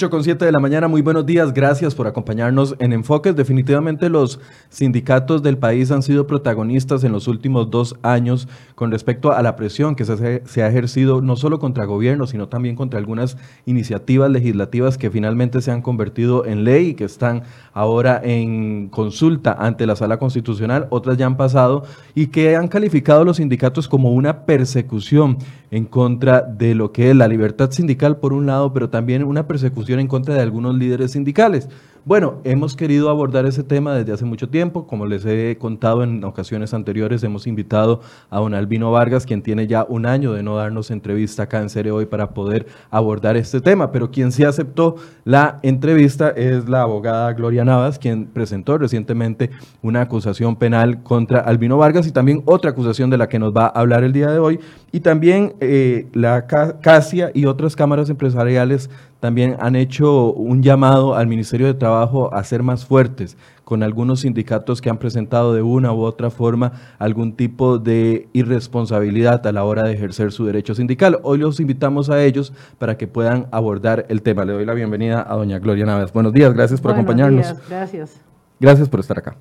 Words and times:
8 0.00 0.08
con 0.08 0.24
7 0.24 0.46
de 0.46 0.52
la 0.52 0.60
mañana, 0.60 0.88
muy 0.88 1.02
buenos 1.02 1.26
días, 1.26 1.52
gracias 1.52 1.94
por 1.94 2.06
acompañarnos 2.06 2.74
en 2.78 2.94
Enfoques. 2.94 3.36
Definitivamente 3.36 4.08
los 4.08 4.40
sindicatos 4.70 5.42
del 5.42 5.58
país 5.58 5.90
han 5.90 6.02
sido 6.02 6.26
protagonistas 6.26 7.04
en 7.04 7.12
los 7.12 7.28
últimos 7.28 7.70
dos 7.70 7.94
años 8.00 8.48
con 8.76 8.90
respecto 8.90 9.30
a 9.30 9.42
la 9.42 9.56
presión 9.56 9.94
que 9.94 10.06
se, 10.06 10.42
se, 10.46 10.62
ha 10.62 10.68
ejercido 10.68 11.20
no 11.20 11.36
solo 11.36 11.58
contra 11.58 11.84
gobiernos, 11.84 12.30
sino 12.30 12.48
también 12.48 12.76
contra 12.76 12.98
algunas 12.98 13.36
iniciativas 13.66 14.30
legislativas 14.30 14.96
que 14.96 15.10
finalmente 15.10 15.60
se 15.60 15.70
han 15.70 15.82
convertido 15.82 16.46
en 16.46 16.64
ley 16.64 16.88
y 16.88 16.94
que 16.94 17.04
están 17.04 17.42
ahora 17.74 18.22
en 18.24 18.88
consulta 18.88 19.52
ante 19.52 19.84
la 19.84 19.96
sala 19.96 20.18
constitucional, 20.18 20.86
otras 20.88 21.18
ya 21.18 21.26
han 21.26 21.36
pasado 21.36 21.84
y 22.14 22.28
que 22.28 22.56
han 22.56 22.68
calificado 22.68 23.22
los 23.22 23.36
sindicatos 23.36 23.86
como 23.86 24.12
una 24.12 24.46
persecución 24.46 25.36
en 25.70 25.84
contra 25.84 26.40
de 26.40 26.74
lo 26.74 26.90
que 26.90 27.10
es 27.10 27.16
la 27.16 27.28
libertad 27.28 27.70
sindical 27.70 28.16
por 28.16 28.32
un 28.32 28.46
lado, 28.46 28.72
pero 28.72 28.88
también 28.88 29.22
una 29.22 29.46
persecución 29.46 29.89
en 29.98 30.06
contra 30.06 30.34
de 30.34 30.40
algunos 30.40 30.76
líderes 30.76 31.12
sindicales. 31.12 31.68
Bueno, 32.06 32.40
hemos 32.44 32.76
querido 32.76 33.10
abordar 33.10 33.44
ese 33.44 33.62
tema 33.62 33.94
desde 33.94 34.12
hace 34.12 34.24
mucho 34.24 34.48
tiempo. 34.48 34.86
Como 34.86 35.04
les 35.04 35.22
he 35.26 35.58
contado 35.58 36.02
en 36.02 36.24
ocasiones 36.24 36.72
anteriores, 36.72 37.22
hemos 37.24 37.46
invitado 37.46 38.00
a 38.30 38.38
don 38.38 38.54
Albino 38.54 38.90
Vargas, 38.90 39.26
quien 39.26 39.42
tiene 39.42 39.66
ya 39.66 39.84
un 39.86 40.06
año 40.06 40.32
de 40.32 40.42
no 40.42 40.56
darnos 40.56 40.90
entrevista 40.90 41.42
acá 41.42 41.60
en 41.60 41.68
Serie 41.68 41.92
Hoy 41.92 42.06
para 42.06 42.30
poder 42.30 42.66
abordar 42.90 43.36
este 43.36 43.60
tema. 43.60 43.92
Pero 43.92 44.10
quien 44.10 44.32
sí 44.32 44.44
aceptó 44.44 44.96
la 45.26 45.58
entrevista 45.62 46.30
es 46.30 46.70
la 46.70 46.80
abogada 46.82 47.34
Gloria 47.34 47.66
Navas, 47.66 47.98
quien 47.98 48.24
presentó 48.24 48.78
recientemente 48.78 49.50
una 49.82 50.00
acusación 50.00 50.56
penal 50.56 51.02
contra 51.02 51.40
Albino 51.40 51.76
Vargas 51.76 52.06
y 52.06 52.12
también 52.12 52.42
otra 52.46 52.70
acusación 52.70 53.10
de 53.10 53.18
la 53.18 53.28
que 53.28 53.38
nos 53.38 53.54
va 53.54 53.66
a 53.66 53.78
hablar 53.78 54.04
el 54.04 54.14
día 54.14 54.30
de 54.30 54.38
hoy. 54.38 54.58
Y 54.90 55.00
también 55.00 55.52
eh, 55.60 56.08
la 56.14 56.46
CASIA 56.46 57.30
y 57.34 57.44
otras 57.44 57.76
cámaras 57.76 58.08
empresariales 58.08 58.88
también 59.20 59.56
han 59.60 59.76
hecho 59.76 60.32
un 60.32 60.62
llamado 60.62 61.14
al 61.14 61.26
Ministerio 61.26 61.66
de 61.66 61.74
Trabajo 61.74 61.89
a 61.96 62.44
ser 62.44 62.62
más 62.62 62.84
fuertes 62.84 63.36
con 63.64 63.82
algunos 63.82 64.20
sindicatos 64.20 64.80
que 64.80 64.90
han 64.90 64.98
presentado 64.98 65.54
de 65.54 65.62
una 65.62 65.92
u 65.92 66.00
otra 66.00 66.30
forma 66.30 66.72
algún 66.98 67.36
tipo 67.36 67.78
de 67.78 68.28
irresponsabilidad 68.32 69.46
a 69.46 69.52
la 69.52 69.62
hora 69.62 69.84
de 69.84 69.92
ejercer 69.92 70.32
su 70.32 70.44
derecho 70.44 70.74
sindical. 70.74 71.20
Hoy 71.22 71.38
los 71.38 71.60
invitamos 71.60 72.10
a 72.10 72.22
ellos 72.22 72.52
para 72.78 72.96
que 72.96 73.06
puedan 73.06 73.46
abordar 73.52 74.06
el 74.08 74.22
tema. 74.22 74.44
Le 74.44 74.54
doy 74.54 74.64
la 74.64 74.74
bienvenida 74.74 75.24
a 75.28 75.36
doña 75.36 75.58
Gloria 75.60 75.86
Naves. 75.86 76.12
Buenos 76.12 76.32
días, 76.32 76.52
gracias 76.52 76.80
por 76.80 76.92
acompañarnos. 76.92 77.46
Días, 77.46 77.68
gracias. 77.68 78.20
Gracias 78.58 78.88
por 78.88 79.00
estar 79.00 79.18
acá. 79.18 79.36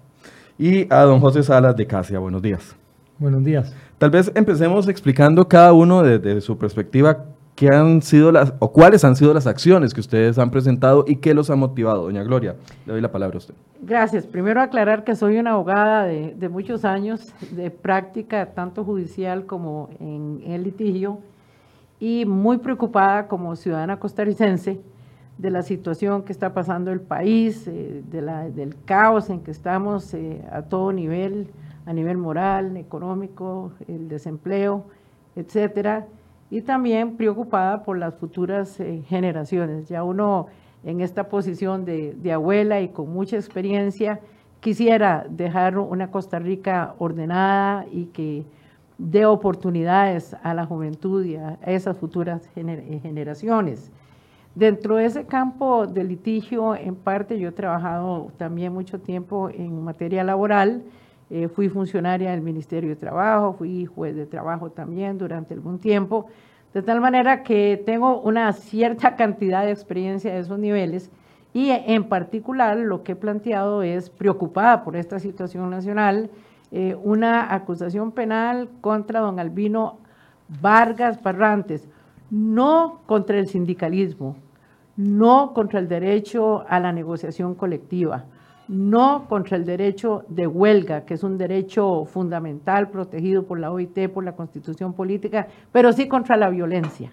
Y 0.57 0.91
a 0.93 1.01
don 1.03 1.19
José 1.19 1.41
Salas 1.41 1.75
de 1.75 1.87
Casia, 1.87 2.19
buenos 2.19 2.41
días. 2.41 2.75
Buenos 3.17 3.43
días. 3.43 3.73
Tal 3.97 4.11
vez 4.11 4.31
empecemos 4.35 4.87
explicando 4.87 5.47
cada 5.47 5.73
uno 5.73 6.03
desde 6.03 6.39
su 6.39 6.57
perspectiva 6.57 7.25
¿Qué 7.59 7.67
han 7.67 8.01
sido 8.01 8.31
las, 8.31 8.53
o 8.59 8.71
cuáles 8.71 9.03
han 9.03 9.17
sido 9.17 9.33
las 9.33 9.45
acciones 9.45 9.93
que 9.93 9.99
ustedes 9.99 10.39
han 10.39 10.49
presentado 10.49 11.03
y 11.05 11.17
qué 11.17 11.33
los 11.33 11.49
ha 11.49 11.57
motivado? 11.57 12.03
Doña 12.03 12.23
Gloria, 12.23 12.55
le 12.85 12.93
doy 12.93 13.01
la 13.01 13.11
palabra 13.11 13.35
a 13.35 13.39
usted. 13.39 13.53
Gracias. 13.81 14.25
Primero 14.25 14.61
aclarar 14.61 15.03
que 15.03 15.13
soy 15.13 15.37
una 15.39 15.51
abogada 15.51 16.05
de, 16.05 16.33
de 16.35 16.47
muchos 16.47 16.85
años 16.85 17.33
de 17.51 17.69
práctica, 17.69 18.45
tanto 18.45 18.85
judicial 18.85 19.45
como 19.45 19.89
en, 19.99 20.41
el 20.47 20.63
litigio, 20.63 21.19
y 21.99 22.23
muy 22.23 22.59
preocupada 22.59 23.27
como 23.27 23.57
ciudadana 23.57 23.99
costarricense 23.99 24.79
de 25.37 25.51
la 25.51 25.61
situación 25.61 26.23
que 26.23 26.31
está 26.31 26.53
pasando 26.53 26.93
el 26.93 27.01
país, 27.01 27.67
eh, 27.67 28.01
de 28.09 28.21
la, 28.21 28.49
del 28.49 28.73
caos 28.85 29.29
en 29.29 29.41
que 29.41 29.51
estamos 29.51 30.13
eh, 30.13 30.41
a 30.49 30.61
todo 30.61 30.93
nivel, 30.93 31.49
a 31.85 31.91
nivel 31.91 32.15
moral, 32.15 32.77
económico, 32.77 33.73
el 33.89 34.07
desempleo, 34.07 34.85
etcétera 35.35 36.07
y 36.51 36.61
también 36.61 37.15
preocupada 37.15 37.83
por 37.83 37.97
las 37.97 38.15
futuras 38.15 38.79
eh, 38.79 39.03
generaciones. 39.07 39.87
Ya 39.87 40.03
uno 40.03 40.47
en 40.83 41.01
esta 41.01 41.29
posición 41.29 41.85
de, 41.85 42.33
abuela 42.33 42.81
y 42.81 42.89
con 42.89 43.11
mucha 43.11 43.35
experiencia 43.35 44.19
quisiera 44.59 45.25
dejar 45.29 45.77
una 45.77 46.09
Costa 46.11 46.39
Rica 46.39 46.95
ordenada 46.97 47.85
y 47.91 48.05
que 48.05 48.45
dé 48.97 49.25
oportunidades 49.25 50.35
a 50.43 50.53
la 50.53 50.65
juventud 50.65 51.23
y 51.25 51.35
a 51.35 51.57
esas 51.65 51.97
futuras 51.97 52.49
eh, 52.55 52.99
generaciones. 53.01 53.91
Dentro 54.55 54.95
de 54.95 55.05
ese 55.05 55.25
campo 55.25 55.85
de 55.85 56.03
litigio, 56.03 56.75
en 56.75 56.95
parte 56.95 57.39
yo 57.39 57.49
he 57.49 57.51
trabajado 57.51 58.31
también 58.37 58.73
mucho 58.73 58.99
tiempo 58.99 59.49
en 59.49 59.83
materia 59.83 60.23
laboral, 60.23 60.83
eh, 61.29 61.47
fui 61.47 61.69
funcionaria 61.69 62.31
del 62.31 62.41
Ministerio 62.41 62.89
de 62.89 62.95
Trabajo, 62.95 63.53
fui 63.53 63.85
juez 63.85 64.15
de 64.15 64.25
trabajo 64.25 64.71
también 64.71 65.17
durante 65.17 65.53
algún 65.53 65.79
tiempo, 65.79 66.27
de 66.73 66.81
tal 66.81 67.01
manera 67.01 67.43
que 67.43 67.81
tengo 67.85 68.21
una 68.21 68.51
cierta 68.53 69.15
cantidad 69.17 69.65
de 69.65 69.71
experiencia 69.71 70.33
de 70.33 70.39
esos 70.39 70.57
niveles 70.57 71.11
y 71.53 71.69
en 71.71 72.03
particular 72.05 72.77
lo 72.77 73.03
que 73.03 73.13
he 73.13 73.15
planteado 73.15 73.81
es 73.81 74.09
preocupada 74.09 74.83
por 74.83 74.95
esta 74.95 75.19
situación 75.19 75.69
nacional, 75.69 76.29
eh, 76.71 76.95
una 77.03 77.53
acusación 77.53 78.11
penal 78.11 78.69
contra 78.81 79.19
don 79.19 79.39
Albino 79.39 79.97
Vargas 80.61 81.21
Barrantes, 81.21 81.87
no 82.29 83.01
contra 83.07 83.39
el 83.39 83.47
sindicalismo, 83.47 84.35
no 84.95 85.53
contra 85.53 85.79
el 85.79 85.87
derecho 85.87 86.65
a 86.67 86.79
la 86.79 86.91
negociación 86.91 87.55
colectiva, 87.55 88.25
no 88.69 89.25
contra 89.27 89.57
el 89.57 89.65
derecho 89.65 90.23
de 90.29 90.45
huelga, 90.45 91.03
que 91.03 91.15
es 91.15 91.23
un 91.23 91.39
derecho 91.39 92.05
fundamental 92.05 92.89
protegido 92.89 93.43
por 93.43 93.59
la 93.59 93.71
OIT, 93.71 94.09
por 94.09 94.23
la 94.23 94.35
Constitución 94.35 94.93
Política, 94.93 95.47
pero 95.71 95.91
sí 95.91 96.07
contra 96.07 96.37
la 96.37 96.49
violencia. 96.49 97.11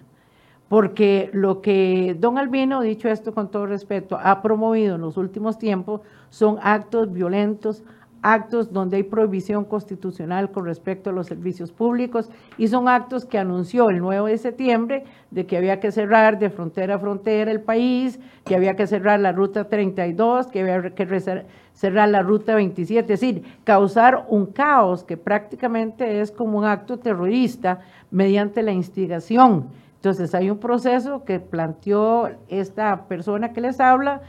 Porque 0.69 1.31
lo 1.33 1.61
que 1.61 2.15
don 2.19 2.37
Albino, 2.37 2.81
dicho 2.81 3.09
esto 3.09 3.33
con 3.33 3.49
todo 3.49 3.65
respeto, 3.65 4.19
ha 4.21 4.41
promovido 4.43 4.95
en 4.95 5.01
los 5.01 5.17
últimos 5.17 5.57
tiempos 5.57 6.01
son 6.29 6.57
actos 6.61 7.11
violentos, 7.11 7.83
actos 8.21 8.71
donde 8.71 8.97
hay 8.97 9.03
prohibición 9.03 9.65
constitucional 9.65 10.51
con 10.51 10.65
respecto 10.65 11.09
a 11.09 11.13
los 11.13 11.27
servicios 11.27 11.71
públicos 11.71 12.29
y 12.57 12.67
son 12.67 12.87
actos 12.87 13.25
que 13.25 13.37
anunció 13.37 13.89
el 13.89 13.99
9 13.99 14.31
de 14.31 14.37
septiembre 14.37 15.03
de 15.31 15.45
que 15.45 15.57
había 15.57 15.79
que 15.79 15.91
cerrar 15.91 16.39
de 16.39 16.49
frontera 16.49 16.95
a 16.95 16.99
frontera 16.99 17.51
el 17.51 17.61
país, 17.61 18.19
que 18.45 18.55
había 18.55 18.75
que 18.75 18.87
cerrar 18.87 19.19
la 19.19 19.31
ruta 19.31 19.65
32, 19.65 20.47
que 20.47 20.61
había 20.61 20.95
que 20.95 21.45
cerrar 21.73 22.09
la 22.09 22.21
ruta 22.21 22.55
27, 22.55 23.13
es 23.13 23.19
decir, 23.19 23.43
causar 23.63 24.25
un 24.29 24.47
caos 24.47 25.03
que 25.03 25.17
prácticamente 25.17 26.21
es 26.21 26.31
como 26.31 26.57
un 26.57 26.65
acto 26.65 26.97
terrorista 26.97 27.79
mediante 28.11 28.63
la 28.63 28.71
instigación. 28.71 29.69
Entonces 29.95 30.33
hay 30.35 30.49
un 30.49 30.59
proceso 30.59 31.23
que 31.25 31.39
planteó 31.39 32.29
esta 32.47 33.07
persona 33.07 33.51
que 33.51 33.61
les 33.61 33.79
habla, 33.79 34.21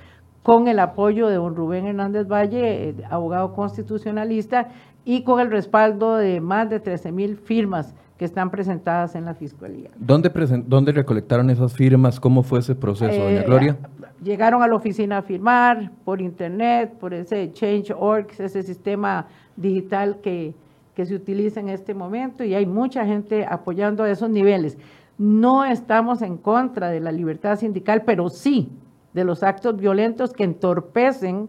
con 0.48 0.66
el 0.66 0.78
apoyo 0.78 1.28
de 1.28 1.34
don 1.34 1.54
Rubén 1.54 1.84
Hernández 1.84 2.26
Valle, 2.26 2.88
eh, 2.88 2.94
abogado 3.11 3.52
constitucionalista, 3.52 4.69
y 5.05 5.23
con 5.23 5.40
el 5.40 5.50
respaldo 5.50 6.17
de 6.17 6.40
más 6.40 6.70
de 6.70 6.81
13 6.81 7.12
mil 7.12 7.37
firmas 7.37 7.94
que 8.17 8.25
están 8.25 8.50
presentadas 8.50 9.14
en 9.14 9.26
la 9.26 9.34
Fiscalía. 9.34 9.90
¿Dónde, 9.99 10.32
¿Dónde 10.67 10.93
recolectaron 10.93 11.50
esas 11.50 11.75
firmas? 11.75 12.19
¿Cómo 12.19 12.43
fue 12.43 12.61
ese 12.61 12.75
proceso, 12.75 13.23
doña 13.23 13.43
eh, 13.43 13.44
Gloria? 13.44 13.76
Llegaron 14.25 14.62
a 14.62 14.69
la 14.69 14.75
oficina 14.75 15.19
a 15.19 15.23
firmar 15.23 15.90
por 16.06 16.23
internet, 16.23 16.94
por 16.99 17.12
ese 17.12 17.52
Change.org, 17.52 18.28
ese 18.38 18.62
sistema 18.62 19.26
digital 19.55 20.17
que, 20.23 20.55
que 20.96 21.05
se 21.05 21.14
utiliza 21.14 21.61
en 21.61 21.69
este 21.69 21.93
momento 21.93 22.43
y 22.43 22.55
hay 22.55 22.64
mucha 22.64 23.05
gente 23.05 23.44
apoyando 23.44 24.02
a 24.02 24.11
esos 24.11 24.31
niveles. 24.31 24.78
No 25.19 25.67
estamos 25.67 26.23
en 26.23 26.38
contra 26.38 26.88
de 26.88 27.00
la 27.00 27.12
libertad 27.12 27.58
sindical, 27.58 28.05
pero 28.06 28.31
sí 28.31 28.70
de 29.12 29.25
los 29.25 29.43
actos 29.43 29.76
violentos 29.76 30.32
que 30.32 30.44
entorpecen 30.44 31.49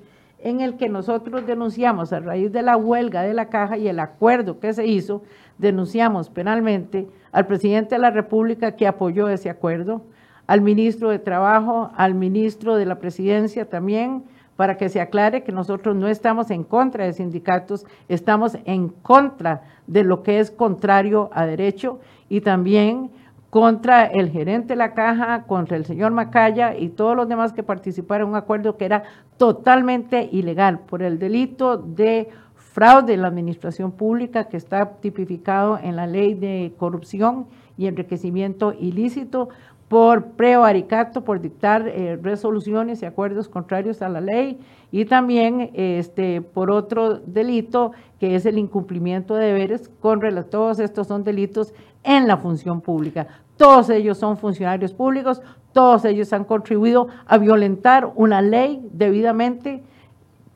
en 0.46 0.62
el 0.62 0.78
que 0.78 0.90
nosotros 0.90 1.48
denunciamos 1.48 2.14
a 2.14 2.20
raíz 2.20 2.52
de 2.52 2.62
la 2.62 2.78
huelga 2.78 3.24
de 3.24 3.34
la 3.34 3.50
caja 3.50 3.80
y 3.80 3.88
el 3.88 4.00
acuerdo 4.00 4.60
que 4.60 4.74
se 4.74 4.86
hizo, 4.86 5.24
denunciamos 5.58 6.30
penalmente 6.30 7.08
al 7.32 7.48
presidente 7.48 7.96
de 7.96 8.00
la 8.00 8.12
República 8.12 8.74
que 8.74 8.86
apoyó 8.86 9.28
ese 9.28 9.50
acuerdo, 9.50 10.04
al 10.46 10.62
ministro 10.62 11.10
de 11.10 11.18
Trabajo, 11.18 11.90
al 11.98 12.14
ministro 12.14 12.76
de 12.76 12.86
la 12.86 13.00
Presidencia 13.00 13.68
también, 13.68 14.24
para 14.56 14.78
que 14.78 14.88
se 14.88 15.02
aclare 15.02 15.44
que 15.44 15.52
nosotros 15.52 15.96
no 15.96 16.08
estamos 16.08 16.52
en 16.52 16.64
contra 16.64 17.06
de 17.06 17.14
sindicatos, 17.14 17.88
estamos 18.08 18.56
en 18.66 18.90
contra 18.90 19.64
de 19.88 20.04
lo 20.04 20.22
que 20.22 20.40
es 20.40 20.52
contrario 20.52 21.32
a 21.34 21.48
derecho 21.48 22.00
y 22.30 22.42
también 22.42 23.10
contra 23.56 24.04
el 24.04 24.32
gerente 24.32 24.74
de 24.74 24.76
la 24.76 24.94
caja, 24.94 25.44
contra 25.44 25.78
el 25.78 25.86
señor 25.86 26.12
Macaya 26.12 26.76
y 26.78 26.90
todos 26.90 27.16
los 27.16 27.30
demás 27.30 27.54
que 27.54 27.64
participaron 27.64 28.28
en 28.28 28.32
un 28.32 28.36
acuerdo 28.36 28.76
que 28.76 28.84
era 28.84 29.04
totalmente 29.38 30.28
ilegal 30.30 30.80
por 30.80 31.02
el 31.02 31.20
delito 31.20 31.78
de 31.78 32.28
fraude 32.58 33.14
en 33.14 33.22
la 33.22 33.30
administración 33.30 33.94
pública 33.94 34.50
que 34.50 34.58
está 34.58 34.98
tipificado 35.00 35.80
en 35.82 35.96
la 35.96 36.06
ley 36.06 36.34
de 36.34 36.74
corrupción 36.78 37.48
y 37.78 37.88
enriquecimiento 37.88 38.74
ilícito 38.74 39.48
por 39.88 40.32
prevaricato, 40.32 41.24
por 41.24 41.40
dictar 41.40 41.88
eh, 41.88 42.20
resoluciones 42.22 43.02
y 43.02 43.06
acuerdos 43.06 43.48
contrarios 43.48 44.02
a 44.02 44.10
la 44.10 44.20
ley 44.20 44.60
y 44.92 45.06
también 45.06 45.72
este, 45.76 46.42
por 46.42 46.72
otro 46.72 47.20
delito 47.20 47.94
que 48.20 48.36
es 48.36 48.46
el 48.46 48.58
incumplimiento 48.58 49.36
de 49.36 49.46
deberes 49.46 49.90
con 50.02 50.20
todos 50.50 50.80
estos 50.80 51.08
son 51.08 51.24
delitos 51.24 51.74
en 52.04 52.28
la 52.28 52.38
función 52.38 52.82
pública. 52.82 53.28
Todos 53.58 53.90
ellos 53.90 54.18
son 54.18 54.38
funcionarios 54.38 54.94
públicos, 54.94 55.42
todos 55.74 56.06
ellos 56.06 56.32
han 56.34 56.44
contribuido 56.44 57.08
a 57.26 57.38
violentar 57.38 58.12
una 58.16 58.42
ley 58.42 58.88
debidamente 58.92 59.84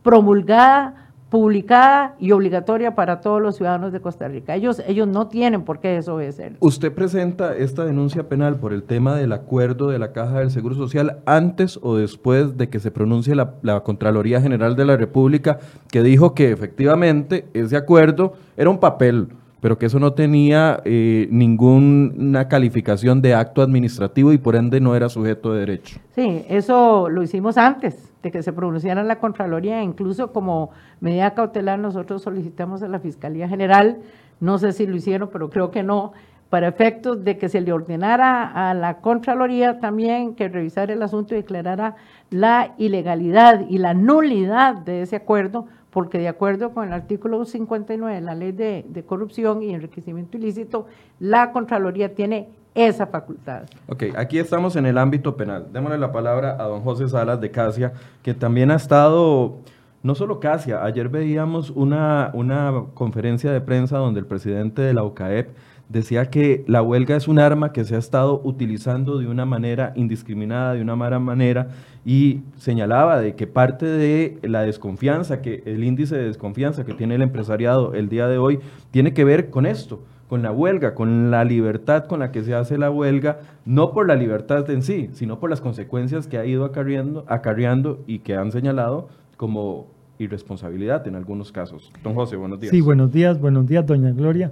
promulgada 0.02 1.10
publicada 1.30 2.16
y 2.20 2.32
obligatoria 2.32 2.96
para 2.96 3.22
todos 3.22 3.42
los 3.42 3.56
ciudadanos 3.56 3.94
de 3.94 4.02
Costa 4.02 4.28
Rica. 4.28 4.56
Ellos, 4.56 4.82
ellos 4.88 5.08
no 5.08 5.28
tienen 5.28 5.64
por 5.64 5.80
qué 5.80 5.90
desobedecer. 5.90 6.56
¿Usted 6.60 6.92
presenta 6.92 7.56
esta 7.56 7.86
denuncia 7.86 8.28
penal 8.28 8.60
por 8.60 8.74
el 8.74 8.84
tema 8.84 9.16
del 9.16 9.32
acuerdo 9.32 9.90
de 9.90 10.00
la 10.00 10.12
Caja 10.12 10.40
del 10.40 10.50
Seguro 10.52 10.76
Social 10.76 11.20
antes 11.26 11.80
o 11.82 11.96
después 11.96 12.58
de 12.58 12.70
que 12.70 12.80
se 12.80 12.90
pronuncie 12.90 13.36
la, 13.36 13.56
la 13.62 13.82
Contraloría 13.82 14.42
General 14.42 14.76
de 14.76 14.86
la 14.86 14.98
República 14.98 15.60
que 15.92 16.02
dijo 16.02 16.34
que 16.34 16.52
efectivamente 16.52 17.48
ese 17.54 17.78
acuerdo 17.78 18.34
era 18.58 18.70
un 18.70 18.80
papel, 18.80 19.30
pero 19.62 19.78
que 19.78 19.88
eso 19.88 20.00
no 20.00 20.14
tenía 20.14 20.82
eh, 20.86 21.28
ninguna 21.32 22.48
calificación 22.48 23.22
de 23.22 23.34
acto 23.34 23.62
administrativo 23.62 24.32
y 24.32 24.38
por 24.38 24.56
ende 24.56 24.80
no 24.80 24.96
era 24.96 25.10
sujeto 25.10 25.54
de 25.54 25.60
derecho. 25.60 26.00
Sí, 26.16 26.46
eso 26.48 27.10
lo 27.10 27.24
hicimos 27.24 27.58
antes 27.58 28.12
de 28.24 28.32
que 28.32 28.44
se 28.44 28.54
pronunciara 28.54 29.04
la 29.04 29.20
Contraloría, 29.20 29.82
incluso 29.82 30.32
como 30.32 30.72
medida 31.00 31.34
cautelar 31.34 31.80
nosotros 31.80 32.22
solicitamos 32.22 32.84
a 32.84 32.88
la 32.88 33.00
Fiscalía 33.00 33.48
General, 33.48 33.98
no 34.40 34.58
sé 34.58 34.72
si 34.72 34.88
lo 34.88 34.96
hicieron, 34.96 35.30
pero 35.32 35.50
creo 35.50 35.72
que 35.72 35.84
no, 35.84 36.14
para 36.50 36.68
efectos 36.68 37.24
de 37.24 37.38
que 37.38 37.50
se 37.50 37.62
le 37.62 37.72
ordenara 37.72 38.70
a 38.70 38.74
la 38.74 38.98
Contraloría 38.98 39.80
también 39.80 40.36
que 40.36 40.50
revisara 40.50 40.94
el 40.94 41.04
asunto 41.04 41.34
y 41.34 41.38
declarara 41.38 41.96
la 42.30 42.74
ilegalidad 42.78 43.66
y 43.70 43.78
la 43.78 43.94
nulidad 43.94 44.76
de 44.76 45.04
ese 45.04 45.16
acuerdo, 45.16 45.68
porque 45.92 46.20
de 46.20 46.28
acuerdo 46.28 46.72
con 46.72 46.88
el 46.88 46.94
artículo 46.94 47.44
59 47.46 48.16
de 48.16 48.22
la 48.22 48.36
ley 48.36 48.52
de, 48.52 49.04
corrupción 49.06 49.64
y 49.64 49.74
enriquecimiento 49.74 50.38
ilícito, 50.38 50.86
la 51.20 51.52
Contraloría 51.52 52.14
tiene 52.14 52.50
esa 52.76 53.08
facultad. 53.08 53.64
Ok, 53.88 54.04
aquí 54.16 54.38
estamos 54.38 54.76
en 54.76 54.86
el 54.86 54.98
ámbito 54.98 55.36
penal. 55.36 55.68
Démosle 55.74 55.98
la 55.98 56.12
palabra 56.12 56.56
a 56.60 56.64
don 56.64 56.82
José 56.82 57.10
Salas 57.10 57.42
de 57.42 57.50
Casia, 57.50 57.94
que 58.22 58.34
también 58.34 58.70
ha 58.70 58.76
estado, 58.76 59.58
no 60.04 60.14
solo 60.14 60.40
Casia, 60.40 60.84
ayer 60.84 61.10
veíamos 61.10 61.72
una, 61.72 62.30
una 62.34 62.86
conferencia 62.94 63.52
de 63.52 63.62
prensa 63.62 63.98
donde 63.98 64.20
el 64.20 64.28
presidente 64.28 64.82
de 64.82 64.94
la 64.94 65.04
UCAEP 65.04 65.50
decía 65.90 66.30
que 66.30 66.64
la 66.68 66.82
huelga 66.82 67.16
es 67.16 67.28
un 67.28 67.40
arma 67.40 67.74
que 67.74 67.84
se 67.84 67.96
ha 67.96 67.98
estado 67.98 68.40
utilizando 68.44 69.18
de 69.18 69.28
una 69.28 69.46
manera 69.46 69.92
indiscriminada, 69.96 70.76
de 70.76 70.82
una 70.82 70.96
mala 70.96 71.20
manera, 71.20 71.70
y 72.06 72.42
señalaba 72.58 73.20
de 73.20 73.36
que 73.36 73.48
parte 73.48 73.86
de 73.86 74.38
la 74.44 74.62
desconfianza, 74.62 75.42
que 75.42 75.64
el 75.66 75.84
índice 75.84 76.16
de 76.16 76.26
desconfianza 76.26 76.86
que 76.86 76.94
tiene 76.94 77.16
el 77.16 77.24
empresariado 77.24 77.94
el 77.94 78.08
día 78.08 78.28
de 78.28 78.38
hoy, 78.38 78.60
tiene 78.92 79.14
que 79.14 79.24
ver 79.24 79.50
con 79.50 79.66
esto, 79.66 80.02
con 80.30 80.44
la 80.44 80.52
huelga, 80.52 80.94
con 80.94 81.32
la 81.32 81.44
libertad 81.44 82.06
con 82.06 82.20
la 82.20 82.32
que 82.32 82.44
se 82.44 82.54
hace 82.54 82.78
la 82.78 82.92
huelga, 82.92 83.40
no 83.66 83.92
por 83.92 84.08
la 84.08 84.16
libertad 84.16 84.70
en 84.70 84.84
sí, 84.84 85.10
sino 85.14 85.40
por 85.40 85.50
las 85.50 85.60
consecuencias 85.60 86.28
que 86.28 86.38
ha 86.38 86.46
ido 86.46 86.66
acarreando, 86.66 87.26
acarreando 87.28 88.04
y 88.06 88.20
que 88.20 88.36
han 88.36 88.52
señalado 88.52 89.10
como 89.38 89.88
irresponsabilidad 90.20 91.08
en 91.08 91.16
algunos 91.16 91.52
casos. 91.52 91.92
Don 92.04 92.14
José, 92.14 92.36
buenos 92.36 92.60
días. 92.60 92.72
Sí, 92.72 92.82
buenos 92.82 93.12
días, 93.12 93.40
buenos 93.40 93.66
días, 93.66 93.86
doña 93.86 94.12
Gloria. 94.12 94.52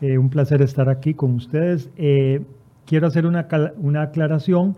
Eh, 0.00 0.18
un 0.18 0.30
placer 0.30 0.62
estar 0.62 0.88
aquí 0.88 1.14
con 1.14 1.34
ustedes. 1.34 1.90
Eh, 1.96 2.42
quiero 2.86 3.06
hacer 3.06 3.26
una, 3.26 3.46
una, 3.78 4.02
aclaración. 4.02 4.76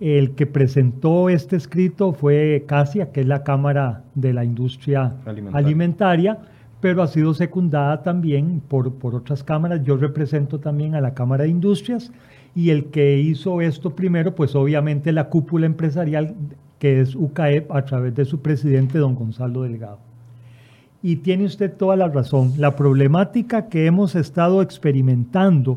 El 0.00 0.32
que 0.32 0.46
presentó 0.46 1.28
este 1.28 1.56
escrito 1.56 2.12
fue 2.12 2.64
CASIA, 2.66 3.12
que 3.12 3.20
es 3.20 3.26
la 3.26 3.44
Cámara 3.44 4.02
de 4.14 4.32
la 4.32 4.44
Industria 4.44 5.14
Alimentaria, 5.24 5.58
Alimentaria 5.58 6.38
pero 6.84 7.02
ha 7.02 7.06
sido 7.06 7.32
secundada 7.32 8.02
también 8.02 8.60
por, 8.68 8.92
por 8.92 9.14
otras 9.14 9.42
cámaras. 9.42 9.82
Yo 9.84 9.96
represento 9.96 10.60
también 10.60 10.94
a 10.94 11.00
la 11.00 11.14
Cámara 11.14 11.44
de 11.44 11.48
Industrias 11.48 12.12
y 12.54 12.68
el 12.68 12.90
que 12.90 13.18
hizo 13.18 13.62
esto 13.62 13.96
primero, 13.96 14.34
pues 14.34 14.54
obviamente 14.54 15.10
la 15.10 15.30
cúpula 15.30 15.64
empresarial, 15.64 16.34
que 16.78 17.00
es 17.00 17.14
UCAEP, 17.14 17.72
a 17.72 17.86
través 17.86 18.14
de 18.14 18.26
su 18.26 18.42
presidente, 18.42 18.98
don 18.98 19.14
Gonzalo 19.14 19.62
Delgado. 19.62 19.98
Y 21.04 21.16
tiene 21.16 21.44
usted 21.44 21.70
toda 21.70 21.96
la 21.96 22.08
razón. 22.08 22.54
La 22.56 22.76
problemática 22.76 23.68
que 23.68 23.84
hemos 23.84 24.14
estado 24.14 24.62
experimentando, 24.62 25.76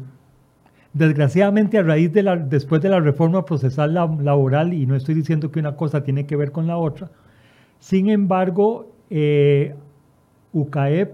desgraciadamente 0.94 1.78
a 1.78 1.84
raíz 1.84 2.14
de 2.14 2.24
la, 2.24 2.38
después 2.38 2.82
de 2.82 2.88
la 2.88 3.02
reforma 3.02 3.44
procesal 3.44 3.94
laboral, 3.94 4.74
y 4.74 4.86
no 4.86 4.96
estoy 4.96 5.16
diciendo 5.16 5.52
que 5.52 5.60
una 5.60 5.76
cosa 5.76 6.02
tiene 6.02 6.26
que 6.26 6.38
ver 6.38 6.54
con 6.54 6.66
la 6.66 6.78
otra, 6.78 7.12
sin 7.78 8.10
embargo, 8.10 8.90
eh, 9.10 9.76
UCAEP 10.54 11.12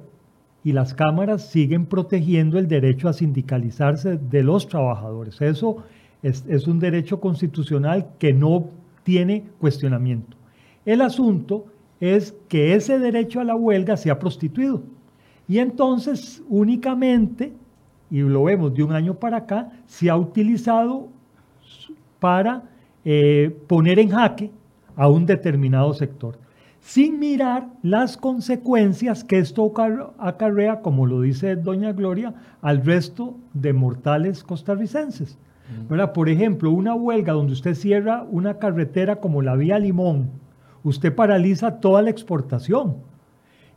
y 0.64 0.74
las 0.74 0.94
cámaras 0.94 1.50
siguen 1.50 1.88
protegiendo 1.88 2.60
el 2.60 2.68
derecho 2.68 3.10
a 3.10 3.14
sindicalizarse 3.14 4.18
de 4.18 4.44
los 4.44 4.68
trabajadores. 4.68 5.42
Eso 5.42 5.78
es, 6.22 6.46
es, 6.48 6.68
un 6.68 6.78
derecho 6.78 7.20
constitucional 7.20 8.10
que 8.20 8.32
no 8.32 8.70
tiene 9.02 9.46
cuestionamiento. 9.58 10.38
El 10.86 11.02
asunto 11.02 11.66
es 12.00 12.36
que 12.48 12.76
ese 12.76 13.00
derecho 13.00 13.40
a 13.40 13.44
la 13.44 13.56
huelga 13.56 13.98
se 13.98 14.12
ha 14.12 14.20
prostituido. 14.20 14.84
Y 15.48 15.60
entonces 15.60 16.44
únicamente, 16.50 17.54
y 18.10 18.20
lo 18.20 18.46
vemos 18.46 18.74
de 18.74 18.84
un 18.84 18.94
año 18.94 19.16
para 19.16 19.38
acá, 19.38 19.72
se 19.86 20.10
ha 20.10 20.18
utilizado 20.18 21.10
para 22.20 22.64
eh, 23.06 23.56
poner 23.68 24.00
en 24.00 24.10
jaque 24.10 24.52
a 24.96 25.10
un 25.10 25.26
determinado 25.26 25.94
sector 25.94 26.38
sin 26.84 27.18
mirar 27.18 27.70
las 27.82 28.18
consecuencias 28.18 29.24
que 29.24 29.40
esto 29.40 29.72
acarrea, 30.20 30.82
como 30.82 31.06
lo 31.06 31.22
dice 31.22 31.56
doña 31.56 31.94
Gloria, 31.94 32.34
al 32.62 32.84
resto 32.84 33.38
de 33.54 33.72
mortales 33.72 34.44
costarricenses. 34.44 35.38
Por 36.14 36.30
ejemplo, 36.30 36.72
una 36.72 36.94
huelga 36.94 37.34
donde 37.34 37.54
usted 37.54 37.74
cierra 37.74 38.26
una 38.30 38.60
carretera 38.60 39.16
como 39.16 39.42
la 39.42 39.56
vía 39.56 39.80
Limón, 39.80 40.30
usted 40.84 41.14
paraliza 41.14 41.80
toda 41.80 42.02
la 42.02 42.10
exportación. 42.10 42.98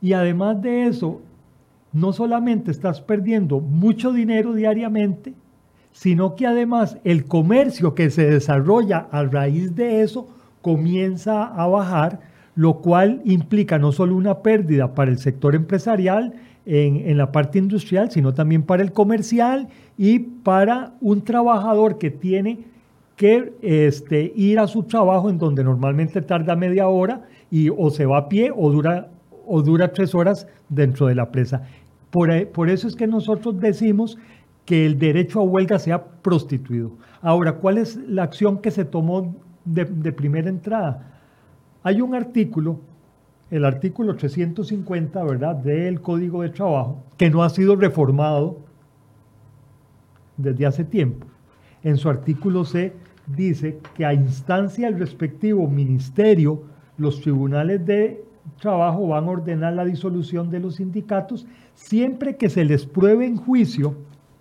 Y 0.00 0.12
además 0.12 0.60
de 0.60 0.86
eso, 0.86 1.20
no 1.92 2.12
solamente 2.12 2.70
estás 2.70 3.00
perdiendo 3.00 3.60
mucho 3.60 4.12
dinero 4.12 4.52
diariamente, 4.52 5.34
sino 5.92 6.36
que 6.36 6.46
además 6.46 6.98
el 7.04 7.24
comercio 7.24 7.94
que 7.94 8.10
se 8.10 8.28
desarrolla 8.28 9.08
a 9.10 9.22
raíz 9.24 9.74
de 9.74 10.02
eso 10.02 10.28
comienza 10.60 11.44
a 11.44 11.66
bajar 11.66 12.20
lo 12.56 12.78
cual 12.78 13.20
implica 13.24 13.78
no 13.78 13.92
solo 13.92 14.16
una 14.16 14.38
pérdida 14.38 14.94
para 14.94 15.10
el 15.10 15.18
sector 15.18 15.54
empresarial 15.54 16.32
en, 16.64 17.16
la 17.16 17.30
parte 17.30 17.58
industrial, 17.58 18.10
sino 18.10 18.34
también 18.34 18.62
para 18.64 18.82
el 18.82 18.92
comercial 18.92 19.68
y 19.96 20.18
para 20.18 20.94
un 21.00 21.22
trabajador 21.22 21.98
que 21.98 22.10
tiene 22.10 22.64
que 23.16 23.54
este, 23.62 24.32
ir 24.36 24.58
a 24.58 24.66
su 24.66 24.82
trabajo 24.82 25.30
en 25.30 25.38
donde 25.38 25.64
normalmente 25.64 26.20
tarda 26.20 26.54
media 26.54 26.86
hora 26.88 27.22
y 27.50 27.70
o 27.70 27.90
se 27.90 28.04
va 28.04 28.18
a 28.18 28.28
pie 28.28 28.52
o 28.54 28.70
dura, 28.70 29.08
o 29.46 29.62
dura 29.62 29.92
tres 29.92 30.14
horas 30.14 30.46
dentro 30.68 31.06
de 31.06 31.14
la 31.14 31.30
presa. 31.32 31.62
Por, 32.10 32.48
por 32.48 32.68
eso 32.68 32.86
es 32.86 32.94
que 32.94 33.06
nosotros 33.06 33.58
decimos 33.58 34.18
que 34.66 34.84
el 34.84 34.98
derecho 34.98 35.40
a 35.40 35.44
huelga 35.44 35.78
sea 35.78 36.04
prostituido. 36.04 36.92
Ahora, 37.22 37.54
¿cuál 37.54 37.78
es 37.78 37.96
la 37.96 38.24
acción 38.24 38.58
que 38.58 38.70
se 38.70 38.84
tomó 38.84 39.34
de, 39.64 39.86
de 39.86 40.12
primera 40.12 40.50
entrada? 40.50 41.20
Hay 41.82 42.02
un 42.02 42.14
artículo, 42.14 42.80
el 43.50 43.64
artículo 43.64 44.16
350, 44.16 45.24
¿verdad?, 45.24 45.56
del 45.56 46.00
Código 46.00 46.42
de 46.42 46.50
Trabajo, 46.50 47.02
que 47.16 47.30
no 47.30 47.42
ha 47.42 47.48
sido 47.48 47.76
reformado 47.76 48.58
desde 50.36 50.66
hace 50.66 50.84
tiempo. 50.84 51.26
En 51.82 51.96
su 51.96 52.08
artículo 52.08 52.64
C 52.64 52.92
dice 53.26 53.78
que 53.94 54.04
a 54.04 54.14
instancia 54.14 54.90
del 54.90 54.98
respectivo 54.98 55.68
ministerio, 55.68 56.62
los 56.98 57.20
tribunales 57.20 57.84
de 57.84 58.24
trabajo 58.60 59.08
van 59.08 59.24
a 59.24 59.30
ordenar 59.30 59.74
la 59.74 59.84
disolución 59.84 60.50
de 60.50 60.60
los 60.60 60.76
sindicatos 60.76 61.46
siempre 61.74 62.36
que 62.36 62.48
se 62.48 62.64
les 62.64 62.86
pruebe 62.86 63.26
en 63.26 63.36
juicio 63.36 63.96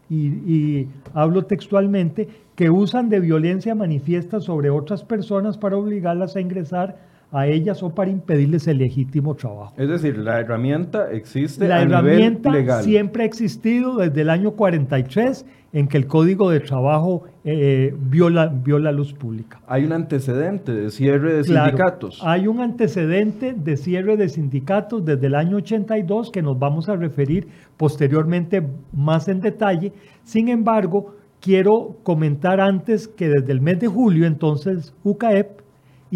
y, 0.09 0.27
y 0.27 0.89
hablo 1.13 1.45
textualmente, 1.45 2.29
que 2.55 2.69
usan 2.69 3.09
de 3.09 3.19
violencia 3.19 3.75
manifiesta 3.75 4.39
sobre 4.39 4.69
otras 4.69 5.03
personas 5.03 5.57
para 5.57 5.77
obligarlas 5.77 6.35
a 6.35 6.41
ingresar 6.41 6.97
a 7.35 7.47
ellas 7.47 7.83
o 7.83 7.89
para 7.93 8.09
impedirles 8.09 8.65
el 8.67 8.77
legítimo 8.77 9.35
trabajo. 9.35 9.73
Es 9.77 9.89
decir, 9.89 10.17
la 10.17 10.39
herramienta 10.39 11.11
existe 11.11 11.67
La 11.67 11.77
a 11.77 11.81
herramienta 11.81 12.49
nivel 12.49 12.65
legal. 12.65 12.83
siempre 12.83 13.23
ha 13.23 13.25
existido 13.25 13.97
desde 13.97 14.21
el 14.21 14.29
año 14.29 14.51
43 14.51 15.45
en 15.73 15.89
que 15.89 15.97
el 15.97 16.07
Código 16.07 16.49
de 16.49 16.61
Trabajo 16.61 17.23
eh, 17.43 17.93
viola, 17.99 18.47
viola 18.47 18.93
luz 18.93 19.11
pública. 19.11 19.59
Hay 19.67 19.83
un 19.83 19.91
antecedente 19.91 20.71
de 20.71 20.89
cierre 20.89 21.33
de 21.33 21.41
Claro, 21.43 21.71
sindicatos. 21.71 22.21
Hay 22.23 22.47
un 22.47 22.61
antecedente 22.61 23.53
de 23.53 23.75
cierre 23.75 24.15
de 24.15 24.29
sindicatos 24.29 25.03
desde 25.03 25.27
el 25.27 25.35
año 25.35 25.57
82 25.57 26.31
que 26.31 26.41
nos 26.41 26.57
vamos 26.57 26.87
a 26.87 26.95
referir 26.95 27.49
posteriormente 27.75 28.63
más 28.93 29.27
en 29.27 29.41
detalle. 29.41 29.91
Sin 30.23 30.47
embargo, 30.47 31.15
quiero 31.41 31.97
comentar 32.03 32.61
antes 32.61 33.09
que 33.09 33.27
desde 33.27 33.51
el 33.51 33.59
mes 33.59 33.81
de 33.81 33.87
julio, 33.87 34.25
entonces, 34.25 34.93
UCAEP 35.03 35.64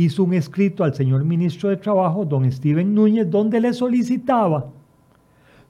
hizo 0.04 0.24
un 0.24 0.34
escrito 0.34 0.84
al 0.84 0.94
señor 0.96 1.24
ministro 1.26 1.70
de 1.70 1.78
Trabajo, 1.78 2.26
don 2.26 2.50
Steven 2.52 2.94
Núñez, 2.94 3.30
donde 3.30 3.60
le 3.60 3.74
solicitaba 3.74 4.68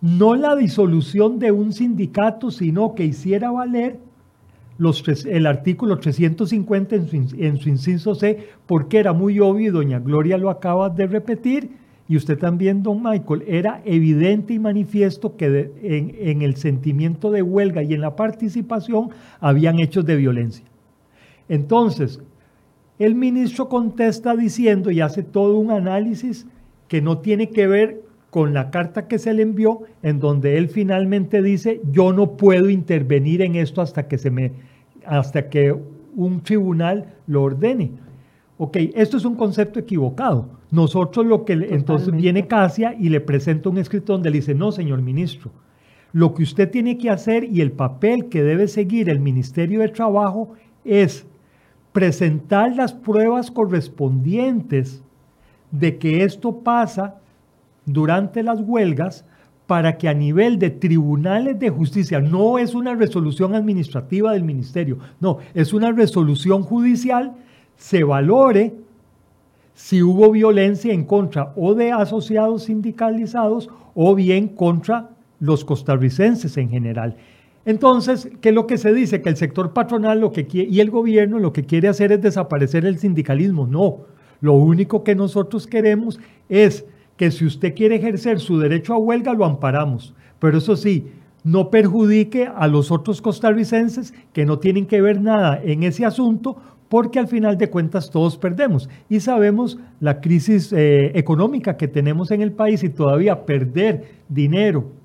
no 0.01 0.35
la 0.35 0.55
disolución 0.55 1.39
de 1.39 1.51
un 1.51 1.73
sindicato, 1.73 2.51
sino 2.51 2.95
que 2.95 3.03
hiciera 3.05 3.51
valer 3.51 3.99
los 4.77 5.03
tres- 5.03 5.25
el 5.25 5.45
artículo 5.45 5.97
350 5.99 6.95
en 6.95 7.07
su, 7.07 7.35
en 7.37 7.57
su 7.57 7.67
inciso 7.67 8.15
C, 8.15 8.47
porque 8.65 8.97
era 8.99 9.11
muy 9.11 9.39
obvio, 9.39 9.67
y 9.67 9.71
doña 9.71 9.99
Gloria 9.99 10.37
lo 10.37 10.49
acaba 10.49 10.89
de 10.89 11.05
repetir, 11.07 11.69
y 12.07 12.15
usted 12.15 12.39
también, 12.39 12.81
don 12.81 13.03
Michael, 13.03 13.43
era 13.45 13.81
evidente 13.83 14.53
y 14.53 14.59
manifiesto 14.59 15.35
que 15.35 15.71
en, 15.83 16.15
en 16.17 16.41
el 16.41 16.55
sentimiento 16.55 17.29
de 17.29 17.41
huelga 17.43 17.83
y 17.83 17.93
en 17.93 18.01
la 18.01 18.15
participación 18.15 19.09
habían 19.39 19.79
hechos 19.79 20.05
de 20.05 20.15
violencia. 20.15 20.65
Entonces, 21.49 22.19
el 22.99 23.15
ministro 23.15 23.69
contesta 23.69 24.35
diciendo 24.35 24.91
y 24.91 25.01
hace 25.01 25.23
todo 25.23 25.57
un 25.57 25.71
análisis 25.71 26.45
que 26.87 27.01
no 27.01 27.19
tiene 27.19 27.49
que 27.49 27.65
ver 27.67 28.01
con 28.29 28.53
la 28.53 28.69
carta 28.69 29.07
que 29.07 29.17
se 29.17 29.33
le 29.33 29.41
envió, 29.41 29.81
en 30.03 30.19
donde 30.19 30.57
él 30.57 30.69
finalmente 30.69 31.41
dice, 31.41 31.81
yo 31.91 32.13
no 32.13 32.37
puedo 32.37 32.69
intervenir 32.69 33.41
en 33.41 33.55
esto 33.55 33.81
hasta 33.81 34.07
que 34.07 34.17
se 34.19 34.29
me, 34.29 34.51
hasta 35.05 35.49
que 35.49 35.75
un 36.15 36.41
tribunal 36.41 37.15
lo 37.25 37.43
ordene. 37.43 37.91
Ok, 38.57 38.77
esto 38.93 39.17
es 39.17 39.25
un 39.25 39.35
concepto 39.35 39.79
equivocado. 39.79 40.49
Nosotros 40.69 41.25
lo 41.25 41.45
que, 41.45 41.55
le- 41.55 41.73
entonces 41.73 42.11
viene 42.13 42.45
Casia 42.45 42.93
y 42.99 43.09
le 43.09 43.21
presenta 43.21 43.69
un 43.69 43.77
escrito 43.77 44.13
donde 44.13 44.29
le 44.29 44.37
dice, 44.37 44.53
no, 44.53 44.71
señor 44.71 45.01
ministro, 45.01 45.49
lo 46.11 46.33
que 46.33 46.43
usted 46.43 46.69
tiene 46.69 46.97
que 46.97 47.09
hacer 47.09 47.45
y 47.45 47.61
el 47.61 47.71
papel 47.71 48.25
que 48.29 48.43
debe 48.43 48.67
seguir 48.67 49.09
el 49.09 49.19
Ministerio 49.19 49.79
de 49.79 49.87
Trabajo 49.89 50.53
es 50.83 51.25
presentar 51.91 52.75
las 52.75 52.93
pruebas 52.93 53.51
correspondientes 53.51 55.01
de 55.71 55.97
que 55.97 56.23
esto 56.23 56.59
pasa 56.59 57.15
durante 57.85 58.43
las 58.43 58.61
huelgas 58.61 59.25
para 59.67 59.97
que 59.97 60.09
a 60.09 60.13
nivel 60.13 60.57
de 60.57 60.71
tribunales 60.71 61.59
de 61.59 61.69
justicia, 61.69 62.19
no 62.19 62.57
es 62.57 62.73
una 62.73 62.95
resolución 62.95 63.53
administrativa 63.53 64.33
del 64.33 64.43
ministerio, 64.43 64.97
no, 65.19 65.37
es 65.53 65.73
una 65.73 65.91
resolución 65.91 66.63
judicial, 66.63 67.33
se 67.77 68.03
valore 68.03 68.73
si 69.75 70.01
hubo 70.01 70.31
violencia 70.31 70.91
en 70.91 71.05
contra 71.05 71.53
o 71.55 71.75
de 71.75 71.91
asociados 71.91 72.63
sindicalizados 72.63 73.69
o 73.93 74.15
bien 74.15 74.47
contra 74.47 75.11
los 75.39 75.63
costarricenses 75.63 76.57
en 76.57 76.69
general. 76.69 77.15
Entonces, 77.69 78.27
¿qué 78.41 78.49
es 78.49 78.55
lo 78.55 78.65
que 78.65 78.79
se 78.79 78.91
dice? 78.95 79.21
Que 79.21 79.29
el 79.29 79.37
sector 79.37 79.73
patronal 79.73 80.19
lo 80.19 80.31
que 80.31 80.47
quie- 80.47 80.67
y 80.67 80.79
el 80.79 80.89
gobierno 80.89 81.37
lo 81.37 81.53
que 81.53 81.65
quiere 81.65 81.87
hacer 81.87 82.11
es 82.11 82.19
desaparecer 82.19 82.83
el 82.83 82.97
sindicalismo. 82.97 83.67
No, 83.67 84.05
lo 84.41 84.53
único 84.53 85.03
que 85.03 85.13
nosotros 85.13 85.67
queremos 85.67 86.19
es 86.49 86.83
que 87.15 87.29
si 87.29 87.45
usted 87.45 87.75
quiere 87.75 87.97
ejercer 87.97 88.39
su 88.39 88.57
derecho 88.57 88.95
a 88.95 88.97
huelga, 88.97 89.35
lo 89.35 89.45
amparamos. 89.45 90.15
Pero 90.39 90.57
eso 90.57 90.75
sí, 90.75 91.09
no 91.43 91.69
perjudique 91.69 92.47
a 92.47 92.65
los 92.65 92.89
otros 92.89 93.21
costarricenses 93.21 94.15
que 94.33 94.47
no 94.47 94.57
tienen 94.57 94.87
que 94.87 94.99
ver 94.99 95.21
nada 95.21 95.61
en 95.63 95.83
ese 95.83 96.05
asunto, 96.07 96.57
porque 96.89 97.19
al 97.19 97.27
final 97.27 97.59
de 97.59 97.69
cuentas 97.69 98.09
todos 98.09 98.35
perdemos. 98.35 98.89
Y 99.09 99.19
sabemos 99.19 99.77
la 99.99 100.21
crisis 100.21 100.73
eh, 100.73 101.11
económica 101.13 101.77
que 101.77 101.87
tenemos 101.87 102.31
en 102.31 102.41
el 102.41 102.51
país 102.51 102.83
y 102.83 102.89
todavía 102.89 103.45
perder 103.45 104.05
dinero 104.27 104.97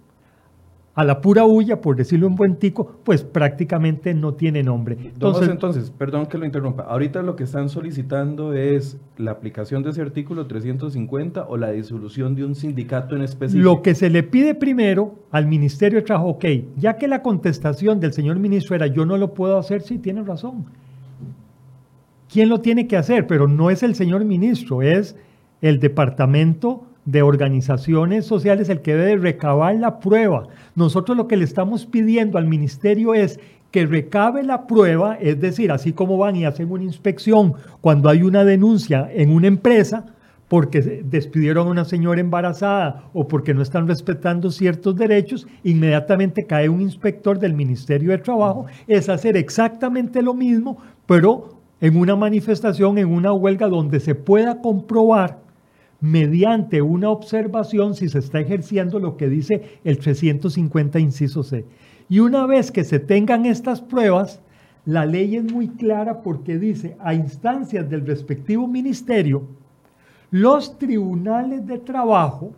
a 0.95 1.05
la 1.05 1.21
pura 1.21 1.45
huya, 1.45 1.81
por 1.81 1.97
decirlo 1.97 2.29
en 2.29 2.37
buen 2.37 2.57
tico, 2.57 2.99
pues 3.03 3.25
prácticamente 3.25 4.15
no 4.15 4.35
tiene 4.35 4.63
nombre. 4.63 4.97
Entonces, 5.03 5.49
entonces, 5.49 5.91
perdón 5.91 6.27
que 6.27 6.39
lo 6.39 6.47
interrumpa. 6.47 6.85
Ahorita 6.85 7.23
lo 7.23 7.35
que 7.35 7.43
están 7.43 7.69
solicitando 7.69 8.53
es 8.53 8.97
la 9.19 9.33
aplicación 9.33 9.83
de 9.83 9.91
ese 9.91 10.03
artículo 10.03 10.47
350 10.47 11.47
o 11.49 11.57
la 11.57 11.73
disolución 11.73 12.37
de 12.37 12.45
un 12.45 12.55
sindicato 12.55 13.17
en 13.17 13.23
específico. 13.23 13.65
Lo 13.65 13.83
que 13.83 13.97
se 13.97 14.09
le 14.09 14.23
pide 14.23 14.55
primero 14.55 15.17
al 15.33 15.47
Ministerio 15.47 15.99
de 15.99 16.05
Trabajo, 16.05 16.29
ok, 16.31 16.45
ya 16.77 16.97
que 16.97 17.09
la 17.09 17.23
contestación 17.23 17.99
del 17.99 18.13
señor 18.13 18.39
ministro 18.39 18.77
era 18.77 18.87
yo 18.87 19.05
no 19.05 19.17
lo 19.17 19.35
puedo 19.35 19.59
hacer, 19.59 19.83
sí, 19.83 19.99
tiene 19.99 20.23
razón. 20.23 20.67
¿Quién 22.33 22.49
lo 22.49 22.61
tiene 22.61 22.87
que 22.87 22.97
hacer? 22.97 23.27
Pero 23.27 23.49
no 23.49 23.71
es 23.71 23.83
el 23.83 23.97
señor 23.97 24.25
ministro, 24.25 24.83
es 24.83 25.17
el 25.61 25.81
Departamento 25.81 26.85
de 27.05 27.23
Organizaciones 27.23 28.27
Sociales 28.27 28.69
el 28.69 28.81
que 28.81 28.95
debe 28.95 29.17
recabar 29.17 29.75
la 29.77 30.01
prueba. 30.01 30.49
Nosotros 30.75 31.17
lo 31.17 31.29
que 31.29 31.37
le 31.37 31.45
estamos 31.45 31.87
pidiendo 31.87 32.39
al 32.39 32.47
ministerio 32.47 33.15
es 33.15 33.39
que 33.71 33.87
recabe 33.87 34.45
la 34.45 34.67
prueba, 34.67 35.17
es 35.21 35.41
decir, 35.41 35.73
así 35.73 35.93
como 35.93 36.17
van 36.17 36.37
y 36.37 36.45
hacen 36.45 36.71
una 36.71 36.85
inspección 36.85 37.55
cuando 37.81 38.09
hay 38.09 38.23
una 38.23 38.45
denuncia 38.45 39.11
en 39.13 39.31
una 39.31 39.49
empresa, 39.49 40.07
porque 40.47 41.03
despidieron 41.05 41.67
a 41.67 41.71
una 41.71 41.85
señora 41.85 42.21
embarazada 42.21 43.05
o 43.13 43.27
porque 43.27 43.55
no 43.55 43.63
están 43.63 43.89
respetando 43.89 44.51
ciertos 44.51 44.95
derechos, 44.95 45.47
inmediatamente 45.65 46.47
cae 46.47 46.69
un 46.69 46.83
inspector 46.83 47.39
del 47.39 47.55
Ministerio 47.55 48.13
de 48.13 48.19
Trabajo, 48.19 48.67
es 48.87 49.09
hacer 49.09 49.37
exactamente 49.37 50.23
lo 50.23 50.35
mismo, 50.35 50.79
pero 51.07 51.59
en 51.81 51.97
una 51.97 52.15
manifestación, 52.15 52.99
en 52.99 53.13
una 53.13 53.33
huelga 53.33 53.69
donde 53.69 53.99
se 53.99 54.15
pueda 54.15 54.61
comprobar 54.61 55.44
mediante 56.01 56.83
una 56.83 57.11
observación 57.11 57.95
si 57.95 58.09
se 58.09 58.19
está 58.19 58.41
ejerciendo 58.41 58.99
lo 58.99 59.17
que 59.17 59.29
dice 59.29 59.79
el 59.85 59.99
350 59.99 60.99
inciso 60.99 61.43
C. 61.43 61.65
Y 62.09 62.21
una 62.21 62.47
vez 62.47 62.71
que 62.71 62.85
se 62.85 62.99
tengan 62.99 63.47
estas 63.47 63.81
pruebas, 63.81 64.41
la 64.85 65.07
ley 65.07 65.37
es 65.37 65.51
muy 65.51 65.69
clara 65.69 66.23
porque 66.23 66.59
dice, 66.59 66.97
a 67.01 67.15
instancias 67.15 67.89
del 67.89 68.07
respectivo 68.07 68.67
ministerio, 68.67 69.47
los 70.31 70.79
tribunales 70.79 71.67
de 71.67 71.79
trabajo 71.79 72.53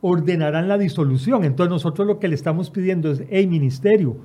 ordenarán 0.00 0.68
la 0.68 0.78
disolución. 0.78 1.44
Entonces 1.44 1.70
nosotros 1.70 2.06
lo 2.06 2.18
que 2.18 2.28
le 2.28 2.34
estamos 2.34 2.70
pidiendo 2.70 3.10
es, 3.10 3.22
hey 3.28 3.46
ministerio, 3.46 4.16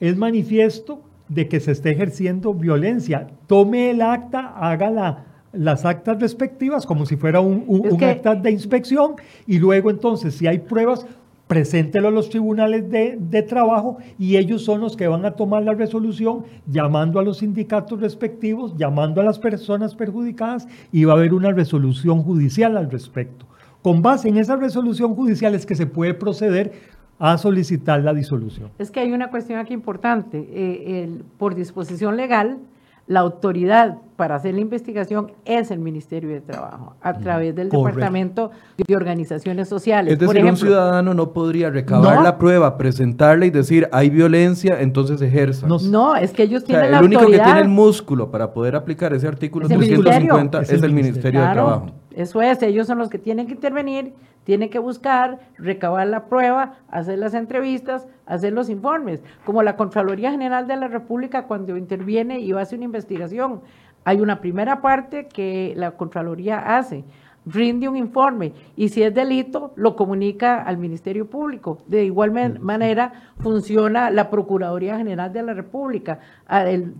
es 0.00 0.16
manifiesto 0.16 1.02
de 1.28 1.48
que 1.48 1.60
se 1.60 1.72
esté 1.72 1.90
ejerciendo 1.90 2.54
violencia. 2.54 3.28
Tome 3.46 3.90
el 3.90 4.02
acta, 4.02 4.54
haga 4.56 4.90
la, 4.90 5.24
las 5.52 5.84
actas 5.84 6.18
respectivas 6.20 6.86
como 6.86 7.04
si 7.06 7.16
fuera 7.16 7.40
un, 7.40 7.64
un, 7.66 7.86
Es 7.86 7.92
un 7.92 7.98
que- 7.98 8.06
acta 8.06 8.34
de 8.34 8.50
inspección 8.50 9.16
y 9.46 9.58
luego 9.58 9.90
entonces 9.90 10.34
si 10.34 10.46
hay 10.46 10.58
pruebas, 10.60 11.06
preséntelo 11.46 12.08
a 12.08 12.10
los 12.10 12.30
tribunales 12.30 12.88
de, 12.90 13.18
de 13.20 13.42
trabajo 13.42 13.98
y 14.18 14.36
ellos 14.38 14.64
son 14.64 14.80
los 14.80 14.96
que 14.96 15.06
van 15.08 15.24
a 15.26 15.32
tomar 15.32 15.62
la 15.62 15.74
resolución 15.74 16.44
llamando 16.66 17.20
a 17.20 17.22
los 17.22 17.38
sindicatos 17.38 18.00
respectivos, 18.00 18.74
llamando 18.78 19.20
a 19.20 19.24
las 19.24 19.38
personas 19.38 19.94
perjudicadas 19.94 20.66
y 20.90 21.04
va 21.04 21.12
a 21.12 21.16
haber 21.16 21.34
una 21.34 21.50
resolución 21.52 22.22
judicial 22.22 22.76
al 22.78 22.90
respecto. 22.90 23.44
Con 23.82 24.00
base 24.00 24.28
en 24.30 24.38
esa 24.38 24.56
resolución 24.56 25.14
judicial 25.14 25.54
es 25.54 25.66
que 25.66 25.74
se 25.74 25.86
puede 25.86 26.14
proceder 26.14 26.72
a 27.18 27.36
solicitar 27.36 28.00
la 28.02 28.14
disolución. 28.14 28.70
Es 28.78 28.90
que 28.90 29.00
hay 29.00 29.12
una 29.12 29.28
cuestión 29.28 29.58
aquí 29.58 29.74
importante. 29.74 30.38
Eh, 30.50 31.04
el- 31.04 31.24
por 31.36 31.54
disposición 31.54 32.16
legal, 32.16 32.58
la 33.06 33.20
autoridad 33.20 33.98
para 34.16 34.36
hacer 34.36 34.54
la 34.54 34.60
investigación 34.60 35.32
es 35.44 35.70
el 35.72 35.80
Ministerio 35.80 36.30
de 36.30 36.40
Trabajo, 36.40 36.94
a 37.02 37.14
través 37.14 37.54
del 37.56 37.68
Correcto. 37.68 37.88
Departamento 37.88 38.50
de 38.76 38.94
Organizaciones 38.96 39.68
Sociales. 39.68 40.12
Es 40.12 40.18
decir, 40.20 40.26
por 40.28 40.36
un 40.36 40.42
ejemplo, 40.48 40.66
ciudadano 40.68 41.12
no 41.12 41.32
podría 41.32 41.70
recabar 41.70 42.16
No. 42.16 42.22
la 42.22 42.38
prueba, 42.38 42.78
presentarla 42.78 43.46
y 43.46 43.50
decir 43.50 43.88
hay 43.90 44.10
violencia, 44.10 44.80
entonces 44.80 45.20
ejerza. 45.20 45.66
No 45.66 45.76
O 45.76 45.80
No, 45.80 46.14
es 46.14 46.30
que 46.32 46.44
ellos 46.44 46.60
sea, 46.62 46.66
tienen 46.66 46.84
el 46.86 46.92
la 46.92 47.00
único 47.02 47.26
que 47.26 47.38
tiene 47.40 47.60
el 47.60 47.68
músculo 47.68 48.30
para 48.30 48.52
poder 48.52 48.76
aplicar 48.76 49.12
ese 49.12 49.26
artículo 49.26 49.66
Es 49.66 49.72
el 49.72 49.78
350 49.78 50.58
ministerio. 50.58 50.76
es 50.76 50.82
el 50.84 50.92
Ministerio 50.92 51.40
de 51.40 51.52
Trabajo. 51.52 51.86
Eso 52.16 52.42
es, 52.42 52.62
ellos 52.62 52.86
son 52.86 52.98
los 52.98 53.08
que 53.08 53.18
tienen 53.18 53.46
que 53.46 53.54
intervenir, 53.54 54.14
tienen 54.44 54.70
que 54.70 54.78
buscar, 54.78 55.40
recabar 55.56 56.06
la 56.06 56.26
prueba, 56.26 56.74
hacer 56.90 57.18
las 57.18 57.34
entrevistas, 57.34 58.06
hacer 58.26 58.52
los 58.52 58.68
informes. 58.68 59.22
Como 59.44 59.62
la 59.62 59.76
Contraloría 59.76 60.30
General 60.30 60.66
de 60.66 60.76
la 60.76 60.88
República 60.88 61.46
cuando 61.46 61.76
interviene 61.76 62.40
y 62.40 62.52
hace 62.52 62.76
una 62.76 62.84
investigación, 62.84 63.60
hay 64.04 64.20
una 64.20 64.40
primera 64.40 64.80
parte 64.82 65.28
que 65.28 65.74
la 65.76 65.92
Contraloría 65.92 66.76
hace. 66.76 67.04
Rinde 67.44 67.88
un 67.88 67.96
informe 67.96 68.52
y 68.76 68.88
si 68.88 69.02
es 69.02 69.14
delito, 69.14 69.72
lo 69.76 69.96
comunica 69.96 70.62
al 70.62 70.78
Ministerio 70.78 71.28
Público. 71.28 71.78
De 71.86 72.04
igual 72.04 72.32
manera, 72.60 73.12
funciona 73.38 74.10
la 74.10 74.30
Procuraduría 74.30 74.96
General 74.96 75.32
de 75.32 75.42
la 75.42 75.54
República, 75.54 76.18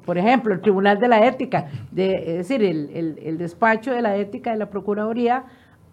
por 0.05 0.19
ejemplo, 0.19 0.55
el 0.55 0.61
Tribunal 0.61 0.99
de 0.99 1.09
la 1.09 1.27
Ética, 1.27 1.67
de, 1.91 2.39
es 2.39 2.49
decir, 2.49 2.63
el, 2.63 3.39
despacho 3.39 3.93
de 3.93 4.03
la 4.03 4.17
ética 4.17 4.53
de 4.53 4.59
la 4.59 4.71
Procuraduría 4.71 5.45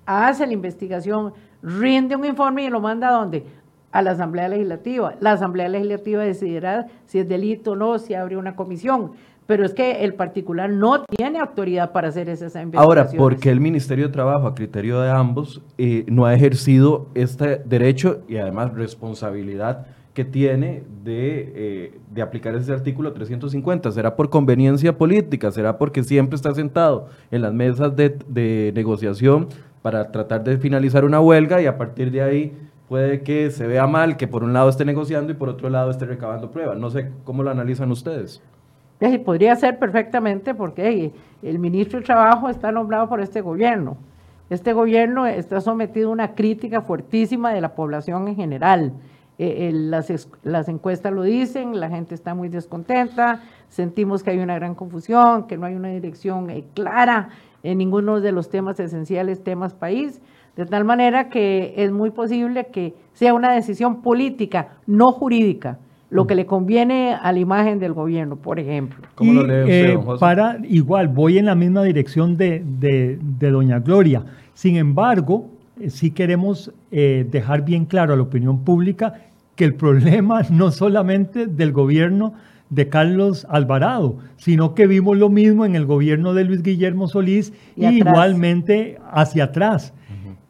hace 0.06 0.48
la 0.48 0.54
investigación, 0.54 1.34
rinde 1.62 2.16
un 2.16 2.26
informe 2.26 2.64
y 2.64 2.70
lo 2.70 2.80
manda 2.80 3.10
a 3.10 3.12
dónde? 3.12 3.46
A 3.92 4.02
la 4.02 4.12
Asamblea 4.12 4.48
Legislativa. 4.48 5.16
La 5.20 5.34
Asamblea 5.34 5.68
Legislativa 5.68 6.24
decidirá 6.24 6.88
si 7.06 7.20
es 7.20 7.28
delito 7.28 7.72
o 7.72 7.76
no, 7.76 7.98
si 8.00 8.14
abre 8.14 8.38
una 8.38 8.56
comisión 8.56 9.12
pero 9.50 9.66
es 9.66 9.74
que 9.74 10.06
el 10.06 10.14
particular 10.14 10.70
no 10.70 11.04
tiene 11.06 11.40
autoridad 11.40 11.92
para 11.92 12.10
hacer 12.10 12.30
esas 12.30 12.54
investigaciones. 12.54 12.88
Ahora, 12.88 13.18
¿por 13.18 13.38
qué 13.38 13.50
el 13.50 13.60
Ministerio 13.60 14.06
de 14.06 14.14
Trabajo, 14.14 14.46
a 14.46 14.54
criterio 14.54 15.02
de 15.02 15.10
ambos, 15.10 15.64
eh, 15.80 16.06
no 16.08 16.28
ha 16.28 16.36
ejercido 16.36 17.08
este 17.16 17.60
derecho 17.66 18.22
y 18.28 18.38
además 18.38 18.76
responsabilidad 18.76 19.88
que 20.14 20.24
tiene 20.24 20.84
de, 21.04 21.52
eh, 21.56 22.00
de, 22.12 22.22
aplicar 22.22 22.54
ese 22.54 22.72
artículo 22.72 23.12
350? 23.12 23.92
¿Será 23.92 24.16
por 24.16 24.30
conveniencia 24.30 24.96
política? 24.96 25.50
¿Será 25.50 25.80
porque 25.80 26.04
siempre 26.04 26.36
está 26.36 26.54
sentado 26.54 27.08
en 27.32 27.42
las 27.42 27.52
mesas 27.52 27.96
de, 27.96 28.20
de 28.28 28.72
negociación 28.76 29.48
para 29.82 30.12
tratar 30.12 30.44
de 30.44 30.60
finalizar 30.60 31.06
una 31.06 31.22
huelga 31.22 31.60
y 31.60 31.66
a 31.66 31.76
partir 31.76 32.12
de 32.12 32.22
ahí 32.22 32.54
puede 32.88 33.24
que 33.24 33.50
se 33.50 33.66
vea 33.66 33.88
mal 33.88 34.16
que 34.16 34.28
por 34.28 34.44
un 34.44 34.54
lado 34.54 34.70
esté 34.70 34.86
negociando 34.86 35.32
y 35.32 35.36
por 35.36 35.50
otro 35.50 35.72
lado 35.72 35.90
esté 35.90 36.06
recabando 36.06 36.52
pruebas? 36.52 36.78
No 36.78 36.92
sé 36.92 37.10
cómo 37.24 37.42
lo 37.42 37.50
analizan 37.50 37.90
ustedes. 37.92 38.44
Podría 39.24 39.56
ser 39.56 39.80
perfectamente 39.80 40.54
porque 40.54 41.14
el 41.42 41.60
ministro 41.60 42.00
de 42.00 42.06
Trabajo 42.06 42.50
está 42.50 42.72
nombrado 42.72 43.08
por 43.08 43.22
este 43.22 43.40
gobierno. 43.40 43.96
Este 44.50 44.74
gobierno 44.74 45.26
está 45.26 45.62
sometido 45.62 46.10
a 46.10 46.12
una 46.12 46.36
crítica 46.36 46.82
fuertísima 46.82 47.54
de 47.54 47.62
la 47.62 47.76
población 47.76 48.28
en 48.28 48.36
general. 48.36 48.94
Eh, 49.38 49.72
las, 49.74 50.68
encuestas 50.68 51.14
lo 51.14 51.24
dicen, 51.24 51.80
la 51.80 51.88
gente 51.88 52.14
está 52.14 52.34
muy 52.34 52.50
descontenta, 52.50 53.42
sentimos 53.70 54.22
que 54.22 54.32
hay 54.32 54.40
una 54.40 54.56
gran 54.56 54.76
confusión, 54.76 55.48
que 55.48 55.58
no 55.58 55.66
hay 55.66 55.76
una 55.76 55.90
dirección 55.90 56.50
eh, 56.50 56.66
clara 56.74 57.30
en 57.64 57.78
ninguno 57.78 58.20
de 58.20 58.34
los 58.34 58.50
temas 58.50 58.82
esenciales, 58.82 59.42
temas 59.42 59.74
país, 59.74 60.22
de 60.58 60.66
tal 60.66 60.84
manera 60.84 61.30
que 61.30 61.74
es 61.78 61.90
muy 61.90 62.12
posible 62.12 62.66
que 62.66 62.96
sea 63.14 63.34
una 63.34 63.54
decisión 63.54 64.02
política, 64.02 64.76
no 64.88 65.14
jurídica 65.14 65.78
lo 66.10 66.26
que 66.26 66.36
le 66.36 66.46
conviene 66.46 67.14
a 67.14 67.32
la 67.32 67.40
imagen 67.40 67.80
del 67.80 67.94
gobierno, 67.94 68.36
por 68.36 68.60
ejemplo. 68.60 69.08
¿Cómo 69.16 69.34
lo 69.34 69.44
lee 69.44 69.62
usted, 69.62 69.94
eh, 69.94 70.18
Para, 70.20 70.58
igual, 70.68 71.08
voy 71.08 71.38
en 71.38 71.46
la 71.46 71.56
misma 71.56 71.84
dirección 71.84 72.36
de, 72.36 72.64
de, 72.80 73.52
doña 73.52 73.80
Gloria. 73.80 74.24
Sin 74.54 74.76
embargo, 74.78 75.50
eh, 75.80 75.90
sí 75.90 76.12
queremos 76.12 76.72
eh, 76.92 77.28
dejar 77.30 77.64
bien 77.64 77.86
claro 77.86 78.14
a 78.14 78.16
la 78.16 78.24
opinión 78.24 78.64
pública 78.64 79.14
que 79.56 79.66
el 79.66 79.76
problema 79.76 80.42
no 80.50 80.72
solamente 80.72 81.46
del 81.46 81.72
gobierno 81.72 82.34
de 82.70 82.88
Carlos 82.88 83.48
Alvarado, 83.50 84.18
sino 84.38 84.76
que 84.76 84.88
vimos 84.88 85.18
lo 85.18 85.30
mismo 85.30 85.66
en 85.66 85.76
el 85.76 85.86
gobierno 85.86 86.34
de 86.34 86.44
Luis 86.44 86.62
Guillermo 86.62 87.08
Solís 87.08 87.52
y, 87.76 87.86
igualmente 87.86 89.00
hacia 89.12 89.46
atrás. 89.46 89.94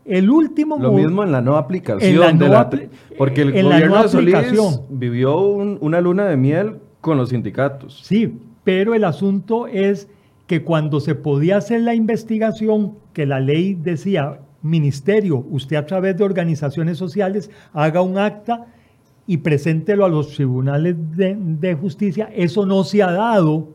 El 0.09 0.29
último 0.31 0.79
Lo 0.79 0.91
mismo 0.91 1.23
en 1.23 1.31
la 1.31 1.39
no 1.39 1.55
aplicación. 1.55 2.39
de 2.39 2.49
la, 2.49 2.69
porque 3.17 3.43
el 3.43 3.63
gobierno 3.63 4.01
de 4.01 4.09
Solís 4.09 4.35
vivió 4.89 5.39
una 5.39 6.01
luna 6.01 6.25
de 6.25 6.35
miel 6.35 6.77
con 6.99 7.17
los 7.17 7.29
sindicatos. 7.29 8.01
Sí, 8.03 8.33
pero 8.63 8.95
el 8.95 9.03
asunto 9.03 9.67
es 9.67 10.09
que 10.47 10.63
cuando 10.63 10.99
se 10.99 11.13
podía 11.13 11.57
hacer 11.57 11.81
la 11.81 11.93
investigación, 11.93 12.95
que 13.13 13.27
la 13.27 13.39
ley 13.39 13.75
decía, 13.75 14.39
ministerio, 14.63 15.45
usted 15.49 15.75
a 15.75 15.85
través 15.85 16.17
de 16.17 16.23
organizaciones 16.23 16.97
sociales 16.97 17.51
haga 17.71 18.01
un 18.01 18.17
acta 18.17 18.65
y 19.27 19.37
preséntelo 19.37 20.05
a 20.05 20.09
los 20.09 20.33
tribunales 20.33 20.95
de, 21.15 21.37
de 21.39 21.75
justicia, 21.75 22.31
eso 22.35 22.65
no 22.65 22.83
se 22.83 23.03
ha 23.03 23.11
dado. 23.11 23.67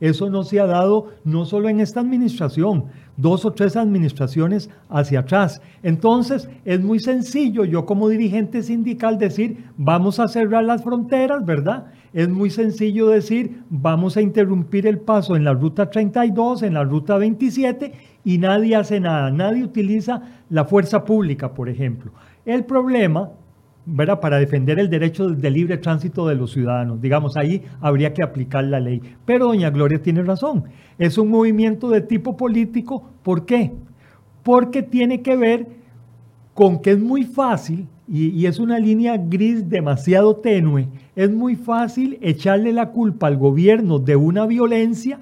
Eso 0.00 0.30
no 0.30 0.42
se 0.42 0.58
ha 0.60 0.66
dado 0.66 1.08
no 1.24 1.44
solo 1.44 1.68
en 1.68 1.78
esta 1.78 2.00
administración, 2.00 2.86
dos 3.18 3.44
o 3.44 3.52
tres 3.52 3.76
administraciones 3.76 4.70
hacia 4.88 5.20
atrás. 5.20 5.60
Entonces, 5.82 6.48
es 6.64 6.80
muy 6.80 6.98
sencillo 7.00 7.64
yo 7.64 7.84
como 7.84 8.08
dirigente 8.08 8.62
sindical 8.62 9.18
decir, 9.18 9.64
vamos 9.76 10.18
a 10.18 10.28
cerrar 10.28 10.64
las 10.64 10.82
fronteras, 10.82 11.44
¿verdad? 11.44 11.86
Es 12.12 12.28
muy 12.28 12.50
sencillo 12.50 13.08
decir, 13.08 13.62
vamos 13.68 14.16
a 14.16 14.22
interrumpir 14.22 14.86
el 14.86 14.98
paso 14.98 15.36
en 15.36 15.44
la 15.44 15.52
ruta 15.52 15.90
32, 15.90 16.62
en 16.62 16.74
la 16.74 16.82
ruta 16.82 17.18
27, 17.18 17.92
y 18.24 18.38
nadie 18.38 18.74
hace 18.74 19.00
nada, 19.00 19.30
nadie 19.30 19.62
utiliza 19.62 20.22
la 20.48 20.64
fuerza 20.64 21.04
pública, 21.04 21.52
por 21.52 21.68
ejemplo. 21.68 22.12
El 22.44 22.64
problema 22.64 23.30
para 24.20 24.38
defender 24.38 24.78
el 24.78 24.90
derecho 24.90 25.28
de 25.28 25.50
libre 25.50 25.78
tránsito 25.78 26.26
de 26.26 26.34
los 26.34 26.52
ciudadanos. 26.52 27.00
Digamos, 27.00 27.36
ahí 27.36 27.62
habría 27.80 28.12
que 28.14 28.22
aplicar 28.22 28.64
la 28.64 28.80
ley. 28.80 29.00
Pero 29.24 29.46
doña 29.46 29.70
Gloria 29.70 30.00
tiene 30.00 30.22
razón. 30.22 30.64
Es 30.98 31.18
un 31.18 31.28
movimiento 31.28 31.88
de 31.90 32.00
tipo 32.00 32.36
político. 32.36 33.10
¿Por 33.22 33.46
qué? 33.46 33.72
Porque 34.42 34.82
tiene 34.82 35.22
que 35.22 35.36
ver 35.36 35.66
con 36.54 36.80
que 36.80 36.92
es 36.92 36.98
muy 36.98 37.24
fácil, 37.24 37.86
y 38.12 38.44
es 38.46 38.58
una 38.58 38.78
línea 38.80 39.16
gris 39.16 39.68
demasiado 39.68 40.34
tenue, 40.36 40.88
es 41.14 41.30
muy 41.30 41.54
fácil 41.54 42.18
echarle 42.20 42.72
la 42.72 42.90
culpa 42.90 43.28
al 43.28 43.36
gobierno 43.36 44.00
de 44.00 44.16
una 44.16 44.46
violencia 44.46 45.20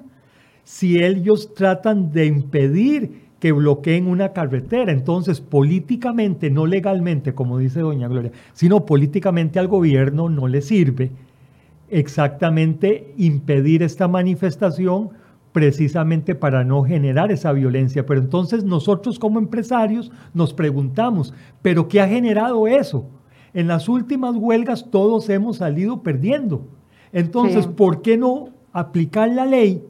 si 0.63 1.03
ellos 1.03 1.53
tratan 1.55 2.11
de 2.11 2.27
impedir 2.27 3.28
que 3.39 3.51
bloqueen 3.51 4.07
una 4.07 4.33
carretera. 4.33 4.91
Entonces, 4.91 5.41
políticamente, 5.41 6.49
no 6.49 6.65
legalmente, 6.65 7.33
como 7.33 7.57
dice 7.57 7.79
doña 7.79 8.07
Gloria, 8.07 8.31
sino 8.53 8.85
políticamente 8.85 9.59
al 9.59 9.67
gobierno 9.67 10.29
no 10.29 10.47
le 10.47 10.61
sirve 10.61 11.11
exactamente 11.89 13.13
impedir 13.17 13.81
esta 13.81 14.07
manifestación 14.07 15.09
precisamente 15.51 16.35
para 16.35 16.63
no 16.63 16.83
generar 16.83 17.31
esa 17.31 17.51
violencia. 17.51 18.05
Pero 18.05 18.19
entonces 18.19 18.63
nosotros 18.63 19.17
como 19.17 19.39
empresarios 19.39 20.11
nos 20.33 20.53
preguntamos, 20.53 21.33
¿pero 21.61 21.87
qué 21.87 22.01
ha 22.01 22.07
generado 22.07 22.67
eso? 22.67 23.05
En 23.53 23.67
las 23.67 23.89
últimas 23.89 24.35
huelgas 24.35 24.91
todos 24.91 25.27
hemos 25.29 25.57
salido 25.57 26.03
perdiendo. 26.03 26.67
Entonces, 27.11 27.65
¿por 27.65 28.03
qué 28.03 28.17
no 28.17 28.49
aplicar 28.71 29.29
la 29.29 29.45
ley 29.45 29.83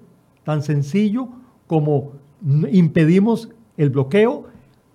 tan 0.46 0.64
sencillo 0.64 1.28
como 1.68 2.14
impedimos 2.72 3.50
el 3.78 3.90
bloqueo, 3.90 4.46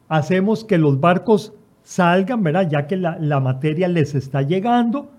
hacemos 0.09 0.65
que 0.65 0.79
los 0.79 1.01
barcos 1.01 1.53
salgan, 1.83 2.43
¿verdad? 2.43 2.69
Ya 2.69 2.87
que 2.87 2.97
la, 2.97 3.41
materia 3.41 3.89
les 3.89 4.15
está 4.15 4.43
llegando. 4.43 5.11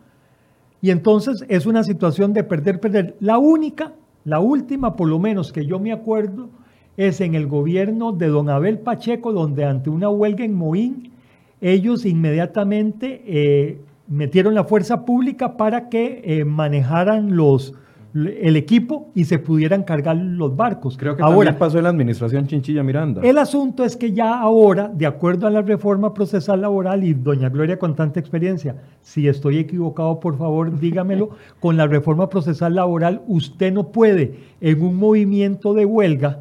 Y 0.82 0.92
entonces 0.92 1.46
es 1.48 1.66
una 1.66 1.84
situación 1.84 2.34
de 2.34 2.44
perder, 2.44 2.80
perder. 2.80 3.16
La 3.20 3.38
única, 3.38 3.94
la 4.24 4.40
última 4.40 4.96
por 4.96 5.08
lo 5.08 5.20
menos 5.20 5.52
que 5.52 5.66
yo 5.66 5.80
me 5.80 5.92
acuerdo, 5.92 6.50
es 6.98 7.22
en 7.22 7.36
el 7.36 7.48
gobierno 7.48 8.12
de 8.12 8.28
don 8.28 8.50
Abel 8.50 8.80
Pacheco, 8.80 9.34
donde 9.34 9.66
ante 9.66 9.90
una 9.90 10.10
huelga 10.10 10.46
en 10.46 10.54
Moín, 10.54 11.12
ellos 11.60 12.06
inmediatamente 12.06 13.22
eh, 13.26 13.80
metieron 14.08 14.54
la 14.54 14.64
fuerza 14.64 15.06
pública 15.06 15.58
para 15.58 15.90
que 15.90 16.22
eh, 16.24 16.46
manejaran 16.46 17.36
los, 17.36 17.74
el 18.16 18.56
equipo 18.56 19.12
y 19.14 19.26
se 19.26 19.40
pudieran 19.40 19.84
cargar 19.84 20.16
los 20.16 20.56
barcos. 20.56 20.96
Creo 20.98 21.18
que 21.18 21.22
ahora, 21.22 21.52
también 21.52 21.60
pasó 21.60 21.78
en 21.80 21.84
la 21.84 21.90
administración 21.90 22.48
Chinchilla 22.48 22.82
Miranda. 22.82 23.22
El 23.22 23.38
asunto 23.38 23.84
es 23.84 23.98
que 23.98 24.14
ya 24.14 24.40
ahora, 24.40 24.88
de 24.88 25.06
acuerdo 25.06 25.48
a 25.48 25.50
la 25.50 25.62
reforma 25.62 26.14
procesal 26.14 26.62
laboral, 26.62 27.04
y 27.04 27.14
doña 27.14 27.50
Gloria 27.50 27.78
con 27.78 27.94
tanta 27.94 28.22
experiencia, 28.22 28.78
si 29.02 29.28
estoy 29.28 29.58
equivocado, 29.58 30.22
por 30.22 30.38
favor, 30.38 30.80
dígamelo, 30.80 31.32
con 31.60 31.76
la 31.76 31.88
reforma 31.88 32.30
procesal 32.30 32.76
laboral 32.76 33.22
usted 33.28 33.74
no 33.74 33.90
puede 33.90 34.40
en 34.62 34.82
un 34.82 34.96
movimiento 34.96 35.74
de 35.74 35.86
huelga 35.86 36.40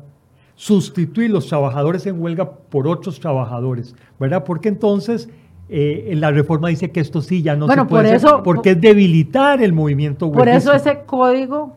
sustituir 0.54 1.30
los 1.30 1.48
trabajadores 1.48 2.06
en 2.06 2.22
huelga 2.22 2.48
por 2.52 2.86
otros 2.86 3.18
trabajadores, 3.18 3.96
¿verdad? 4.20 4.44
Porque 4.44 4.68
entonces 4.68 5.28
eh, 5.68 6.12
la 6.16 6.30
reforma 6.30 6.68
dice 6.68 6.90
que 6.90 7.00
esto 7.00 7.22
sí 7.22 7.42
ya 7.42 7.56
no 7.56 7.68
se 7.68 7.84
puede 7.84 8.20
por 8.20 8.42
porque 8.42 8.70
es 8.70 8.80
debilitar 8.80 9.62
el 9.62 9.72
movimiento 9.72 10.30
Por 10.30 10.48
eso 10.48 10.72
ese 10.72 11.00
código 11.06 11.72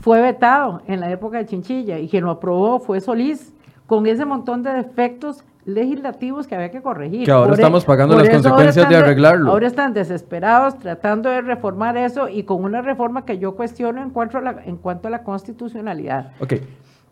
fue 0.00 0.20
vetado 0.22 0.82
en 0.86 1.00
la 1.00 1.10
época 1.10 1.38
de 1.38 1.46
Chinchilla 1.46 1.98
y 1.98 2.08
quien 2.08 2.24
lo 2.24 2.30
aprobó 2.30 2.80
fue 2.80 3.00
Solís 3.00 3.52
con 3.86 4.06
ese 4.06 4.24
montón 4.24 4.62
de 4.62 4.72
defectos 4.72 5.44
legislativos 5.64 6.46
que 6.46 6.54
había 6.54 6.70
que 6.70 6.80
corregir. 6.80 7.26
Que 7.26 7.30
ahora 7.30 7.52
estamos 7.52 7.84
e- 7.84 7.86
pagando 7.86 8.16
las 8.16 8.28
consecuencias 8.30 8.88
de 8.88 8.96
arreglarlo. 8.96 9.50
ahora 9.50 9.66
están 9.66 9.92
desesperados 9.92 10.78
tratando 10.78 11.28
de 11.28 11.42
reformar 11.42 11.96
eso 11.98 12.28
y 12.28 12.44
con 12.44 12.64
una 12.64 12.80
reforma 12.80 13.26
que 13.26 13.38
yo 13.38 13.54
cuestiono 13.54 14.02
en 14.02 14.10
cuanto 14.10 14.38
a 14.38 14.40
la, 14.40 14.62
en 14.64 14.76
cuanto 14.76 15.08
a 15.08 15.10
la 15.10 15.22
constitucionalidad. 15.22 16.32
Ok, 16.40 16.54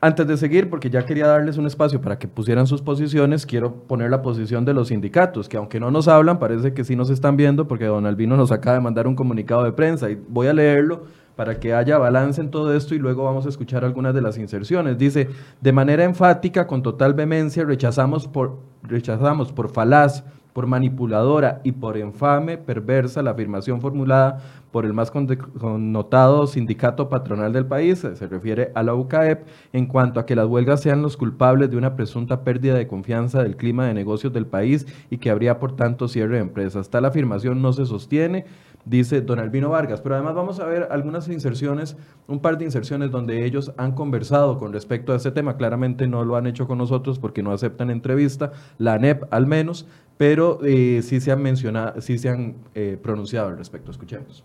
antes 0.00 0.26
de 0.26 0.36
seguir, 0.36 0.68
porque 0.68 0.90
ya 0.90 1.04
quería 1.04 1.26
darles 1.26 1.56
un 1.56 1.66
espacio 1.66 2.00
para 2.00 2.18
que 2.18 2.28
pusieran 2.28 2.66
sus 2.66 2.82
posiciones, 2.82 3.46
quiero 3.46 3.74
poner 3.74 4.10
la 4.10 4.22
posición 4.22 4.64
de 4.64 4.74
los 4.74 4.88
sindicatos, 4.88 5.48
que 5.48 5.56
aunque 5.56 5.80
no 5.80 5.90
nos 5.90 6.08
hablan, 6.08 6.38
parece 6.38 6.74
que 6.74 6.84
sí 6.84 6.96
nos 6.96 7.10
están 7.10 7.36
viendo, 7.36 7.66
porque 7.66 7.86
don 7.86 8.06
Albino 8.06 8.36
nos 8.36 8.52
acaba 8.52 8.76
de 8.76 8.82
mandar 8.82 9.06
un 9.06 9.14
comunicado 9.14 9.64
de 9.64 9.72
prensa 9.72 10.10
y 10.10 10.20
voy 10.28 10.48
a 10.48 10.52
leerlo 10.52 11.04
para 11.36 11.60
que 11.60 11.74
haya 11.74 11.98
balance 11.98 12.40
en 12.40 12.50
todo 12.50 12.74
esto 12.74 12.94
y 12.94 12.98
luego 12.98 13.24
vamos 13.24 13.44
a 13.46 13.50
escuchar 13.50 13.84
algunas 13.84 14.14
de 14.14 14.22
las 14.22 14.38
inserciones. 14.38 14.96
Dice, 14.96 15.28
de 15.60 15.72
manera 15.72 16.04
enfática, 16.04 16.66
con 16.66 16.82
total 16.82 17.12
vehemencia, 17.14 17.64
rechazamos 17.64 18.26
por, 18.26 18.58
rechazamos 18.82 19.52
por 19.52 19.70
falaz, 19.70 20.24
por 20.56 20.66
manipuladora 20.66 21.60
y 21.64 21.72
por 21.72 21.98
infame, 21.98 22.56
perversa 22.56 23.20
la 23.20 23.32
afirmación 23.32 23.82
formulada 23.82 24.38
por 24.70 24.86
el 24.86 24.94
más 24.94 25.10
connotado 25.10 26.46
sindicato 26.46 27.10
patronal 27.10 27.52
del 27.52 27.66
país, 27.66 27.98
se 27.98 28.26
refiere 28.26 28.72
a 28.74 28.82
la 28.82 28.94
UCAEP, 28.94 29.46
en 29.74 29.84
cuanto 29.84 30.18
a 30.18 30.24
que 30.24 30.34
las 30.34 30.46
huelgas 30.46 30.80
sean 30.80 31.02
los 31.02 31.18
culpables 31.18 31.70
de 31.70 31.76
una 31.76 31.94
presunta 31.94 32.42
pérdida 32.42 32.72
de 32.72 32.86
confianza 32.86 33.42
del 33.42 33.58
clima 33.58 33.86
de 33.86 33.92
negocios 33.92 34.32
del 34.32 34.46
país 34.46 34.86
y 35.10 35.18
que 35.18 35.28
habría 35.28 35.58
por 35.58 35.76
tanto 35.76 36.08
cierre 36.08 36.36
de 36.36 36.40
empresas. 36.40 36.88
Tal 36.88 37.04
afirmación 37.04 37.60
no 37.60 37.74
se 37.74 37.84
sostiene, 37.84 38.46
dice 38.86 39.20
don 39.20 39.38
Albino 39.38 39.68
Vargas. 39.68 40.00
Pero 40.00 40.14
además 40.14 40.34
vamos 40.34 40.60
a 40.60 40.64
ver 40.64 40.88
algunas 40.90 41.28
inserciones, 41.28 41.96
un 42.26 42.40
par 42.40 42.56
de 42.56 42.64
inserciones 42.64 43.10
donde 43.10 43.44
ellos 43.44 43.72
han 43.76 43.92
conversado 43.92 44.58
con 44.58 44.72
respecto 44.72 45.12
a 45.12 45.16
este 45.16 45.30
tema. 45.30 45.58
Claramente 45.58 46.06
no 46.06 46.24
lo 46.24 46.36
han 46.36 46.46
hecho 46.46 46.66
con 46.66 46.78
nosotros 46.78 47.18
porque 47.18 47.42
no 47.42 47.52
aceptan 47.52 47.90
entrevista, 47.90 48.52
la 48.78 48.94
ANEP 48.94 49.24
al 49.30 49.46
menos, 49.46 49.86
pero 50.16 50.60
eh, 50.64 51.02
sí 51.02 51.20
se 51.20 51.32
han 51.32 51.42
mencionado, 51.42 52.00
sí 52.00 52.16
se 52.16 52.30
han 52.30 52.54
eh, 52.74 52.98
pronunciado 53.02 53.48
al 53.48 53.58
respecto. 53.58 53.90
Escuchemos. 53.90 54.44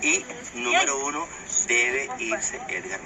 Y 0.00 0.24
número 0.62 1.06
uno, 1.06 1.24
debe 1.66 2.08
irse 2.20 2.56
Edgar 2.68 3.00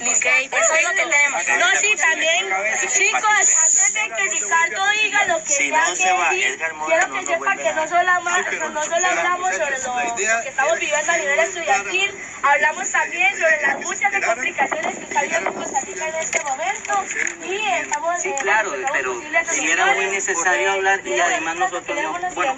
Ok, 0.00 0.26
pues 0.50 0.62
eso 0.64 0.74
es 0.74 0.82
lo 0.84 0.90
que 0.90 0.96
tenemos. 0.96 1.42
No, 1.58 1.76
sí, 1.78 1.94
también, 1.96 2.46
chicos, 2.88 3.22
antes 3.22 3.92
de 3.92 4.00
que 4.16 4.28
Ricardo 4.30 4.82
diga 5.02 5.24
lo 5.26 5.44
que 5.44 5.52
Si 5.52 5.70
ya 5.70 5.88
no 5.88 5.94
se 5.96 6.12
va 6.12 6.30
decir, 6.30 6.46
Edgar 6.46 6.74
Mora, 6.74 6.86
quiero 6.96 7.06
que 7.06 7.12
nos 7.20 7.24
sepa 7.26 7.38
vuelve 7.38 7.62
que 7.62 7.72
no 7.74 7.88
solo, 7.88 8.10
ama- 8.10 8.38
no 8.72 8.84
solo 8.84 9.06
hablamos 9.06 9.50
sobre 9.56 9.78
lo, 9.78 10.16
que 10.42 10.48
estamos 10.48 10.78
viviendo 10.80 11.12
a 11.12 11.16
nivel 11.18 11.38
estudiantil, 11.40 12.14
hablamos 12.42 12.90
también 12.90 13.38
sobre 13.38 13.62
las 13.62 13.80
muchas 13.80 14.12
de 14.12 14.20
complicaciones 14.22 14.96
que 14.98 15.04
está 15.04 15.22
viviendo 15.22 15.54
Costa 15.54 15.80
Rica 15.80 16.08
en 16.08 16.14
este 16.14 16.42
momento 16.42 17.04
y 17.44 17.56
estamos... 17.82 18.22
Sí, 18.22 18.28
eh, 18.30 18.36
claro, 18.40 18.74
estamos 18.74 18.90
pero 18.92 19.20
si 19.50 19.70
era 19.70 19.86
muy 19.94 20.06
necesario 20.06 20.72
hablar 20.72 21.06
y 21.06 21.20
además 21.20 21.56
nosotros 21.56 22.02
no, 22.02 22.12
bueno, 22.34 22.56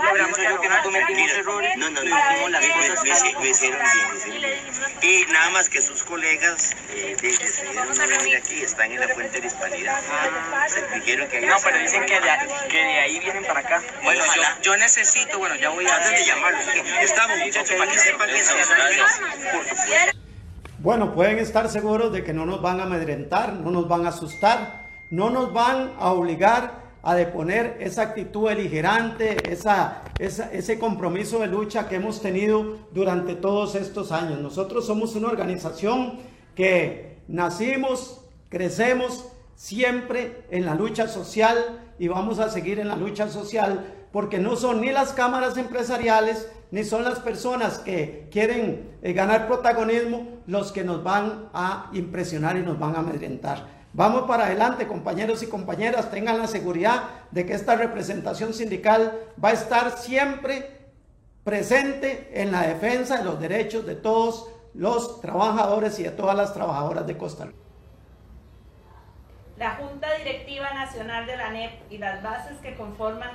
que 0.61 0.69
no 0.69 0.83
cometimos 0.83 1.33
errores, 1.33 1.77
no, 1.77 1.91
no, 1.91 2.03
no, 2.05 2.19
hicimos 2.19 2.51
las 2.53 2.65
cosas 3.03 3.33
lo 3.33 3.47
hicieron 3.47 3.81
bien, 4.29 4.73
Y 5.03 5.25
nada 5.33 5.51
más 5.51 5.69
que 5.69 5.83
sus 5.83 6.03
colegas 6.05 6.71
de- 6.89 7.32
decidieron 7.39 7.89
no 7.89 8.07
venir 8.19 8.37
aquí, 8.37 8.63
están 8.63 8.91
en 8.93 9.01
la 9.01 9.09
fuente 9.09 9.41
de 9.41 9.47
hispanidad. 9.47 10.01
Se 10.69 10.99
dijeron 10.99 11.29
que 11.29 11.41
No, 11.41 11.57
pero 11.63 11.79
dicen 11.79 12.05
que 12.07 12.15
de, 12.15 12.69
que 12.69 12.77
de 12.77 12.99
ahí 13.01 13.19
vienen 13.21 13.45
para 13.45 13.61
acá. 13.61 13.83
Bueno, 14.03 14.23
yo, 14.35 14.43
yo 14.63 14.77
necesito, 14.77 15.39
bueno, 15.39 15.55
ya 15.57 15.71
voy 15.71 15.87
a... 15.87 15.97
Antes 15.97 16.11
de 16.21 16.25
llamarlos, 16.27 16.63
estamos 17.03 17.39
muchachos 17.39 17.77
para 17.77 17.91
que 17.93 17.99
sepan 17.99 18.31
eso. 18.31 18.55
Por 18.55 19.65
supuesto. 19.69 20.19
Bueno, 20.79 21.15
pueden 21.15 21.39
estar 21.39 21.69
seguros 21.69 22.13
de 22.13 22.25
que 22.25 22.33
no 22.33 22.45
nos 22.45 22.61
van 22.61 22.81
a 22.81 22.85
amedrentar, 22.85 23.53
no 23.53 23.71
nos 23.71 23.87
van 23.89 24.05
a 24.05 24.09
asustar, 24.09 24.87
no 25.11 25.31
nos 25.31 25.53
van 25.53 25.93
a 25.99 26.11
obligar 26.11 26.83
a 27.05 27.15
deponer 27.15 27.77
esa 27.81 28.03
actitud 28.03 28.45
beligerante, 28.49 29.37
esa, 29.53 30.03
esa- 30.19 30.51
ese 30.53 30.79
compromiso 30.79 31.39
de 31.41 31.47
lucha 31.49 31.89
que 31.89 31.97
hemos 31.97 32.21
tenido 32.23 32.79
durante 32.93 33.35
todos 33.35 33.75
estos 33.77 34.11
años. 34.13 34.39
Nosotros 34.41 34.87
somos 34.87 35.15
una 35.15 35.29
organización 35.29 36.21
que 36.57 37.12
nacimos, 37.29 38.25
crecemos 38.49 39.27
siempre 39.55 40.45
en 40.51 40.67
la 40.67 40.75
lucha 40.75 41.09
social 41.09 41.81
y 41.99 42.09
vamos 42.09 42.39
a 42.39 42.51
seguir 42.51 42.81
en 42.81 42.89
la 42.89 42.97
lucha 42.97 43.29
social 43.29 43.87
porque 44.13 44.39
no 44.39 44.57
son 44.57 44.81
ni 44.81 44.93
las 44.93 45.13
cámaras 45.13 45.57
empresariales 45.57 46.49
ni 46.71 46.85
son 46.85 47.05
las 47.05 47.19
personas 47.19 47.79
que 47.79 48.29
quieren 48.31 48.97
eh, 49.03 49.13
ganar 49.13 49.47
protagonismo 49.47 50.41
los 50.47 50.73
que 50.73 50.85
nos 50.85 51.03
van 51.05 51.49
a 51.53 51.91
impresionar 51.93 52.57
y 52.57 52.63
nos 52.63 52.79
van 52.79 52.97
a 52.97 53.01
amedrentar. 53.01 53.67
Vamos 53.95 54.23
para 54.23 54.47
adelante, 54.47 54.87
compañeros 54.87 55.43
y 55.43 55.49
compañeras, 55.49 56.11
tengan 56.11 56.39
la 56.39 56.47
seguridad 56.47 57.03
de 57.31 57.45
que 57.45 57.53
esta 57.53 57.77
representación 57.77 58.55
sindical 58.55 59.19
va 59.43 59.51
a 59.51 59.53
estar 59.53 59.99
siempre 59.99 60.83
presente 61.45 62.31
en 62.33 62.53
la 62.53 62.63
defensa 62.63 63.19
de 63.19 63.25
los 63.25 63.39
derechos 63.39 63.85
de 63.85 63.95
todos 63.95 64.49
los 64.75 65.21
trabajadores 65.21 65.99
y 65.99 66.05
de 66.05 66.11
todas 66.11 66.37
las 66.37 66.55
trabajadoras 66.55 67.07
de 67.07 67.17
Costa 67.17 67.45
Rica. 67.45 67.59
La 69.59 69.77
Junta 69.77 70.09
Directiva 70.19 70.73
Nacional 70.73 71.27
de 71.27 71.37
la 71.37 71.49
ANEP 71.49 71.93
y 71.93 71.99
las 71.99 72.23
bases 72.23 72.59
que 72.59 72.75
conforman 72.75 73.31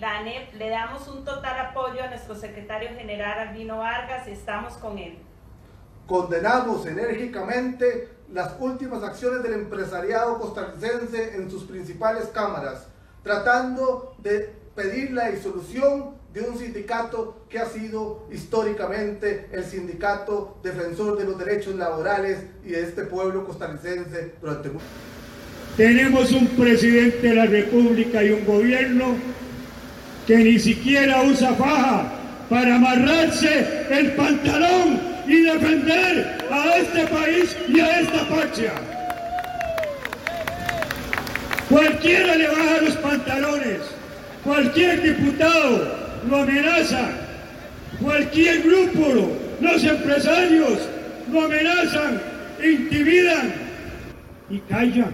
la 0.00 0.18
ANEP 0.18 0.54
le 0.54 0.70
damos 0.70 1.06
un 1.08 1.24
total 1.24 1.66
apoyo 1.66 2.02
a 2.02 2.08
nuestro 2.08 2.34
secretario 2.34 2.88
general 2.90 3.48
Albino 3.48 3.78
Vargas 3.78 4.26
y 4.28 4.32
estamos 4.32 4.74
con 4.74 4.98
él. 4.98 5.18
Condenamos 6.06 6.86
enérgicamente 6.86 8.10
las 8.32 8.54
últimas 8.58 9.02
acciones 9.02 9.42
del 9.42 9.54
empresariado 9.54 10.38
costarricense 10.38 11.36
en 11.36 11.50
sus 11.50 11.64
principales 11.64 12.26
cámaras, 12.26 12.88
tratando 13.22 14.14
de 14.18 14.54
pedir 14.74 15.12
la 15.12 15.28
disolución 15.30 16.16
de 16.34 16.40
un 16.40 16.58
sindicato 16.58 17.46
que 17.48 17.60
ha 17.60 17.66
sido 17.66 18.26
históricamente 18.32 19.46
el 19.52 19.64
sindicato 19.64 20.58
defensor 20.64 21.16
de 21.16 21.24
los 21.26 21.38
derechos 21.38 21.76
laborales 21.76 22.40
y 22.64 22.70
de 22.70 22.82
este 22.82 23.04
pueblo 23.04 23.46
costarricense 23.46 24.32
durante 24.40 24.70
mucho 24.70 24.84
Tenemos 25.76 26.32
un 26.32 26.48
presidente 26.48 27.28
de 27.28 27.34
la 27.36 27.46
República 27.46 28.24
y 28.24 28.30
un 28.30 28.44
gobierno 28.44 29.14
que 30.26 30.38
ni 30.38 30.58
siquiera 30.58 31.22
usa 31.22 31.54
faja 31.54 32.12
para 32.50 32.76
amarrarse 32.76 33.86
el 33.90 34.12
pantalón 34.14 35.00
y 35.28 35.40
defender 35.40 36.38
a 36.50 36.76
este 36.78 37.06
país 37.06 37.56
y 37.68 37.78
a 37.78 38.00
esta 38.00 38.28
patria. 38.28 38.72
Cualquiera 41.68 42.34
le 42.34 42.48
baja 42.48 42.80
los 42.82 42.96
pantalones, 42.96 43.78
cualquier 44.42 45.00
diputado 45.00 46.03
lo 46.28 46.36
amenaza, 46.36 47.10
cualquier 48.02 48.62
grupo, 48.62 49.32
los 49.60 49.84
empresarios 49.84 50.88
lo 51.32 51.44
amenazan, 51.44 52.20
intimidan 52.62 53.52
y 54.50 54.58
callan, 54.60 55.12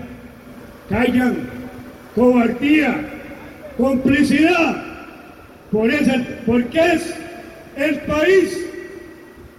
callan, 0.88 1.36
cobardía, 2.14 3.00
complicidad, 3.76 4.84
por 5.70 5.90
esa, 5.90 6.24
porque 6.46 6.80
es 6.94 7.14
el 7.76 8.00
país 8.00 8.66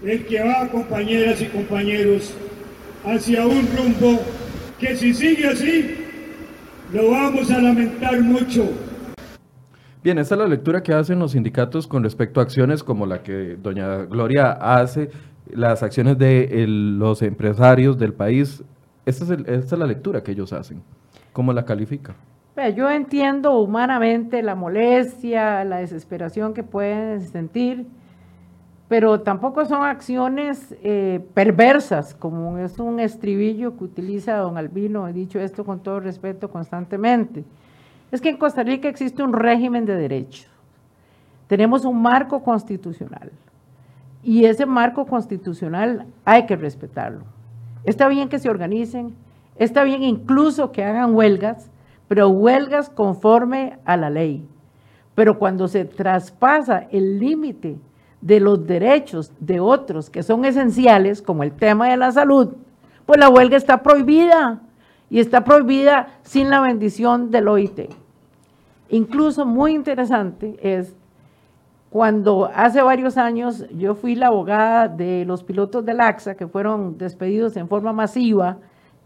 el 0.03 0.25
que 0.25 0.43
va, 0.43 0.67
compañeras 0.67 1.41
y 1.41 1.45
compañeros, 1.45 2.33
hacia 3.05 3.45
un 3.45 3.67
rumbo 3.77 4.21
que 4.79 4.95
si 4.95 5.13
sigue 5.13 5.47
así, 5.47 5.95
lo 6.91 7.11
vamos 7.11 7.49
a 7.51 7.61
lamentar 7.61 8.19
mucho. 8.21 8.71
Bien, 10.03 10.17
esta 10.17 10.33
es 10.33 10.39
la 10.39 10.47
lectura 10.47 10.81
que 10.81 10.93
hacen 10.93 11.19
los 11.19 11.33
sindicatos 11.33 11.85
con 11.85 12.01
respecto 12.01 12.39
a 12.39 12.43
acciones 12.43 12.83
como 12.83 13.05
la 13.05 13.21
que 13.21 13.55
doña 13.61 13.97
Gloria 14.05 14.51
hace, 14.51 15.11
las 15.51 15.83
acciones 15.83 16.17
de 16.17 16.65
los 16.67 17.21
empresarios 17.21 17.99
del 17.99 18.11
país. 18.11 18.63
Esta 19.05 19.35
es, 19.45 19.71
la 19.71 19.85
lectura 19.85 20.23
que 20.23 20.31
ellos 20.31 20.53
hacen. 20.53 20.81
¿Cómo 21.31 21.53
la 21.53 21.65
califica? 21.65 22.15
Yo 22.75 22.89
entiendo 22.89 23.59
humanamente 23.59 24.41
la 24.41 24.55
molestia, 24.55 25.63
la 25.65 25.77
desesperación 25.77 26.55
que 26.55 26.63
pueden 26.63 27.21
sentir, 27.21 27.85
pero 28.87 29.21
tampoco 29.21 29.65
son 29.65 29.83
acciones 29.83 30.75
eh, 30.81 31.23
perversas, 31.35 32.15
como 32.15 32.57
es 32.57 32.79
un 32.79 32.99
estribillo 32.99 33.77
que 33.77 33.83
utiliza 33.83 34.35
don 34.37 34.57
Albino, 34.57 35.07
he 35.07 35.13
dicho 35.13 35.39
esto 35.39 35.63
con 35.63 35.81
todo 35.81 35.99
respeto 35.99 36.49
constantemente. 36.49 37.45
Es 38.11 38.21
que 38.21 38.29
en 38.29 38.37
Costa 38.37 38.63
Rica 38.63 38.89
existe 38.89 39.23
un 39.23 39.33
régimen 39.33 39.85
de 39.85 39.95
derechos, 39.95 40.47
tenemos 41.47 41.85
un 41.85 42.01
marco 42.01 42.43
constitucional 42.43 43.31
y 44.23 44.45
ese 44.45 44.65
marco 44.65 45.05
constitucional 45.05 46.05
hay 46.25 46.45
que 46.45 46.55
respetarlo. 46.55 47.23
Está 47.83 48.07
bien 48.07 48.29
que 48.29 48.39
se 48.39 48.49
organicen, 48.49 49.15
está 49.57 49.83
bien 49.83 50.03
incluso 50.03 50.71
que 50.71 50.83
hagan 50.83 51.15
huelgas, 51.15 51.69
pero 52.07 52.29
huelgas 52.29 52.89
conforme 52.89 53.79
a 53.85 53.97
la 53.97 54.09
ley. 54.09 54.47
Pero 55.15 55.39
cuando 55.39 55.67
se 55.67 55.85
traspasa 55.85 56.87
el 56.91 57.19
límite 57.19 57.77
de 58.21 58.39
los 58.39 58.65
derechos 58.65 59.31
de 59.39 59.59
otros 59.59 60.09
que 60.09 60.23
son 60.23 60.45
esenciales, 60.45 61.21
como 61.21 61.43
el 61.43 61.53
tema 61.53 61.89
de 61.89 61.97
la 61.97 62.11
salud, 62.11 62.49
pues 63.05 63.19
la 63.19 63.29
huelga 63.29 63.57
está 63.57 63.81
prohibida 63.81 64.61
y 65.09 65.19
está 65.19 65.43
prohibida 65.43 66.19
sin 66.21 66.49
la 66.49 66.61
bendición 66.61 67.31
del 67.31 67.47
OIT. 67.47 68.00
Incluso 68.91 69.45
muy 69.45 69.73
interesante 69.73 70.57
es 70.61 70.97
cuando 71.89 72.51
hace 72.53 72.81
varios 72.81 73.17
años 73.17 73.65
yo 73.69 73.95
fui 73.95 74.15
la 74.15 74.27
abogada 74.27 74.89
de 74.89 75.23
los 75.23 75.43
pilotos 75.43 75.85
del 75.85 76.01
AXA 76.01 76.35
que 76.35 76.45
fueron 76.45 76.97
despedidos 76.97 77.55
en 77.55 77.69
forma 77.69 77.93
masiva 77.93 78.57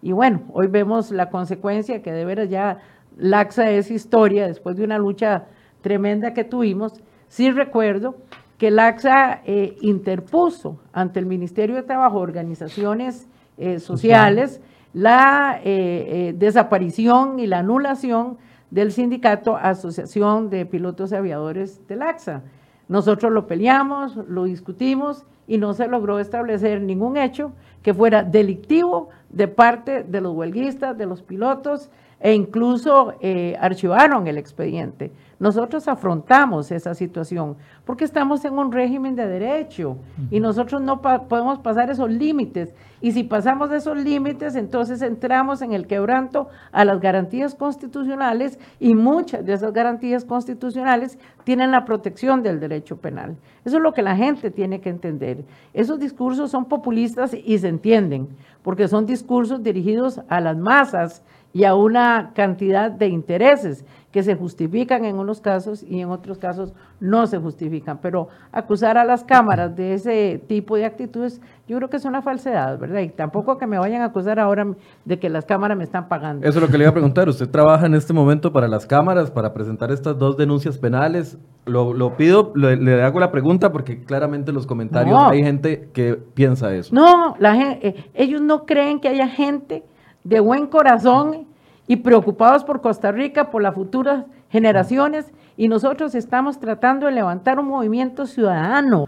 y 0.02 0.12
bueno, 0.12 0.42
hoy 0.54 0.68
vemos 0.68 1.12
la 1.12 1.30
consecuencia 1.30 2.02
que 2.02 2.12
de 2.12 2.26
veras 2.26 2.50
ya 2.50 2.80
la 3.16 3.42
AXA 3.42 3.70
es 3.70 3.92
historia 3.92 4.48
después 4.48 4.76
de 4.76 4.84
una 4.84 4.98
lucha 4.98 5.46
tremenda 5.82 6.34
que 6.34 6.44
tuvimos, 6.44 7.04
sí 7.28 7.52
recuerdo 7.52 8.16
que 8.58 8.70
el 8.70 8.80
AXA 8.80 9.42
eh, 9.46 9.78
interpuso 9.82 10.80
ante 10.94 11.20
el 11.20 11.28
Ministerio 11.28 11.76
de 11.76 11.84
Trabajo, 11.84 12.18
organizaciones 12.18 13.28
eh, 13.58 13.80
sociales, 13.80 14.62
la 14.94 15.60
eh, 15.64 16.34
desaparición 16.36 17.38
y 17.38 17.46
la 17.46 17.60
anulación 17.60 18.38
del 18.72 18.92
sindicato 18.92 19.56
Asociación 19.56 20.50
de 20.50 20.66
Pilotos 20.66 21.14
Aviadores 21.14 21.86
del 21.88 22.02
AXA. 22.02 22.44
Nosotros 22.88 23.32
lo 23.32 23.48
peleamos, 23.48 24.16
lo 24.16 24.44
discutimos 24.44 25.26
y 25.48 25.58
no 25.58 25.74
se 25.74 25.88
logró 25.88 26.20
establecer 26.20 26.82
ningún 26.82 27.18
hecho 27.18 27.52
que 27.84 27.94
fuera 27.94 28.24
delictivo 28.24 29.10
de 29.30 29.48
parte 29.48 30.04
de 30.04 30.22
los 30.22 30.34
huelguistas, 30.34 30.98
de 30.98 31.06
los 31.06 31.22
pilotos, 31.22 31.90
e 32.20 32.34
incluso 32.34 33.14
eh, 33.22 33.56
archivaron 33.60 34.28
el 34.28 34.38
expediente. 34.38 35.12
Nosotros 35.40 35.88
afrontamos 35.88 36.72
esa 36.72 36.94
situación 36.94 37.58
porque 37.84 38.06
estamos 38.06 38.46
en 38.46 38.58
un 38.58 38.72
régimen 38.72 39.16
de 39.16 39.28
derecho 39.28 39.98
y 40.32 40.40
nosotros 40.40 40.82
no 40.82 41.02
podemos 41.02 41.60
pasar 41.60 41.90
esos 41.90 42.10
límites. 42.10 42.74
Y 43.02 43.12
si 43.12 43.24
pasamos 43.24 43.72
esos 43.72 43.98
límites, 43.98 44.56
entonces 44.56 45.02
entramos 45.02 45.62
en 45.62 45.74
el 45.74 45.88
quebranto 45.88 46.48
a 46.72 46.86
las 46.86 47.02
garantías 47.02 47.54
constitucionales 47.54 48.58
y 48.80 48.96
muchas 48.96 49.46
de 49.46 49.54
esas 49.54 49.74
garantías 49.74 50.24
constitucionales 50.24 51.20
tienen 51.44 51.72
la 51.72 51.84
protección 51.84 52.42
del 52.42 52.60
derecho 52.60 52.98
penal. 52.98 53.36
Eso 53.66 53.78
es 53.78 53.84
lo 53.84 53.94
que 53.94 54.02
la 54.02 54.16
gente 54.16 54.52
tiene 54.52 54.80
que 54.80 54.90
entender. 54.90 55.44
Esos 55.74 56.00
discursos 56.00 56.50
son 56.50 56.66
populistas 56.66 57.34
y 57.34 57.58
se 57.58 57.68
entienden 57.68 58.30
porque 58.64 58.88
son 58.88 59.06
discursos 59.06 59.62
dirigidos 59.62 60.22
a 60.30 60.40
las 60.40 60.58
masas 60.58 61.24
y 61.56 61.64
a 61.64 61.74
una 61.74 62.32
cantidad 62.36 62.92
de 62.92 63.08
intereses 63.08 63.86
que 64.12 64.24
se 64.24 64.36
justifican 64.36 65.06
en 65.06 65.18
unos 65.18 65.40
casos 65.40 65.84
y 65.84 66.02
en 66.02 66.10
otros 66.10 66.38
casos 66.38 66.74
no 67.00 67.28
se 67.28 67.38
justifican. 67.38 68.00
Pero 68.02 68.28
acusar 68.52 68.98
a 68.98 69.06
las 69.06 69.24
cámaras 69.24 69.74
de 69.74 69.94
ese 69.94 70.44
tipo 70.50 70.76
de 70.76 70.84
actitudes, 70.84 71.40
yo 71.66 71.78
creo 71.78 71.90
que 71.90 71.96
es 71.96 72.04
una 72.04 72.22
falsedad, 72.22 72.78
¿verdad? 72.78 73.00
Y 73.00 73.08
tampoco 73.08 73.58
que 73.58 73.68
me 73.68 73.78
vayan 73.78 74.02
a 74.02 74.08
acusar 74.08 74.38
ahora 74.38 74.68
de 75.06 75.18
que 75.18 75.30
las 75.30 75.46
cámaras 75.46 75.78
me 75.78 75.86
están 75.86 76.10
pagando. 76.10 76.46
Eso 76.46 76.60
es 76.60 76.66
lo 76.66 76.70
que 76.70 76.78
le 76.78 76.84
iba 76.84 76.90
a 76.90 76.94
preguntar. 76.94 77.30
¿Usted 77.30 77.50
trabaja 77.50 77.86
en 77.86 77.94
este 77.94 78.12
momento 78.12 78.52
para 78.52 78.68
las 78.68 78.86
cámaras, 78.86 79.32
para 79.32 79.54
presentar 79.54 79.92
estas 79.92 80.20
dos 80.20 80.36
denuncias 80.36 80.78
penales? 80.78 81.38
Lo, 81.66 82.18
pido, 82.18 82.52
le, 82.54 83.02
hago 83.02 83.22
la 83.22 83.32
pregunta 83.32 83.72
porque 83.72 84.04
claramente 84.04 84.52
en 84.52 84.56
los 84.56 84.68
comentarios 84.68 85.18
hay 85.24 85.42
gente 85.42 85.90
que 85.94 86.16
piensa 86.16 86.76
eso. 86.76 86.94
No, 86.94 87.38
la 87.40 87.56
gente, 87.56 87.88
eh, 87.88 88.12
ellos 88.14 88.42
no 88.42 88.66
creen 88.66 89.00
que 89.00 89.08
haya 89.08 89.30
gente 89.30 89.86
de 90.26 90.40
buen 90.40 90.68
corazón 90.68 91.46
y 91.88 91.98
preocupados 91.98 92.64
por 92.66 92.82
Costa 92.82 93.12
Rica, 93.12 93.52
por 93.52 93.62
las 93.62 93.76
futuras 93.76 94.26
generaciones, 94.50 95.32
y 95.56 95.68
nosotros 95.68 96.16
estamos 96.16 96.60
tratando 96.60 97.06
de 97.06 97.14
levantar 97.14 97.60
un 97.60 97.68
movimiento 97.68 98.26
ciudadano, 98.26 99.08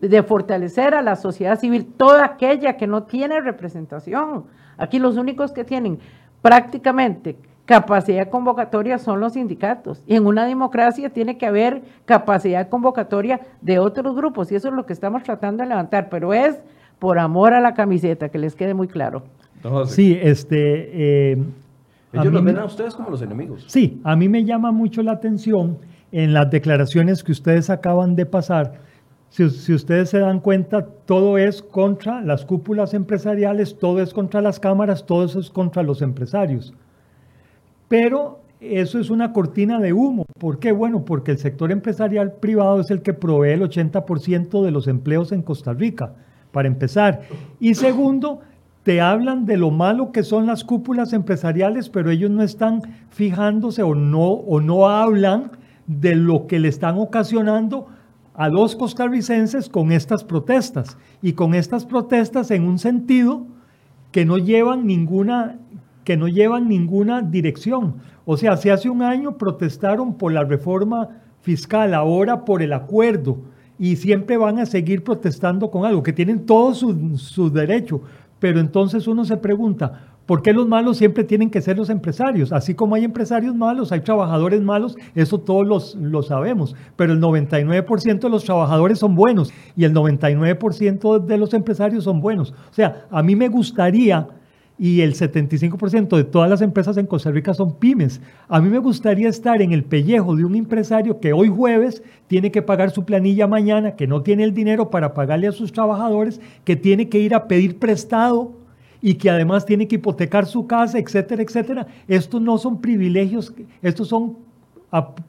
de 0.00 0.22
fortalecer 0.22 0.94
a 0.94 1.02
la 1.02 1.16
sociedad 1.16 1.58
civil, 1.58 1.86
toda 1.96 2.24
aquella 2.24 2.76
que 2.76 2.86
no 2.86 3.04
tiene 3.04 3.40
representación. 3.40 4.44
Aquí 4.76 4.98
los 4.98 5.16
únicos 5.16 5.52
que 5.52 5.64
tienen 5.64 5.98
prácticamente 6.42 7.36
capacidad 7.64 8.28
convocatoria 8.28 8.98
son 8.98 9.20
los 9.20 9.34
sindicatos. 9.34 10.02
Y 10.06 10.16
en 10.16 10.26
una 10.26 10.46
democracia 10.46 11.10
tiene 11.10 11.38
que 11.38 11.46
haber 11.46 11.82
capacidad 12.04 12.68
convocatoria 12.68 13.40
de 13.60 13.78
otros 13.78 14.16
grupos, 14.16 14.50
y 14.50 14.56
eso 14.56 14.68
es 14.68 14.74
lo 14.74 14.84
que 14.84 14.92
estamos 14.92 15.22
tratando 15.22 15.62
de 15.62 15.68
levantar, 15.68 16.08
pero 16.08 16.34
es 16.34 16.60
por 16.98 17.18
amor 17.18 17.54
a 17.54 17.60
la 17.60 17.74
camiseta, 17.74 18.30
que 18.30 18.38
les 18.38 18.56
quede 18.56 18.74
muy 18.74 18.88
claro. 18.88 19.22
Sí, 19.86 20.18
este... 20.20 21.32
Eh, 21.32 21.44
Ellos 22.12 22.32
los 22.32 22.44
ven 22.44 22.58
a 22.58 22.64
ustedes 22.64 22.94
como 22.94 23.10
los 23.10 23.22
enemigos. 23.22 23.64
Sí, 23.68 24.00
a 24.04 24.16
mí 24.16 24.28
me 24.28 24.44
llama 24.44 24.72
mucho 24.72 25.02
la 25.02 25.12
atención 25.12 25.78
en 26.12 26.32
las 26.32 26.50
declaraciones 26.50 27.22
que 27.22 27.32
ustedes 27.32 27.70
acaban 27.70 28.16
de 28.16 28.26
pasar. 28.26 28.80
Si, 29.28 29.50
si, 29.50 29.74
ustedes 29.74 30.10
se 30.10 30.18
dan 30.20 30.40
cuenta, 30.40 30.86
todo 31.04 31.36
es 31.36 31.62
contra 31.62 32.20
las 32.22 32.44
cúpulas 32.44 32.94
empresariales, 32.94 33.78
todo 33.78 34.00
es 34.00 34.14
contra 34.14 34.40
las 34.40 34.60
cámaras, 34.60 35.04
todo 35.04 35.24
eso 35.24 35.40
es 35.40 35.50
contra 35.50 35.82
los 35.82 36.00
empresarios. 36.00 36.72
Pero 37.88 38.40
eso 38.60 38.98
es 38.98 39.10
una 39.10 39.32
cortina 39.32 39.78
de 39.80 39.92
humo. 39.92 40.24
¿Por 40.38 40.58
qué? 40.58 40.72
Bueno, 40.72 41.04
porque 41.04 41.32
el 41.32 41.38
sector 41.38 41.70
empresarial 41.70 42.32
privado 42.32 42.80
es 42.80 42.90
el 42.90 43.02
que 43.02 43.12
provee 43.12 43.50
el 43.50 43.62
80% 43.62 44.64
de 44.64 44.70
los 44.70 44.88
empleos 44.88 45.32
en 45.32 45.42
Costa 45.42 45.72
Rica, 45.72 46.14
para 46.52 46.68
empezar. 46.68 47.22
Y 47.60 47.74
segundo, 47.74 48.40
te 48.86 49.00
hablan 49.00 49.46
de 49.46 49.56
lo 49.56 49.72
malo 49.72 50.12
que 50.12 50.22
son 50.22 50.46
las 50.46 50.62
cúpulas 50.62 51.12
empresariales, 51.12 51.88
pero 51.88 52.08
ellos 52.08 52.30
no 52.30 52.44
están 52.44 52.82
fijándose 53.10 53.82
o 53.82 53.96
no, 53.96 54.28
o 54.28 54.60
no 54.60 54.88
hablan 54.88 55.50
de 55.88 56.14
lo 56.14 56.46
que 56.46 56.60
le 56.60 56.68
están 56.68 56.96
ocasionando 56.96 57.88
a 58.34 58.48
los 58.48 58.76
costarricenses 58.76 59.68
con 59.68 59.90
estas 59.90 60.22
protestas. 60.22 60.96
Y 61.20 61.32
con 61.32 61.56
estas 61.56 61.84
protestas 61.84 62.52
en 62.52 62.62
un 62.62 62.78
sentido 62.78 63.44
que 64.12 64.24
no 64.24 64.38
llevan 64.38 64.86
ninguna, 64.86 65.58
que 66.04 66.16
no 66.16 66.28
llevan 66.28 66.68
ninguna 66.68 67.22
dirección. 67.22 67.96
O 68.24 68.36
sea, 68.36 68.56
si 68.56 68.70
hace 68.70 68.88
un 68.88 69.02
año 69.02 69.36
protestaron 69.36 70.14
por 70.14 70.30
la 70.30 70.44
reforma 70.44 71.08
fiscal, 71.40 71.92
ahora 71.92 72.44
por 72.44 72.62
el 72.62 72.72
acuerdo, 72.72 73.38
y 73.80 73.96
siempre 73.96 74.36
van 74.36 74.60
a 74.60 74.64
seguir 74.64 75.02
protestando 75.02 75.72
con 75.72 75.84
algo, 75.84 76.04
que 76.04 76.12
tienen 76.12 76.46
todo 76.46 76.72
su, 76.72 77.18
su 77.18 77.50
derecho, 77.50 78.00
pero 78.38 78.60
entonces 78.60 79.06
uno 79.06 79.24
se 79.24 79.36
pregunta, 79.36 80.00
¿por 80.26 80.42
qué 80.42 80.52
los 80.52 80.66
malos 80.66 80.98
siempre 80.98 81.24
tienen 81.24 81.50
que 81.50 81.60
ser 81.60 81.76
los 81.76 81.88
empresarios? 81.88 82.52
Así 82.52 82.74
como 82.74 82.94
hay 82.94 83.04
empresarios 83.04 83.54
malos, 83.54 83.92
hay 83.92 84.00
trabajadores 84.00 84.60
malos, 84.60 84.96
eso 85.14 85.38
todos 85.38 85.66
los, 85.66 85.94
lo 85.94 86.22
sabemos, 86.22 86.74
pero 86.96 87.12
el 87.12 87.20
99% 87.20 88.20
de 88.20 88.28
los 88.28 88.44
trabajadores 88.44 88.98
son 88.98 89.14
buenos 89.14 89.52
y 89.76 89.84
el 89.84 89.94
99% 89.94 91.24
de 91.24 91.38
los 91.38 91.54
empresarios 91.54 92.04
son 92.04 92.20
buenos. 92.20 92.52
O 92.70 92.74
sea, 92.74 93.06
a 93.10 93.22
mí 93.22 93.36
me 93.36 93.48
gustaría 93.48 94.28
y 94.78 95.00
el 95.00 95.14
75% 95.14 96.16
de 96.16 96.24
todas 96.24 96.50
las 96.50 96.60
empresas 96.60 96.96
en 96.98 97.06
Costa 97.06 97.30
Rica 97.30 97.54
son 97.54 97.76
pymes. 97.76 98.20
A 98.48 98.60
mí 98.60 98.68
me 98.68 98.78
gustaría 98.78 99.28
estar 99.28 99.62
en 99.62 99.72
el 99.72 99.84
pellejo 99.84 100.36
de 100.36 100.44
un 100.44 100.54
empresario 100.54 101.18
que 101.18 101.32
hoy 101.32 101.48
jueves 101.48 102.02
tiene 102.26 102.50
que 102.50 102.62
pagar 102.62 102.90
su 102.90 103.04
planilla 103.04 103.46
mañana, 103.46 103.96
que 103.96 104.06
no 104.06 104.22
tiene 104.22 104.44
el 104.44 104.52
dinero 104.52 104.90
para 104.90 105.14
pagarle 105.14 105.48
a 105.48 105.52
sus 105.52 105.72
trabajadores, 105.72 106.40
que 106.64 106.76
tiene 106.76 107.08
que 107.08 107.18
ir 107.18 107.34
a 107.34 107.48
pedir 107.48 107.78
prestado 107.78 108.52
y 109.00 109.14
que 109.14 109.30
además 109.30 109.64
tiene 109.64 109.88
que 109.88 109.96
hipotecar 109.96 110.46
su 110.46 110.66
casa, 110.66 110.98
etcétera, 110.98 111.42
etcétera. 111.42 111.86
Estos 112.06 112.42
no 112.42 112.58
son 112.58 112.80
privilegios, 112.80 113.54
estos 113.80 114.08
son 114.08 114.36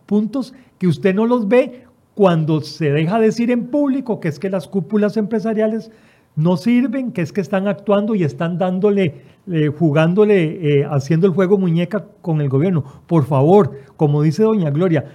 puntos 0.06 0.54
que 0.78 0.88
usted 0.88 1.16
no 1.16 1.26
los 1.26 1.48
ve 1.48 1.84
cuando 2.16 2.62
se 2.62 2.92
deja 2.92 3.20
decir 3.20 3.52
en 3.52 3.68
público 3.68 4.20
que 4.20 4.28
es 4.28 4.40
que 4.40 4.50
las 4.50 4.68
cúpulas 4.68 5.18
empresariales 5.18 5.92
no 6.38 6.56
sirven, 6.56 7.12
que 7.12 7.22
es 7.24 7.34
que 7.34 7.42
están 7.42 7.68
actuando 7.68 8.16
y 8.16 8.24
están 8.24 8.58
dándole, 8.58 9.16
eh, 9.52 9.68
jugándole, 9.68 10.80
eh, 10.80 10.88
haciendo 10.90 11.26
el 11.28 11.34
juego 11.34 11.58
muñeca 11.58 12.06
con 12.22 12.40
el 12.42 12.48
gobierno. 12.48 12.86
Por 13.08 13.26
favor, 13.26 13.72
como 13.98 14.22
dice 14.22 14.44
doña 14.44 14.70
Gloria, 14.70 15.06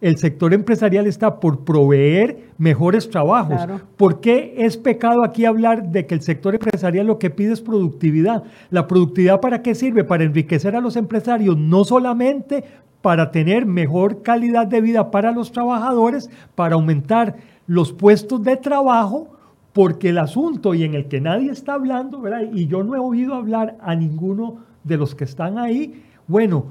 el 0.00 0.16
sector 0.16 0.54
empresarial 0.54 1.06
está 1.06 1.40
por 1.40 1.64
proveer 1.64 2.52
mejores 2.56 3.10
trabajos. 3.10 3.60
¿Por 3.96 4.20
qué 4.20 4.54
es 4.58 4.76
pecado 4.76 5.24
aquí 5.24 5.44
hablar 5.44 5.90
de 5.90 6.06
que 6.06 6.14
el 6.14 6.22
sector 6.22 6.54
empresarial 6.54 7.06
lo 7.06 7.18
que 7.18 7.30
pide 7.30 7.52
es 7.52 7.60
productividad? 7.60 8.44
¿La 8.70 8.86
productividad 8.86 9.40
para 9.40 9.60
qué 9.60 9.74
sirve? 9.74 10.04
Para 10.04 10.24
enriquecer 10.24 10.74
a 10.76 10.80
los 10.80 10.96
empresarios, 10.96 11.58
no 11.58 11.84
solamente 11.84 12.64
para 13.02 13.30
tener 13.30 13.66
mejor 13.66 14.22
calidad 14.22 14.68
de 14.68 14.80
vida 14.80 15.10
para 15.10 15.32
los 15.32 15.52
trabajadores, 15.52 16.30
para 16.54 16.76
aumentar 16.76 17.36
los 17.66 17.92
puestos 17.92 18.42
de 18.42 18.56
trabajo, 18.56 19.39
porque 19.72 20.08
el 20.10 20.18
asunto 20.18 20.74
y 20.74 20.82
en 20.84 20.94
el 20.94 21.06
que 21.06 21.20
nadie 21.20 21.50
está 21.50 21.74
hablando, 21.74 22.20
¿verdad? 22.20 22.42
Y 22.52 22.66
yo 22.66 22.82
no 22.82 22.94
he 22.94 22.98
oído 22.98 23.34
hablar 23.34 23.76
a 23.80 23.94
ninguno 23.94 24.58
de 24.84 24.96
los 24.96 25.14
que 25.14 25.24
están 25.24 25.58
ahí, 25.58 26.02
bueno, 26.26 26.66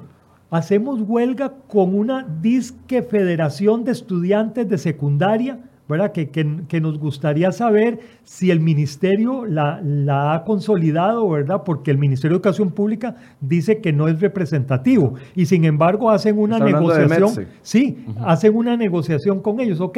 hacemos 0.50 1.02
huelga 1.02 1.54
con 1.68 1.96
una 1.96 2.26
disque 2.42 3.02
federación 3.04 3.84
de 3.84 3.92
estudiantes 3.92 4.68
de 4.68 4.78
secundaria, 4.78 5.60
¿verdad? 5.88 6.12
Que, 6.12 6.30
que, 6.30 6.82
nos 6.82 7.00
gustaría 7.00 7.52
saber 7.52 8.00
si 8.24 8.52
el 8.52 8.60
ministerio 8.60 9.46
la, 9.46 9.82
la, 9.84 10.34
ha 10.34 10.44
consolidado, 10.44 11.28
¿verdad? 11.30 11.64
Porque 11.64 11.90
el 11.90 11.98
Ministerio 11.98 12.36
de 12.36 12.38
Educación 12.38 12.72
Pública 12.72 13.16
dice 13.42 13.82
que 13.82 13.92
no 13.92 14.08
es 14.08 14.22
representativo 14.22 15.16
y 15.36 15.48
sin 15.48 15.66
embargo 15.66 16.12
hacen 16.12 16.38
una 16.38 16.60
negociación. 16.60 17.48
Sí, 17.64 18.06
hacen 18.24 18.56
una 18.56 18.78
negociación 18.78 19.42
con 19.42 19.60
ellos, 19.60 19.82
ok, 19.82 19.98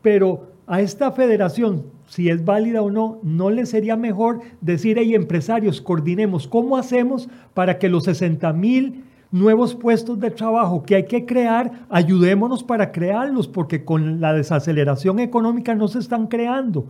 pero 0.00 0.54
a 0.66 0.80
esta 0.80 1.12
federación 1.12 1.84
si 2.06 2.28
es 2.28 2.44
válida 2.44 2.82
o 2.82 2.90
no, 2.90 3.18
¿no 3.22 3.50
le 3.50 3.66
sería 3.66 3.96
mejor 3.96 4.40
decir, 4.60 4.96
hey, 4.98 5.14
empresarios, 5.14 5.80
coordinemos 5.80 6.46
cómo 6.46 6.76
hacemos 6.76 7.28
para 7.54 7.78
que 7.78 7.88
los 7.88 8.04
60 8.04 8.52
mil 8.52 9.04
nuevos 9.34 9.74
puestos 9.74 10.20
de 10.20 10.30
trabajo 10.30 10.84
que 10.84 10.94
hay 10.94 11.06
que 11.06 11.26
crear, 11.26 11.86
ayudémonos 11.90 12.62
para 12.62 12.92
crearlos, 12.92 13.48
porque 13.48 13.84
con 13.84 14.20
la 14.20 14.32
desaceleración 14.32 15.18
económica 15.18 15.74
no 15.74 15.88
se 15.88 15.98
están 15.98 16.28
creando, 16.28 16.86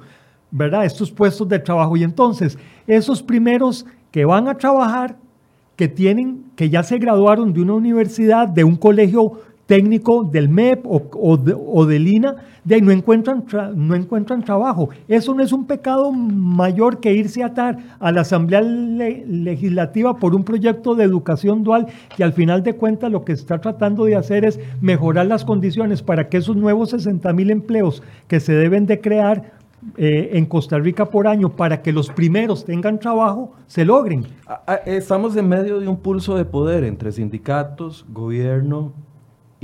¿verdad? 0.50 0.84
Estos 0.84 1.10
puestos 1.10 1.48
de 1.48 1.58
trabajo. 1.58 1.96
Y 1.96 2.02
entonces, 2.02 2.58
esos 2.86 3.22
primeros 3.22 3.86
que 4.10 4.26
van 4.26 4.46
a 4.46 4.58
trabajar, 4.58 5.16
que 5.74 5.88
tienen, 5.88 6.44
que 6.54 6.68
ya 6.68 6.82
se 6.82 6.98
graduaron 6.98 7.54
de 7.54 7.62
una 7.62 7.74
universidad, 7.74 8.46
de 8.46 8.62
un 8.62 8.76
colegio 8.76 9.40
técnico 9.66 10.24
del 10.24 10.48
MEP 10.48 10.84
o, 10.84 11.36
de, 11.36 11.54
o 11.56 11.86
del 11.86 12.08
INA, 12.08 12.36
de 12.64 12.76
ahí 12.76 12.82
no 12.82 12.90
encuentran, 12.90 13.44
no 13.74 13.94
encuentran 13.94 14.42
trabajo. 14.42 14.88
Eso 15.08 15.34
no 15.34 15.42
es 15.42 15.52
un 15.52 15.66
pecado 15.66 16.12
mayor 16.12 17.00
que 17.00 17.12
irse 17.12 17.42
a 17.42 17.46
atar 17.46 17.78
a 17.98 18.10
la 18.12 18.22
Asamblea 18.22 18.62
Legislativa 18.62 20.16
por 20.16 20.34
un 20.34 20.44
proyecto 20.44 20.94
de 20.94 21.04
educación 21.04 21.62
dual 21.62 21.86
y 22.16 22.22
al 22.22 22.32
final 22.32 22.62
de 22.62 22.74
cuentas 22.74 23.10
lo 23.10 23.24
que 23.24 23.32
está 23.32 23.60
tratando 23.60 24.04
de 24.04 24.16
hacer 24.16 24.44
es 24.44 24.58
mejorar 24.80 25.26
las 25.26 25.44
condiciones 25.44 26.02
para 26.02 26.28
que 26.28 26.38
esos 26.38 26.56
nuevos 26.56 26.90
60 26.90 27.32
mil 27.32 27.50
empleos 27.50 28.02
que 28.28 28.40
se 28.40 28.54
deben 28.54 28.86
de 28.86 29.00
crear 29.00 29.52
eh, 29.98 30.30
en 30.32 30.46
Costa 30.46 30.78
Rica 30.78 31.04
por 31.04 31.26
año 31.28 31.50
para 31.50 31.82
que 31.82 31.92
los 31.92 32.08
primeros 32.08 32.64
tengan 32.64 32.98
trabajo, 32.98 33.52
se 33.66 33.84
logren. 33.84 34.24
Ah, 34.46 34.62
ah, 34.66 34.74
estamos 34.86 35.36
en 35.36 35.46
medio 35.46 35.78
de 35.78 35.88
un 35.88 35.98
pulso 35.98 36.36
de 36.36 36.46
poder 36.46 36.84
entre 36.84 37.12
sindicatos, 37.12 38.06
gobierno 38.08 38.94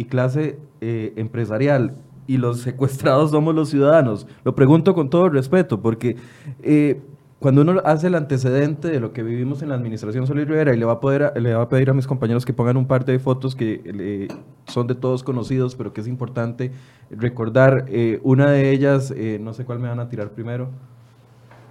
y 0.00 0.06
clase 0.06 0.58
eh, 0.80 1.12
empresarial 1.16 1.94
y 2.26 2.38
los 2.38 2.60
secuestrados 2.62 3.32
somos 3.32 3.54
los 3.54 3.68
ciudadanos. 3.68 4.26
Lo 4.44 4.54
pregunto 4.54 4.94
con 4.94 5.10
todo 5.10 5.28
respeto, 5.28 5.82
porque 5.82 6.16
eh, 6.62 7.02
cuando 7.38 7.60
uno 7.60 7.82
hace 7.84 8.06
el 8.06 8.14
antecedente 8.14 8.88
de 8.88 8.98
lo 8.98 9.12
que 9.12 9.22
vivimos 9.22 9.60
en 9.60 9.68
la 9.68 9.74
administración 9.74 10.26
Solís 10.26 10.48
Rivera, 10.48 10.74
y 10.74 10.78
le 10.78 10.86
va, 10.86 10.92
a 10.92 11.00
poder, 11.00 11.38
le 11.38 11.52
va 11.52 11.64
a 11.64 11.68
pedir 11.68 11.90
a 11.90 11.92
mis 11.92 12.06
compañeros 12.06 12.46
que 12.46 12.54
pongan 12.54 12.78
un 12.78 12.86
par 12.86 13.04
de 13.04 13.18
fotos 13.18 13.54
que 13.54 14.28
son 14.64 14.86
de 14.86 14.94
todos 14.94 15.22
conocidos, 15.22 15.76
pero 15.76 15.92
que 15.92 16.00
es 16.00 16.06
importante 16.06 16.72
recordar. 17.10 17.84
Eh, 17.88 18.20
una 18.22 18.50
de 18.50 18.70
ellas, 18.70 19.12
no 19.40 19.52
sé 19.52 19.66
cuál 19.66 19.80
me 19.80 19.88
van 19.88 20.00
a 20.00 20.08
tirar 20.08 20.30
primero. 20.30 20.70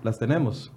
Las 0.04 0.20
tenemos. 0.20 0.72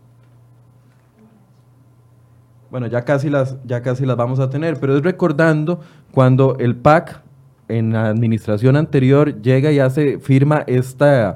Bueno, 2.71 2.87
ya 2.87 3.03
casi, 3.05 3.29
las, 3.29 3.59
ya 3.67 3.83
casi 3.83 4.07
las 4.07 4.17
vamos 4.17 4.41
a 4.41 4.49
tener, 4.49 4.81
pero 4.81 4.97
es 4.97 5.03
recordando 5.03 5.81
cuando 6.13 6.57
el 6.59 6.77
PAC 6.77 7.23
en 7.69 7.93
la 7.93 8.09
administración 8.09 8.77
anterior 8.77 9.41
llega 9.43 9.73
y 9.73 9.79
hace, 9.79 10.19
firma 10.19 10.65
este 10.67 11.33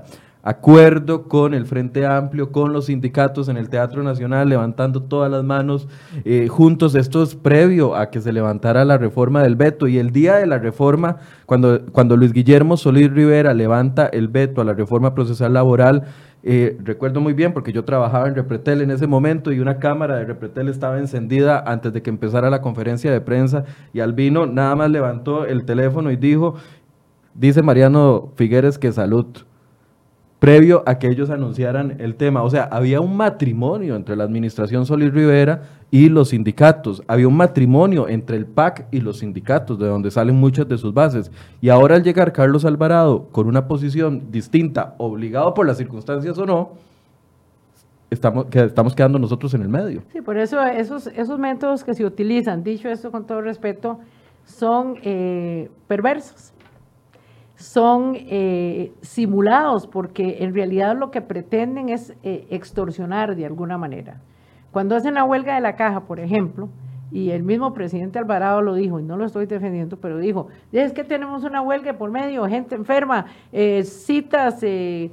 acuerdo 0.46 1.24
con 1.24 1.54
el 1.54 1.66
Frente 1.66 2.06
Amplio, 2.06 2.52
con 2.52 2.72
los 2.72 2.86
sindicatos 2.86 3.48
en 3.48 3.56
el 3.56 3.68
Teatro 3.68 4.04
Nacional, 4.04 4.48
levantando 4.48 5.02
todas 5.02 5.28
las 5.28 5.42
manos 5.42 5.88
eh, 6.24 6.46
juntos. 6.46 6.94
Esto 6.94 7.24
es 7.24 7.34
previo 7.34 7.96
a 7.96 8.10
que 8.10 8.20
se 8.20 8.32
levantara 8.32 8.84
la 8.84 8.96
reforma 8.96 9.42
del 9.42 9.56
veto. 9.56 9.88
Y 9.88 9.98
el 9.98 10.12
día 10.12 10.36
de 10.36 10.46
la 10.46 10.58
reforma, 10.58 11.16
cuando, 11.46 11.84
cuando 11.90 12.16
Luis 12.16 12.32
Guillermo 12.32 12.76
Solís 12.76 13.10
Rivera 13.10 13.54
levanta 13.54 14.06
el 14.06 14.28
veto 14.28 14.60
a 14.60 14.64
la 14.64 14.74
reforma 14.74 15.16
procesal 15.16 15.52
laboral, 15.52 16.04
eh, 16.42 16.76
recuerdo 16.82 17.20
muy 17.20 17.32
bien 17.32 17.52
porque 17.52 17.72
yo 17.72 17.84
trabajaba 17.84 18.28
en 18.28 18.34
Repretel 18.34 18.80
en 18.80 18.90
ese 18.90 19.06
momento 19.06 19.52
y 19.52 19.60
una 19.60 19.78
cámara 19.78 20.16
de 20.16 20.24
Repretel 20.24 20.68
estaba 20.68 20.98
encendida 20.98 21.58
antes 21.66 21.92
de 21.92 22.02
que 22.02 22.10
empezara 22.10 22.50
la 22.50 22.60
conferencia 22.60 23.10
de 23.10 23.20
prensa 23.20 23.64
y 23.92 24.00
Albino 24.00 24.46
nada 24.46 24.76
más 24.76 24.90
levantó 24.90 25.44
el 25.44 25.64
teléfono 25.64 26.10
y 26.10 26.16
dijo, 26.16 26.54
dice 27.34 27.62
Mariano 27.62 28.32
Figueres 28.36 28.78
que 28.78 28.92
salud 28.92 29.26
previo 30.38 30.82
a 30.86 30.98
que 30.98 31.08
ellos 31.08 31.30
anunciaran 31.30 31.96
el 31.98 32.14
tema. 32.16 32.42
O 32.42 32.50
sea, 32.50 32.64
había 32.64 33.00
un 33.00 33.16
matrimonio 33.16 33.96
entre 33.96 34.16
la 34.16 34.24
administración 34.24 34.84
Solís 34.84 35.12
Rivera 35.12 35.62
y 35.90 36.08
los 36.08 36.30
sindicatos. 36.30 37.02
Había 37.06 37.28
un 37.28 37.36
matrimonio 37.36 38.08
entre 38.08 38.36
el 38.36 38.46
PAC 38.46 38.86
y 38.90 39.00
los 39.00 39.20
sindicatos, 39.20 39.78
de 39.78 39.86
donde 39.86 40.10
salen 40.10 40.36
muchas 40.36 40.68
de 40.68 40.76
sus 40.76 40.92
bases. 40.92 41.30
Y 41.60 41.70
ahora 41.70 41.96
al 41.96 42.02
llegar 42.02 42.32
Carlos 42.32 42.64
Alvarado 42.64 43.28
con 43.32 43.46
una 43.46 43.66
posición 43.66 44.30
distinta, 44.30 44.94
obligado 44.98 45.54
por 45.54 45.66
las 45.66 45.78
circunstancias 45.78 46.36
o 46.38 46.44
no, 46.44 46.72
estamos, 48.10 48.46
que 48.46 48.64
estamos 48.64 48.94
quedando 48.94 49.18
nosotros 49.18 49.54
en 49.54 49.62
el 49.62 49.68
medio. 49.68 50.02
Sí, 50.12 50.20
por 50.20 50.36
eso 50.36 50.62
esos, 50.62 51.06
esos 51.06 51.38
métodos 51.38 51.82
que 51.82 51.94
se 51.94 52.04
utilizan, 52.04 52.62
dicho 52.62 52.88
esto 52.88 53.10
con 53.10 53.26
todo 53.26 53.40
respeto, 53.40 54.00
son 54.44 54.96
eh, 55.02 55.70
perversos 55.88 56.52
son 57.56 58.14
eh, 58.16 58.92
simulados 59.00 59.86
porque 59.86 60.38
en 60.40 60.54
realidad 60.54 60.96
lo 60.96 61.10
que 61.10 61.22
pretenden 61.22 61.88
es 61.88 62.14
eh, 62.22 62.46
extorsionar 62.50 63.34
de 63.34 63.46
alguna 63.46 63.78
manera. 63.78 64.20
Cuando 64.70 64.94
hacen 64.94 65.14
la 65.14 65.24
huelga 65.24 65.54
de 65.54 65.62
la 65.62 65.74
caja, 65.74 66.00
por 66.00 66.20
ejemplo, 66.20 66.68
y 67.10 67.30
el 67.30 67.42
mismo 67.42 67.72
presidente 67.72 68.18
Alvarado 68.18 68.60
lo 68.60 68.74
dijo, 68.74 69.00
y 69.00 69.02
no 69.02 69.16
lo 69.16 69.24
estoy 69.24 69.46
defendiendo, 69.46 69.96
pero 69.96 70.18
dijo, 70.18 70.48
es 70.72 70.92
que 70.92 71.04
tenemos 71.04 71.44
una 71.44 71.62
huelga 71.62 71.94
por 71.94 72.10
medio, 72.10 72.44
gente 72.46 72.74
enferma, 72.74 73.26
eh, 73.52 73.84
citas 73.84 74.60
que 74.60 75.12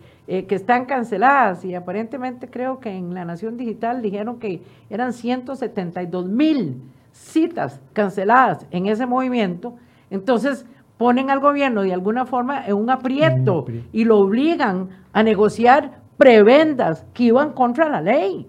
están 0.50 0.86
canceladas, 0.86 1.64
y 1.64 1.76
aparentemente 1.76 2.50
creo 2.50 2.80
que 2.80 2.90
en 2.90 3.14
la 3.14 3.26
Nación 3.26 3.58
Digital 3.58 4.02
dijeron 4.02 4.40
que 4.40 4.62
eran 4.90 5.14
172 5.14 6.28
mil 6.28 6.82
citas 7.12 7.80
canceladas 7.94 8.66
en 8.72 8.88
ese 8.88 9.06
movimiento. 9.06 9.76
Entonces, 10.10 10.66
ponen 10.98 11.30
al 11.30 11.40
gobierno 11.40 11.82
de 11.82 11.94
alguna 11.94 12.26
forma 12.26 12.66
en 12.66 12.76
un 12.76 12.90
aprieto 12.90 13.66
y 13.92 14.06
lo 14.06 14.20
obligan 14.20 14.90
a 15.12 15.24
negociar 15.24 16.02
prebendas 16.18 17.06
que 17.14 17.26
iban 17.26 17.52
contra 17.52 17.90
la 17.90 18.02
ley. 18.02 18.48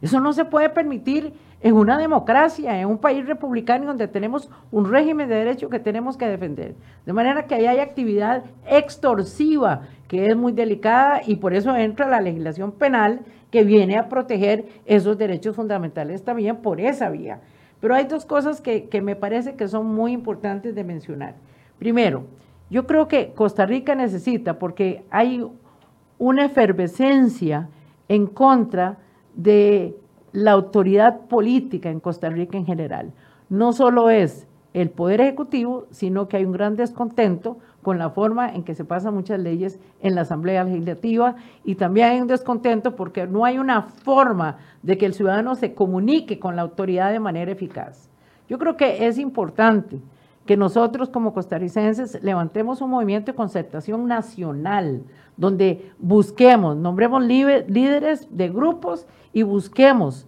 Eso 0.00 0.20
no 0.20 0.32
se 0.32 0.44
puede 0.44 0.68
permitir 0.68 1.32
en 1.60 1.74
una 1.74 1.96
democracia, 1.96 2.80
en 2.80 2.88
un 2.88 2.98
país 2.98 3.24
republicano 3.24 3.86
donde 3.86 4.08
tenemos 4.08 4.50
un 4.72 4.90
régimen 4.90 5.28
de 5.28 5.36
derecho 5.36 5.68
que 5.68 5.78
tenemos 5.78 6.16
que 6.16 6.26
defender. 6.26 6.74
De 7.06 7.12
manera 7.12 7.46
que 7.46 7.54
ahí 7.54 7.66
hay 7.66 7.78
actividad 7.78 8.42
extorsiva 8.68 9.82
que 10.08 10.26
es 10.26 10.36
muy 10.36 10.52
delicada 10.52 11.20
y 11.24 11.36
por 11.36 11.54
eso 11.54 11.74
entra 11.76 12.08
la 12.08 12.20
legislación 12.20 12.72
penal 12.72 13.20
que 13.50 13.62
viene 13.62 13.96
a 13.96 14.08
proteger 14.08 14.66
esos 14.86 15.16
derechos 15.16 15.54
fundamentales 15.54 16.24
también 16.24 16.56
por 16.56 16.80
esa 16.80 17.10
vía. 17.10 17.40
Pero 17.80 17.94
hay 17.94 18.06
dos 18.06 18.26
cosas 18.26 18.60
que, 18.60 18.88
que 18.88 19.00
me 19.00 19.14
parece 19.14 19.54
que 19.54 19.68
son 19.68 19.86
muy 19.86 20.12
importantes 20.12 20.74
de 20.74 20.84
mencionar. 20.84 21.34
Primero, 21.82 22.26
yo 22.70 22.86
creo 22.86 23.08
que 23.08 23.32
Costa 23.34 23.66
Rica 23.66 23.96
necesita, 23.96 24.56
porque 24.56 25.04
hay 25.10 25.44
una 26.16 26.44
efervescencia 26.44 27.70
en 28.06 28.28
contra 28.28 28.98
de 29.34 29.96
la 30.30 30.52
autoridad 30.52 31.22
política 31.22 31.90
en 31.90 31.98
Costa 31.98 32.28
Rica 32.28 32.56
en 32.56 32.66
general. 32.66 33.12
No 33.48 33.72
solo 33.72 34.10
es 34.10 34.46
el 34.74 34.90
Poder 34.90 35.22
Ejecutivo, 35.22 35.88
sino 35.90 36.28
que 36.28 36.36
hay 36.36 36.44
un 36.44 36.52
gran 36.52 36.76
descontento 36.76 37.58
con 37.82 37.98
la 37.98 38.10
forma 38.10 38.48
en 38.54 38.62
que 38.62 38.76
se 38.76 38.84
pasan 38.84 39.14
muchas 39.14 39.40
leyes 39.40 39.80
en 40.02 40.14
la 40.14 40.20
Asamblea 40.20 40.62
Legislativa 40.62 41.34
y 41.64 41.74
también 41.74 42.12
hay 42.12 42.20
un 42.20 42.28
descontento 42.28 42.94
porque 42.94 43.26
no 43.26 43.44
hay 43.44 43.58
una 43.58 43.82
forma 43.82 44.58
de 44.84 44.96
que 44.96 45.06
el 45.06 45.14
ciudadano 45.14 45.56
se 45.56 45.74
comunique 45.74 46.38
con 46.38 46.54
la 46.54 46.62
autoridad 46.62 47.10
de 47.10 47.18
manera 47.18 47.50
eficaz. 47.50 48.08
Yo 48.48 48.56
creo 48.60 48.76
que 48.76 49.08
es 49.08 49.18
importante 49.18 49.98
que 50.46 50.56
nosotros 50.56 51.08
como 51.08 51.32
costarricenses 51.32 52.22
levantemos 52.22 52.80
un 52.80 52.90
movimiento 52.90 53.30
de 53.32 53.36
concertación 53.36 54.06
nacional, 54.06 55.02
donde 55.36 55.92
busquemos, 55.98 56.76
nombremos 56.76 57.22
líderes 57.22 58.26
de 58.30 58.48
grupos 58.48 59.06
y 59.32 59.42
busquemos 59.42 60.26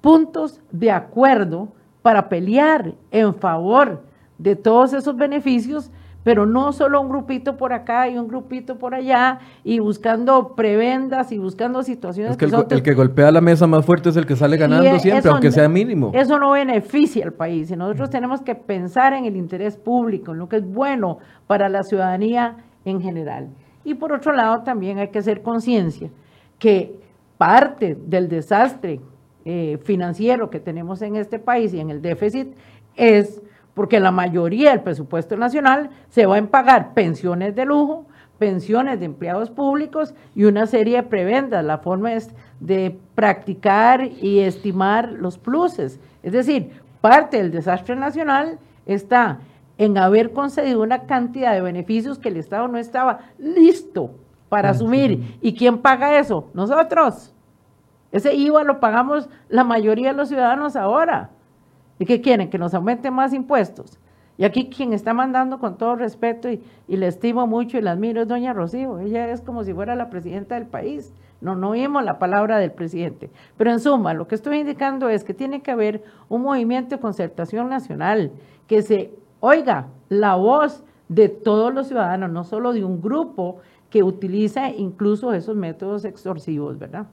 puntos 0.00 0.60
de 0.70 0.90
acuerdo 0.90 1.68
para 2.02 2.28
pelear 2.28 2.94
en 3.10 3.34
favor 3.34 4.02
de 4.38 4.56
todos 4.56 4.92
esos 4.92 5.16
beneficios 5.16 5.90
pero 6.24 6.46
no 6.46 6.72
solo 6.72 7.00
un 7.00 7.08
grupito 7.08 7.56
por 7.56 7.72
acá 7.72 8.08
y 8.08 8.18
un 8.18 8.26
grupito 8.26 8.78
por 8.78 8.94
allá 8.94 9.38
y 9.62 9.78
buscando 9.78 10.54
prebendas 10.56 11.30
y 11.30 11.38
buscando 11.38 11.82
situaciones 11.82 12.32
es 12.32 12.38
que, 12.38 12.74
el, 12.74 12.82
que 12.82 12.94
golpea 12.94 13.30
la 13.30 13.42
mesa 13.42 13.66
más 13.66 13.84
fuerte 13.84 14.08
es 14.08 14.16
el 14.16 14.26
que 14.26 14.34
sale 14.34 14.56
ganando 14.56 14.98
siempre, 14.98 15.30
aunque 15.30 15.52
sea 15.52 15.68
mínimo. 15.68 16.10
Eso 16.14 16.38
no 16.38 16.52
beneficia 16.52 17.24
al 17.24 17.34
país 17.34 17.70
y 17.70 17.76
nosotros 17.76 18.10
tenemos 18.10 18.40
que 18.40 18.54
pensar 18.54 19.12
en 19.12 19.26
el 19.26 19.36
interés 19.36 19.76
público, 19.76 20.32
en 20.32 20.38
lo 20.38 20.48
que 20.48 20.56
es 20.56 20.66
bueno 20.66 21.18
para 21.46 21.68
la 21.68 21.82
ciudadanía 21.82 22.56
en 22.86 23.02
general. 23.02 23.48
Y 23.84 23.94
por 23.94 24.12
otro 24.12 24.32
lado 24.32 24.62
también 24.62 24.98
hay 24.98 25.08
que 25.08 25.18
hacer 25.18 25.42
conciencia 25.42 26.08
que 26.58 26.98
parte 27.36 27.98
del 28.06 28.30
desastre 28.30 29.00
eh, 29.44 29.78
financiero 29.84 30.48
que 30.48 30.58
tenemos 30.58 31.02
en 31.02 31.16
este 31.16 31.38
país 31.38 31.74
y 31.74 31.80
en 31.80 31.90
el 31.90 32.00
déficit 32.00 32.54
es 32.96 33.42
porque 33.74 34.00
la 34.00 34.10
mayoría 34.10 34.70
del 34.70 34.82
presupuesto 34.82 35.36
nacional 35.36 35.90
se 36.08 36.26
va 36.26 36.38
a 36.38 36.46
pagar 36.46 36.94
pensiones 36.94 37.54
de 37.54 37.64
lujo, 37.64 38.06
pensiones 38.38 39.00
de 39.00 39.06
empleados 39.06 39.50
públicos 39.50 40.14
y 40.34 40.44
una 40.44 40.66
serie 40.66 40.96
de 40.96 41.02
prebendas. 41.02 41.64
La 41.64 41.78
forma 41.78 42.14
es 42.14 42.30
de 42.60 42.98
practicar 43.14 44.04
y 44.04 44.40
estimar 44.40 45.10
los 45.10 45.38
pluses. 45.38 46.00
Es 46.22 46.32
decir, 46.32 46.70
parte 47.00 47.36
del 47.38 47.50
desastre 47.50 47.96
nacional 47.96 48.58
está 48.86 49.40
en 49.76 49.98
haber 49.98 50.32
concedido 50.32 50.82
una 50.82 51.02
cantidad 51.02 51.52
de 51.52 51.60
beneficios 51.60 52.18
que 52.18 52.28
el 52.28 52.36
Estado 52.36 52.68
no 52.68 52.78
estaba 52.78 53.20
listo 53.38 54.12
para 54.48 54.70
asumir. 54.70 55.38
¿Y 55.40 55.54
quién 55.54 55.78
paga 55.78 56.18
eso? 56.18 56.48
Nosotros. 56.54 57.34
Ese 58.12 58.34
IVA 58.34 58.62
lo 58.62 58.78
pagamos 58.78 59.28
la 59.48 59.64
mayoría 59.64 60.10
de 60.10 60.16
los 60.16 60.28
ciudadanos 60.28 60.76
ahora. 60.76 61.30
¿Y 62.04 62.06
qué 62.06 62.20
quieren? 62.20 62.50
Que 62.50 62.58
nos 62.58 62.74
aumenten 62.74 63.14
más 63.14 63.32
impuestos. 63.32 63.98
Y 64.36 64.44
aquí 64.44 64.68
quien 64.68 64.92
está 64.92 65.14
mandando 65.14 65.58
con 65.58 65.78
todo 65.78 65.96
respeto 65.96 66.50
y, 66.50 66.60
le 66.86 67.06
estimo 67.06 67.46
mucho 67.46 67.78
y 67.78 67.80
la 67.80 67.92
admiro 67.92 68.20
es 68.20 68.28
doña 68.28 68.52
Rocío. 68.52 68.98
Ella 68.98 69.30
es 69.30 69.40
como 69.40 69.64
si 69.64 69.72
fuera 69.72 69.94
la 69.94 70.10
presidenta 70.10 70.56
del 70.56 70.66
país. 70.66 71.14
No, 71.40 71.54
no 71.54 71.70
oímos 71.70 72.04
la 72.04 72.18
palabra 72.18 72.58
del 72.58 72.72
presidente. 72.72 73.30
Pero 73.56 73.70
en 73.70 73.80
suma, 73.80 74.12
lo 74.12 74.28
que 74.28 74.34
estoy 74.34 74.58
indicando 74.58 75.08
es 75.08 75.24
que 75.24 75.32
tiene 75.32 75.62
que 75.62 75.70
haber 75.70 76.04
un 76.28 76.42
movimiento 76.42 76.96
de 76.96 77.00
concertación 77.00 77.70
nacional, 77.70 78.32
que 78.66 78.82
se 78.82 79.10
oiga 79.40 79.86
la 80.10 80.34
voz 80.34 80.84
de 81.08 81.30
todos 81.30 81.72
los 81.72 81.86
ciudadanos, 81.88 82.30
no 82.30 82.44
solo 82.44 82.74
de 82.74 82.84
un 82.84 83.00
grupo 83.00 83.60
que 83.88 84.02
utiliza 84.02 84.68
incluso 84.68 85.32
esos 85.32 85.56
métodos 85.56 86.04
extorsivos, 86.04 86.78
¿verdad? 86.78 87.06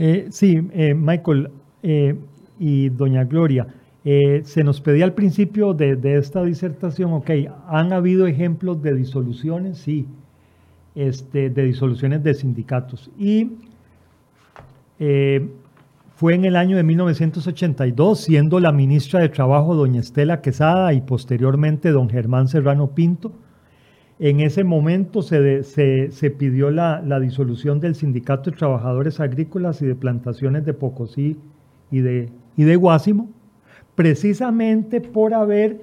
Eh, 0.00 0.26
sí, 0.30 0.68
eh, 0.72 0.94
Michael 0.94 1.48
eh, 1.84 2.16
y 2.58 2.88
doña 2.88 3.22
Gloria, 3.22 3.68
se 4.04 4.64
nos 4.64 4.80
pedía 4.80 5.04
al 5.04 5.14
principio 5.14 5.74
de, 5.74 5.98
esta 6.16 6.42
disertación, 6.42 7.12
ok, 7.12 7.30
¿han 7.68 7.92
habido 7.92 8.26
ejemplos 8.26 8.82
de 8.82 8.94
disoluciones? 8.94 9.78
Sí, 9.78 10.06
este, 10.94 11.50
de 11.50 11.62
disoluciones 11.64 12.22
de 12.22 12.34
sindicatos. 12.34 13.10
Y 13.18 13.52
fue 16.22 16.36
en 16.36 16.44
el 16.44 16.54
año 16.54 16.76
de 16.76 16.84
1982, 16.84 18.20
siendo 18.20 18.60
la 18.60 18.70
ministra 18.70 19.18
de 19.18 19.28
Trabajo 19.28 19.74
doña 19.74 19.98
Estela 19.98 20.40
Quesada 20.40 20.92
y 20.92 21.00
posteriormente 21.00 21.90
don 21.90 22.08
Germán 22.08 22.46
Serrano 22.46 22.90
Pinto. 22.94 23.32
En 24.20 24.38
ese 24.38 24.62
momento 24.62 25.22
se, 25.22 25.64
pidió 26.38 26.70
la, 26.70 27.18
disolución 27.18 27.80
del 27.80 27.96
Sindicato 27.96 28.52
de 28.52 28.56
Trabajadores 28.56 29.18
Agrícolas 29.18 29.82
y 29.82 29.86
de 29.86 29.96
Plantaciones 29.96 30.64
de 30.64 30.74
Pocosí 30.74 31.38
y 31.90 32.02
de 32.02 32.76
Guásimo, 32.76 33.28
precisamente 33.94 35.00
por 35.00 35.34
haber 35.34 35.80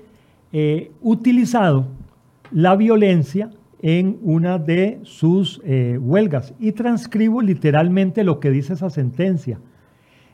eh, 0.51 0.91
utilizado 1.01 1.87
la 2.51 2.75
violencia 2.75 3.51
en 3.81 4.17
una 4.23 4.57
de 4.57 4.99
sus 5.03 5.61
eh, 5.63 5.97
huelgas. 6.01 6.53
Y 6.59 6.71
transcribo 6.73 7.41
literalmente 7.41 8.23
lo 8.23 8.39
que 8.39 8.51
dice 8.51 8.73
esa 8.73 8.89
sentencia. 8.89 9.59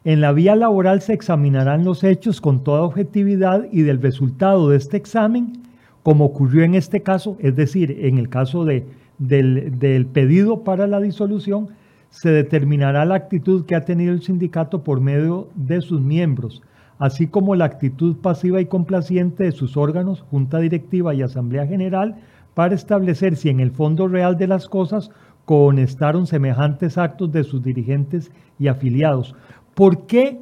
En 0.04 0.22
la 0.22 0.32
vía 0.32 0.56
laboral 0.56 1.02
se 1.02 1.14
examinarán 1.14 1.84
los 1.84 2.04
hechos 2.04 2.40
con 2.40 2.64
toda 2.64 2.84
objetividad 2.84 3.68
y 3.72 3.82
del 3.82 4.02
resultado 4.02 4.70
de 4.70 4.78
este 4.78 4.98
examen, 4.98 5.64
como 6.04 6.26
ocurrió 6.26 6.64
en 6.64 6.76
este 6.76 7.02
caso, 7.02 7.38
es 7.40 7.56
decir, 7.56 7.98
en 8.02 8.20
el 8.20 8.30
caso 8.30 8.66
de, 8.66 8.86
del, 9.18 9.80
del 9.80 10.06
pedido 10.06 10.64
para 10.64 10.86
la 10.86 11.00
disolución, 11.00 11.70
se 12.12 12.30
determinará 12.30 13.04
la 13.04 13.16
actitud 13.16 13.66
que 13.66 13.76
ha 13.76 13.84
tenido 13.84 14.14
el 14.14 14.22
sindicato 14.22 14.84
por 14.84 15.02
medio 15.02 15.50
de 15.56 15.82
sus 15.82 16.02
miembros, 16.02 16.62
así 17.00 17.28
como 17.28 17.56
la 17.56 17.66
actitud 17.66 18.16
pasiva 18.18 18.62
y 18.62 18.66
complaciente 18.66 19.44
de 19.44 19.52
sus 19.52 19.78
órganos, 19.78 20.22
junta 20.32 20.60
directiva 20.60 21.14
y 21.14 21.22
asamblea 21.22 21.68
general, 21.68 22.16
para 22.54 22.76
establecer 22.76 23.36
si 23.36 23.50
en 23.50 23.60
el 23.60 23.72
fondo 23.72 24.08
real 24.08 24.38
de 24.38 24.48
las 24.48 24.68
cosas 24.68 25.12
cohonestaron 25.44 26.26
semejantes 26.26 26.98
actos 26.98 27.32
de 27.32 27.44
sus 27.44 27.62
dirigentes 27.62 28.32
y 28.58 28.68
afiliados. 28.68 29.36
¿Por 29.74 30.08
qué 30.08 30.40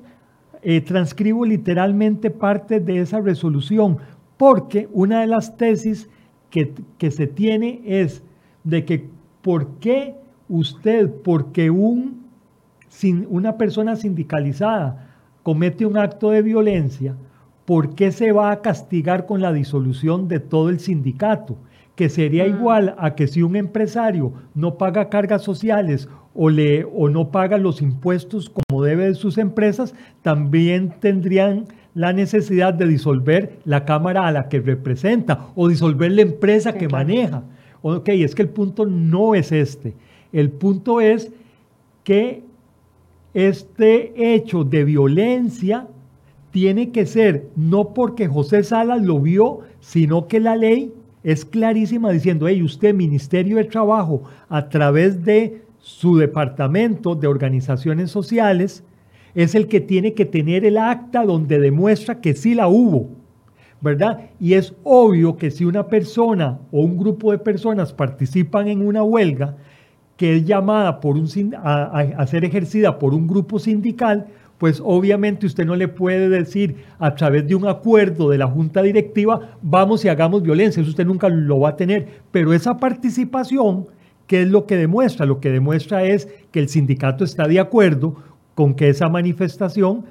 eh, 0.61 0.81
transcribo 0.81 1.45
literalmente 1.45 2.29
parte 2.29 2.79
de 2.79 2.99
esa 2.99 3.19
resolución? 3.19 3.97
Porque 4.37 4.87
una 4.93 5.21
de 5.21 5.27
las 5.27 5.57
tesis 5.57 6.09
que, 6.49 6.73
que 6.97 7.11
se 7.11 7.27
tiene 7.27 7.81
es 7.83 8.23
de 8.63 8.85
que 8.85 9.09
por 9.41 9.79
qué 9.79 10.15
usted, 10.47 11.09
porque 11.23 11.69
un, 11.69 12.23
sin, 12.87 13.25
una 13.29 13.57
persona 13.57 13.95
sindicalizada 13.95 15.12
comete 15.43 15.85
un 15.85 15.97
acto 15.97 16.31
de 16.31 16.41
violencia, 16.41 17.15
¿por 17.65 17.95
qué 17.95 18.11
se 18.11 18.31
va 18.31 18.51
a 18.51 18.61
castigar 18.61 19.25
con 19.25 19.41
la 19.41 19.53
disolución 19.53 20.27
de 20.27 20.39
todo 20.39 20.69
el 20.69 20.79
sindicato? 20.79 21.57
Que 21.95 22.09
sería 22.09 22.47
igual 22.47 22.95
a 22.97 23.13
que 23.13 23.27
si 23.27 23.43
un 23.43 23.55
empresario 23.55 24.33
no 24.55 24.77
paga 24.77 25.09
cargas 25.09 25.43
sociales 25.43 26.09
o, 26.33 26.49
le, 26.49 26.85
o 26.85 27.09
no 27.09 27.29
paga 27.29 27.57
los 27.57 27.81
impuestos 27.81 28.49
como 28.49 28.83
debe 28.83 29.05
de 29.05 29.13
sus 29.13 29.37
empresas, 29.37 29.93
también 30.23 30.95
tendrían 30.99 31.65
la 31.93 32.11
necesidad 32.11 32.73
de 32.73 32.87
disolver 32.87 33.59
la 33.65 33.85
Cámara 33.85 34.25
a 34.25 34.31
la 34.31 34.49
que 34.49 34.59
representa 34.59 35.47
o 35.55 35.67
disolver 35.67 36.11
la 36.11 36.23
empresa 36.23 36.73
que 36.73 36.87
maneja. 36.87 37.43
Ok, 37.83 38.09
es 38.09 38.33
que 38.33 38.41
el 38.41 38.49
punto 38.49 38.85
no 38.85 39.35
es 39.35 39.51
este. 39.51 39.93
El 40.31 40.49
punto 40.49 41.01
es 41.01 41.31
que 42.03 42.41
este 43.33 44.35
hecho 44.35 44.63
de 44.63 44.83
violencia 44.83 45.87
tiene 46.51 46.91
que 46.91 47.05
ser 47.05 47.49
no 47.55 47.93
porque 47.93 48.27
José 48.27 48.63
Salas 48.63 49.01
lo 49.01 49.19
vio, 49.19 49.61
sino 49.79 50.27
que 50.27 50.39
la 50.39 50.55
ley 50.55 50.93
es 51.23 51.45
clarísima 51.45 52.11
diciendo, 52.11 52.47
hey, 52.47 52.61
usted, 52.61 52.93
Ministerio 52.93 53.57
de 53.57 53.63
Trabajo, 53.63 54.23
a 54.49 54.69
través 54.69 55.23
de 55.25 55.61
su 55.79 56.17
departamento 56.17 57.15
de 57.15 57.27
organizaciones 57.27 58.11
sociales 58.11 58.83
es 59.35 59.55
el 59.55 59.67
que 59.67 59.81
tiene 59.81 60.13
que 60.13 60.25
tener 60.25 60.63
el 60.63 60.77
acta 60.77 61.25
donde 61.25 61.59
demuestra 61.59 62.21
que 62.21 62.35
sí 62.35 62.53
la 62.53 62.67
hubo, 62.67 63.09
¿verdad? 63.81 64.29
Y 64.39 64.53
es 64.53 64.73
obvio 64.83 65.37
que 65.37 65.49
si 65.49 65.65
una 65.65 65.87
persona 65.87 66.59
o 66.71 66.81
un 66.81 66.97
grupo 66.97 67.31
de 67.31 67.39
personas 67.39 67.93
participan 67.93 68.67
en 68.67 68.85
una 68.85 69.03
huelga 69.03 69.57
que 70.17 70.37
es 70.37 70.45
llamada 70.45 70.99
por 70.99 71.17
un, 71.17 71.27
a, 71.55 72.27
ser 72.27 72.45
ejercida 72.45 72.99
por 72.99 73.13
un 73.13 73.27
grupo 73.27 73.59
sindical, 73.59 74.27
pues 74.57 74.81
obviamente 74.83 75.45
usted 75.45 75.65
no 75.65 75.75
le 75.75 75.87
puede 75.87 76.29
decir 76.29 76.75
a 76.99 77.15
través 77.15 77.47
de 77.47 77.55
un 77.55 77.67
acuerdo 77.67 78.29
de 78.29 78.37
la 78.37 78.47
junta 78.47 78.81
directiva, 78.81 79.57
vamos 79.61 80.05
y 80.05 80.09
hagamos 80.09 80.43
violencia, 80.43 80.81
eso 80.81 80.89
usted 80.89 81.05
nunca 81.05 81.29
lo 81.29 81.59
va 81.59 81.69
a 81.69 81.75
tener, 81.75 82.07
pero 82.31 82.53
esa 82.53 82.77
participación 82.77 83.87
¿Qué 84.27 84.43
es 84.43 84.47
lo 84.47 84.65
que 84.65 84.77
demuestra? 84.77 85.25
Lo 85.25 85.39
que 85.39 85.49
demuestra 85.49 86.03
es 86.05 86.27
que 86.51 86.59
el 86.59 86.69
sindicato 86.69 87.23
está 87.23 87.47
de 87.47 87.59
acuerdo 87.59 88.15
con 88.55 88.73
que 88.73 88.89
esa 88.89 89.09
manifestación 89.09 90.05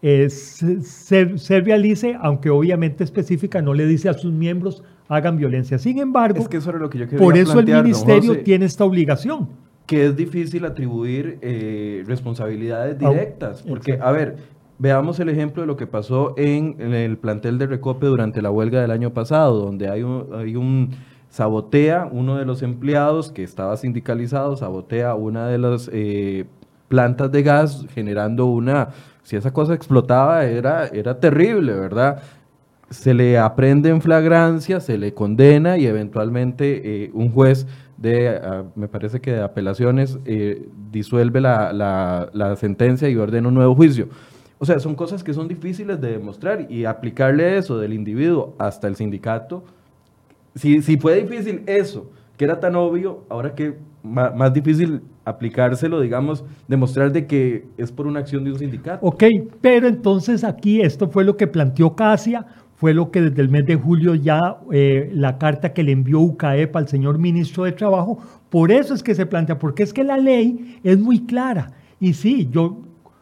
se, 0.00 1.60
realice, 1.60 2.16
aunque 2.20 2.48
obviamente 2.48 3.04
específica 3.04 3.60
no 3.60 3.74
le 3.74 3.86
dice 3.86 4.08
a 4.08 4.14
sus 4.14 4.32
miembros 4.32 4.82
hagan 5.10 5.36
violencia. 5.36 5.78
Sin 5.78 5.98
embargo, 5.98 6.46
por 7.18 7.36
eso 7.36 7.58
el 7.58 7.66
ministerio 7.66 8.42
tiene 8.42 8.64
esta 8.64 8.84
obligación. 8.84 9.48
Que 9.84 10.06
es 10.06 10.16
difícil 10.16 10.64
atribuir 10.64 11.38
eh, 11.42 12.04
responsabilidades 12.06 12.96
directas, 12.96 13.64
porque, 13.68 13.98
a 14.00 14.12
ver, 14.12 14.36
veamos 14.78 15.18
el 15.18 15.28
ejemplo 15.28 15.62
de 15.62 15.66
lo 15.66 15.76
que 15.76 15.88
pasó 15.88 16.32
en, 16.36 16.80
el 16.94 17.18
plantel 17.18 17.58
de 17.58 17.66
Recope 17.66 18.06
durante 18.06 18.40
la 18.40 18.52
huelga 18.52 18.80
del 18.80 18.92
año 18.92 19.12
pasado, 19.12 19.58
donde 19.58 19.88
hay 19.88 20.04
hay 20.32 20.54
un 20.54 20.90
sabotea 21.28 22.08
uno 22.10 22.36
de 22.36 22.44
los 22.44 22.62
empleados 22.62 23.32
que 23.32 23.42
estaba 23.42 23.76
sindicalizado, 23.76 24.56
sabotea 24.56 25.16
una 25.16 25.48
de 25.48 25.58
las 25.58 25.90
eh, 25.92 26.44
plantas 26.86 27.32
de 27.32 27.42
gas, 27.42 27.84
generando 27.92 28.46
una, 28.46 28.90
si 29.24 29.34
esa 29.34 29.52
cosa 29.52 29.74
explotaba 29.74 30.44
era, 30.44 30.86
era 30.86 31.18
terrible, 31.18 31.72
¿verdad? 31.72 32.22
Se 32.90 33.14
le 33.14 33.38
aprende 33.38 33.88
en 33.88 34.02
flagrancia, 34.02 34.80
se 34.80 34.98
le 34.98 35.14
condena 35.14 35.78
y 35.78 35.86
eventualmente 35.86 37.04
eh, 37.04 37.10
un 37.14 37.30
juez 37.30 37.66
de, 37.96 38.28
ah, 38.28 38.64
me 38.74 38.88
parece 38.88 39.20
que 39.20 39.32
de 39.32 39.42
apelaciones, 39.42 40.18
eh, 40.24 40.68
disuelve 40.90 41.40
la, 41.40 41.72
la 42.32 42.56
sentencia 42.56 43.08
y 43.08 43.16
ordena 43.16 43.48
un 43.48 43.54
nuevo 43.54 43.74
juicio. 43.74 44.08
O 44.58 44.66
sea, 44.66 44.78
son 44.80 44.94
cosas 44.94 45.24
que 45.24 45.32
son 45.32 45.48
difíciles 45.48 46.00
de 46.00 46.12
demostrar 46.12 46.70
y 46.70 46.84
aplicarle 46.84 47.56
eso 47.56 47.78
del 47.78 47.92
individuo 47.94 48.54
hasta 48.58 48.88
el 48.88 48.96
sindicato 48.96 49.64
si, 50.54 50.82
si 50.82 50.96
fue 50.96 51.22
difícil 51.22 51.62
eso, 51.66 52.10
que 52.36 52.44
era 52.44 52.58
tan 52.58 52.74
obvio, 52.74 53.24
ahora 53.28 53.54
que 53.54 53.74
más, 54.02 54.34
más, 54.34 54.52
difícil 54.52 55.02
aplicárselo, 55.24 56.00
digamos, 56.00 56.44
demostrar 56.66 57.12
de 57.12 57.26
que 57.26 57.66
es 57.76 57.92
por 57.92 58.06
una 58.06 58.20
acción 58.20 58.44
de 58.44 58.52
un 58.52 58.58
sindicato. 58.58 59.06
Ok, 59.06 59.24
pero 59.60 59.86
entonces 59.86 60.42
aquí 60.42 60.80
esto 60.80 61.08
fue 61.08 61.24
lo 61.24 61.36
que 61.36 61.46
planteó 61.46 61.94
Casia, 61.94 62.46
fue 62.80 62.94
lo 62.94 63.10
que 63.10 63.20
desde 63.20 63.42
el 63.42 63.50
mes 63.50 63.66
de 63.66 63.76
julio 63.76 64.14
ya 64.14 64.56
eh, 64.72 65.10
la 65.12 65.36
carta 65.36 65.74
que 65.74 65.82
le 65.82 65.92
envió 65.92 66.18
UCAEP 66.20 66.74
al 66.76 66.88
señor 66.88 67.18
ministro 67.18 67.64
de 67.64 67.72
Trabajo, 67.72 68.18
por 68.48 68.72
eso 68.72 68.94
es 68.94 69.02
que 69.02 69.14
se 69.14 69.26
plantea, 69.26 69.58
porque 69.58 69.82
es 69.82 69.92
que 69.92 70.02
la 70.02 70.16
ley 70.16 70.78
es 70.82 70.98
muy 70.98 71.26
clara. 71.26 71.72
Y 72.00 72.14
sí, 72.14 72.48
yo, 72.50 72.78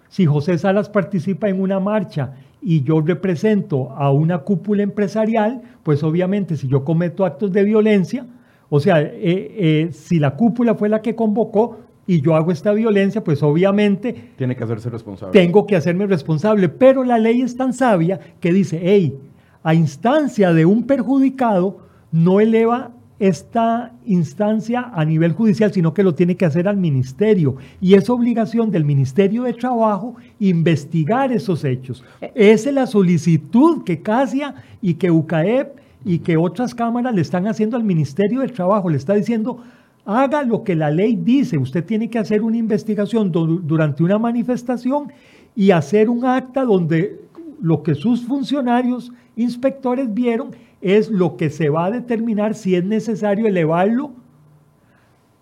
si 0.08 0.26
José 0.26 0.58
Salas 0.58 0.88
participa 0.88 1.48
en 1.48 1.60
una 1.60 1.80
marcha 1.80 2.34
y 2.62 2.84
yo 2.84 3.00
represento 3.00 3.90
a 3.90 4.12
una 4.12 4.38
cúpula 4.38 4.84
empresarial, 4.84 5.60
pues 5.82 6.04
obviamente 6.04 6.56
si 6.56 6.68
yo 6.68 6.84
cometo 6.84 7.26
actos 7.26 7.50
de 7.50 7.64
violencia, 7.64 8.26
o 8.68 8.78
sea, 8.78 9.00
eh, 9.00 9.10
eh, 9.20 9.88
si 9.90 10.20
la 10.20 10.36
cúpula 10.36 10.76
fue 10.76 10.88
la 10.88 11.02
que 11.02 11.16
convocó 11.16 11.80
y 12.06 12.20
yo 12.20 12.36
hago 12.36 12.52
esta 12.52 12.72
violencia, 12.72 13.24
pues 13.24 13.42
obviamente... 13.42 14.14
Tiene 14.36 14.54
que 14.54 14.62
hacerse 14.62 14.88
responsable. 14.88 15.32
Tengo 15.32 15.66
que 15.66 15.74
hacerme 15.74 16.06
responsable, 16.06 16.68
pero 16.68 17.02
la 17.02 17.18
ley 17.18 17.42
es 17.42 17.56
tan 17.56 17.72
sabia 17.72 18.20
que 18.38 18.52
dice, 18.52 18.80
hey, 18.80 19.18
a 19.62 19.74
instancia 19.74 20.52
de 20.52 20.64
un 20.64 20.84
perjudicado, 20.84 21.78
no 22.12 22.40
eleva 22.40 22.92
esta 23.18 23.92
instancia 24.06 24.90
a 24.94 25.04
nivel 25.04 25.32
judicial, 25.32 25.72
sino 25.72 25.92
que 25.92 26.04
lo 26.04 26.14
tiene 26.14 26.36
que 26.36 26.44
hacer 26.44 26.68
al 26.68 26.76
ministerio. 26.76 27.56
Y 27.80 27.94
es 27.94 28.08
obligación 28.08 28.70
del 28.70 28.84
Ministerio 28.84 29.42
de 29.42 29.54
Trabajo 29.54 30.14
investigar 30.38 31.32
esos 31.32 31.64
hechos. 31.64 32.04
Esa 32.34 32.68
es 32.68 32.74
la 32.74 32.86
solicitud 32.86 33.82
que 33.82 34.00
CASIA 34.00 34.54
y 34.80 34.94
que 34.94 35.10
UCAEP 35.10 35.78
y 36.04 36.20
que 36.20 36.36
otras 36.36 36.74
cámaras 36.74 37.14
le 37.14 37.22
están 37.22 37.48
haciendo 37.48 37.76
al 37.76 37.84
Ministerio 37.84 38.40
de 38.40 38.48
Trabajo. 38.48 38.88
Le 38.88 38.96
está 38.96 39.14
diciendo, 39.14 39.62
haga 40.04 40.44
lo 40.44 40.62
que 40.62 40.76
la 40.76 40.90
ley 40.90 41.16
dice. 41.16 41.58
Usted 41.58 41.84
tiene 41.84 42.08
que 42.08 42.20
hacer 42.20 42.42
una 42.42 42.56
investigación 42.56 43.32
durante 43.32 44.04
una 44.04 44.18
manifestación 44.18 45.12
y 45.56 45.72
hacer 45.72 46.08
un 46.08 46.24
acta 46.24 46.64
donde 46.64 47.20
lo 47.60 47.82
que 47.82 47.96
sus 47.96 48.24
funcionarios 48.24 49.10
inspectores 49.38 50.12
vieron 50.12 50.50
es 50.80 51.10
lo 51.10 51.36
que 51.36 51.50
se 51.50 51.70
va 51.70 51.86
a 51.86 51.90
determinar 51.90 52.54
si 52.54 52.74
es 52.74 52.84
necesario 52.84 53.46
elevarlo 53.46 54.12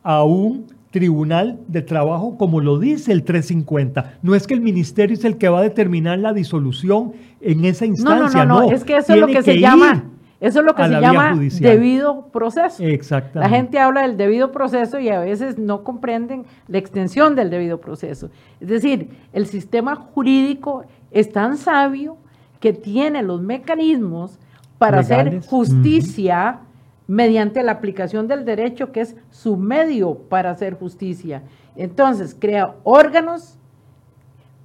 a 0.02 0.22
un 0.24 0.66
tribunal 0.90 1.60
de 1.66 1.82
trabajo 1.82 2.38
como 2.38 2.60
lo 2.60 2.78
dice 2.78 3.12
el 3.12 3.24
350. 3.24 4.18
No 4.22 4.34
es 4.34 4.46
que 4.46 4.54
el 4.54 4.60
ministerio 4.60 5.14
es 5.14 5.24
el 5.24 5.36
que 5.36 5.48
va 5.48 5.58
a 5.58 5.62
determinar 5.62 6.18
la 6.18 6.32
disolución 6.32 7.12
en 7.40 7.64
esa 7.64 7.84
instancia. 7.84 8.44
No, 8.44 8.54
no, 8.54 8.60
no, 8.60 8.66
no. 8.68 8.72
es 8.72 8.84
que 8.84 8.96
eso 8.96 9.12
es 9.12 9.20
lo 9.20 9.26
que, 9.26 9.42
se 9.42 9.58
llama 9.58 10.04
eso 10.40 10.60
es 10.60 10.66
lo 10.66 10.74
que 10.74 10.84
se 10.84 11.00
llama 11.00 11.34
debido 11.60 12.28
proceso. 12.28 12.82
Exactamente. 12.82 13.50
La 13.50 13.56
gente 13.56 13.78
habla 13.78 14.02
del 14.02 14.16
debido 14.16 14.52
proceso 14.52 14.98
y 14.98 15.08
a 15.08 15.20
veces 15.20 15.58
no 15.58 15.82
comprenden 15.82 16.44
la 16.68 16.78
extensión 16.78 17.34
del 17.34 17.48
debido 17.48 17.80
proceso. 17.80 18.30
Es 18.60 18.68
decir, 18.68 19.08
el 19.32 19.46
sistema 19.46 19.96
jurídico 19.96 20.84
es 21.10 21.32
tan 21.32 21.56
sabio 21.56 22.18
que 22.60 22.72
tiene 22.72 23.22
los 23.22 23.40
mecanismos 23.40 24.38
para 24.78 25.00
hacer 25.00 25.42
justicia 25.46 26.60
mediante 27.06 27.62
la 27.62 27.72
aplicación 27.72 28.26
del 28.26 28.44
derecho, 28.44 28.92
que 28.92 29.00
es 29.00 29.16
su 29.30 29.56
medio 29.56 30.14
para 30.14 30.50
hacer 30.50 30.74
justicia. 30.74 31.42
Entonces, 31.76 32.36
crea 32.38 32.74
órganos 32.84 33.58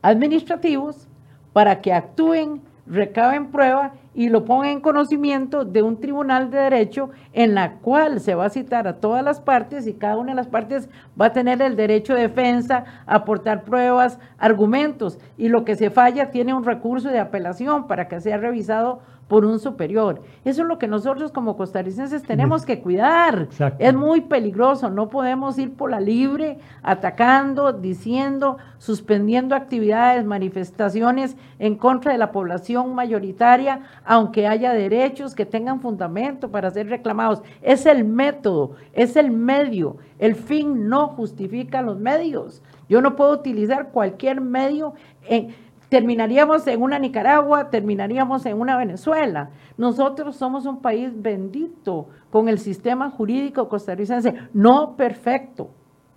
administrativos 0.01 1.07
para 1.53 1.81
que 1.81 1.93
actúen, 1.93 2.61
recaben 2.87 3.51
prueba 3.51 3.93
y 4.13 4.29
lo 4.29 4.43
pongan 4.45 4.69
en 4.69 4.81
conocimiento 4.81 5.63
de 5.63 5.81
un 5.81 5.99
tribunal 5.99 6.51
de 6.51 6.57
derecho 6.57 7.11
en 7.33 7.55
la 7.55 7.75
cual 7.75 8.19
se 8.19 8.35
va 8.35 8.45
a 8.45 8.49
citar 8.49 8.87
a 8.87 8.97
todas 8.97 9.23
las 9.23 9.39
partes 9.39 9.87
y 9.87 9.93
cada 9.93 10.17
una 10.17 10.31
de 10.31 10.35
las 10.35 10.47
partes 10.47 10.89
va 11.19 11.27
a 11.27 11.33
tener 11.33 11.61
el 11.61 11.75
derecho 11.75 12.13
de 12.13 12.21
defensa, 12.21 12.83
aportar 13.05 13.63
pruebas, 13.63 14.19
argumentos. 14.37 15.17
Y 15.37 15.47
lo 15.47 15.63
que 15.63 15.75
se 15.75 15.89
falla 15.89 16.31
tiene 16.31 16.53
un 16.53 16.65
recurso 16.65 17.09
de 17.09 17.19
apelación 17.19 17.87
para 17.87 18.07
que 18.07 18.19
sea 18.19 18.37
revisado 18.37 18.99
por 19.31 19.45
un 19.45 19.59
superior. 19.59 20.21
Eso 20.43 20.63
es 20.63 20.67
lo 20.67 20.77
que 20.77 20.89
nosotros 20.89 21.31
como 21.31 21.55
costarricenses 21.55 22.21
tenemos 22.21 22.65
que 22.65 22.81
cuidar. 22.81 23.47
Es 23.79 23.93
muy 23.93 24.19
peligroso, 24.19 24.89
no 24.89 25.07
podemos 25.07 25.57
ir 25.57 25.73
por 25.73 25.89
la 25.89 26.01
libre 26.01 26.59
atacando, 26.83 27.71
diciendo, 27.71 28.57
suspendiendo 28.77 29.55
actividades, 29.55 30.25
manifestaciones 30.25 31.37
en 31.59 31.75
contra 31.75 32.11
de 32.11 32.17
la 32.17 32.33
población 32.33 32.93
mayoritaria, 32.93 33.83
aunque 34.03 34.47
haya 34.47 34.73
derechos 34.73 35.33
que 35.33 35.45
tengan 35.45 35.79
fundamento 35.79 36.51
para 36.51 36.69
ser 36.69 36.89
reclamados. 36.89 37.41
Es 37.61 37.85
el 37.85 38.03
método, 38.03 38.75
es 38.91 39.15
el 39.15 39.31
medio. 39.31 39.95
El 40.19 40.35
fin 40.35 40.89
no 40.89 41.07
justifica 41.07 41.81
los 41.81 41.97
medios. 41.97 42.61
Yo 42.89 42.99
no 42.99 43.15
puedo 43.15 43.31
utilizar 43.31 43.91
cualquier 43.91 44.41
medio 44.41 44.93
en 45.25 45.55
terminaríamos 45.91 46.65
en 46.67 46.81
una 46.81 46.99
Nicaragua, 46.99 47.69
terminaríamos 47.69 48.45
en 48.45 48.57
una 48.57 48.77
Venezuela. 48.77 49.49
Nosotros 49.77 50.37
somos 50.37 50.65
un 50.65 50.81
país 50.81 51.11
bendito 51.13 52.07
con 52.29 52.47
el 52.47 52.59
sistema 52.59 53.09
jurídico 53.09 53.67
costarricense, 53.67 54.33
no 54.53 54.95
perfecto, 54.95 55.71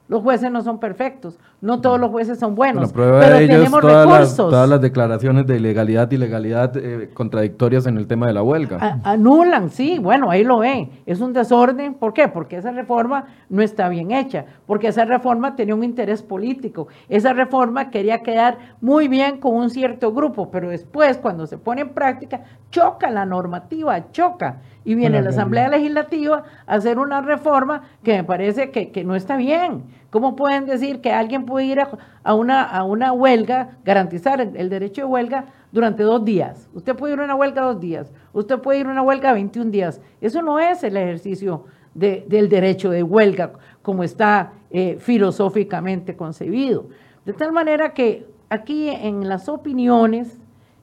los 0.07 0.23
jueces 0.23 0.51
no 0.51 0.61
son 0.63 0.79
perfectos, 0.79 1.39
no 1.63 1.81
todos 1.81 1.99
los 1.99 2.11
jueces 2.11 2.39
son 2.39 2.55
buenos, 2.55 2.93
pero 2.93 3.21
tenemos 3.39 3.81
todas 3.81 4.07
recursos. 4.07 4.39
Las, 4.39 4.51
todas 4.51 4.69
las 4.69 4.81
declaraciones 4.83 5.47
de 5.47 5.57
ilegalidad 5.57 6.11
y 6.11 6.19
legalidad 6.19 6.77
eh, 6.77 7.11
contradictorias 7.15 7.87
en 7.87 7.97
el 7.97 8.07
tema 8.07 8.27
de 8.27 8.35
la 8.35 8.43
huelga. 8.43 9.01
anulan, 9.03 9.71
sí, 9.71 9.99
bueno, 9.99 10.31
ahí 10.31 10.45
lo 10.45 10.59
ven. 10.59 10.91
Es 11.07 11.21
un 11.21 11.33
desorden, 11.33 11.95
¿por 11.95 12.13
qué? 12.13 12.29
Porque 12.29 12.57
esa 12.57 12.71
reforma 12.71 13.25
no 13.49 13.63
está 13.63 13.89
bien 13.89 14.11
hecha, 14.11 14.45
porque 14.67 14.89
esa 14.89 15.07
reforma 15.07 15.57
tenía 15.57 15.75
un 15.75 15.85
interés 15.85 16.23
político. 16.23 16.89
Esa 17.09 17.33
reforma 17.33 17.91
quería 17.91 18.23
quedar 18.23 18.59
muy 18.83 19.09
bien 19.09 19.39
con 19.39 19.55
un 19.55 19.71
cierto 19.71 20.13
grupo, 20.13 20.51
pero 20.51 20.69
después, 20.69 21.17
cuando 21.17 21.47
se 21.47 21.57
pone 21.57 21.81
en 21.81 21.89
práctica, 21.91 22.43
choca 22.71 23.09
la 23.09 23.25
normativa, 23.25 24.11
choca 24.13 24.59
y 24.85 24.95
viene 24.95 25.23
la 25.23 25.31
Asamblea 25.31 25.69
Legislativa 25.69 26.45
a 26.67 26.75
hacer 26.75 26.99
una 26.99 27.21
reforma 27.23 27.83
que 28.03 28.19
me 28.19 28.25
parece 28.25 28.71
que, 28.71 29.05
no 29.05 29.15
está 29.15 29.37
bien. 29.37 29.85
¿Cómo 30.15 30.37
pueden 30.37 30.65
decir 30.67 31.01
que 31.01 31.11
alguien 31.11 31.45
puede 31.45 31.67
ir 31.67 31.81
a, 31.81 32.35
una, 32.35 32.63
a 32.63 32.85
una 32.85 33.13
huelga, 33.13 33.79
garantizar 33.85 34.41
el, 34.41 34.69
derecho 34.71 35.01
de 35.01 35.07
huelga 35.09 35.47
durante 35.73 36.05
dos 36.05 36.25
días? 36.25 36.69
Usted 36.73 36.95
puede 36.95 37.15
ir 37.15 37.19
a 37.19 37.25
una 37.25 37.35
huelga 37.35 37.63
dos 37.63 37.81
días, 37.81 38.13
usted 38.33 38.61
puede 38.61 38.79
ir 38.79 38.87
a 38.87 38.93
una 38.93 39.03
huelga 39.03 39.33
21 39.33 39.73
días. 39.73 40.01
Eso 40.21 40.41
no 40.41 40.61
es 40.61 40.85
el 40.85 40.97
ejercicio 40.97 41.65
del 41.95 42.49
derecho 42.49 42.91
de 42.91 43.03
huelga 43.03 43.55
como 43.83 44.05
está 44.05 44.53
eh, 44.71 44.99
filosóficamente 45.01 46.15
concebido. 46.15 46.87
De 47.25 47.33
tal 47.33 47.51
manera 47.51 47.93
que 47.93 48.25
aquí 48.51 48.91
en 48.91 49.29
las 49.29 49.49
opiniones 49.49 50.39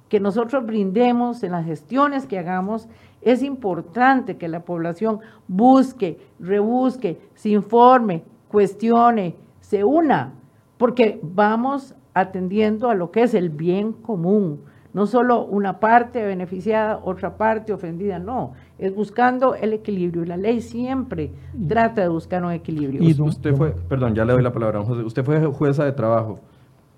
que 0.10 0.20
nosotros 0.20 0.66
brindemos, 0.66 1.42
en 1.42 1.54
las 1.54 1.66
gestiones 1.66 2.26
que 2.26 2.38
hagamos, 2.38 2.90
es 3.22 3.44
importante 3.44 4.36
que 4.36 4.50
la 4.50 4.66
población 4.66 5.22
busque, 5.48 6.20
rebusque, 6.38 7.18
se 7.34 7.48
informe, 7.48 8.26
cuestione, 8.52 9.36
se 9.60 9.84
una, 9.84 10.34
porque 10.78 11.20
vamos 11.24 11.96
atendiendo 12.14 12.90
a 12.90 12.96
lo 12.96 13.12
que 13.12 13.24
es 13.24 13.34
el 13.34 13.50
bien 13.50 13.94
común, 13.94 14.62
no 14.94 15.06
solo 15.06 15.46
una 15.46 15.80
parte 15.80 16.24
beneficiada, 16.24 17.00
otra 17.04 17.38
parte 17.38 17.72
ofendida, 17.72 18.20
no, 18.20 18.54
es 18.78 18.94
buscando 18.94 19.56
el 19.56 19.74
equilibrio. 19.74 20.24
Y 20.24 20.28
la 20.28 20.38
ley 20.38 20.60
siempre 20.60 21.32
trata 21.68 22.02
de 22.02 22.10
buscar 22.10 22.44
un 22.44 22.52
equilibrio. 22.52 23.02
Y 23.02 23.20
usted 23.22 23.56
fue, 23.56 23.72
perdón, 23.88 24.16
ya 24.16 24.26
le 24.26 24.34
doy 24.34 24.44
la 24.44 24.52
palabra 24.52 24.82
a 24.82 24.84
José, 24.84 25.04
usted 25.04 25.24
fue 25.24 25.46
jueza 25.46 25.86
de 25.86 25.94
trabajo. 25.94 26.40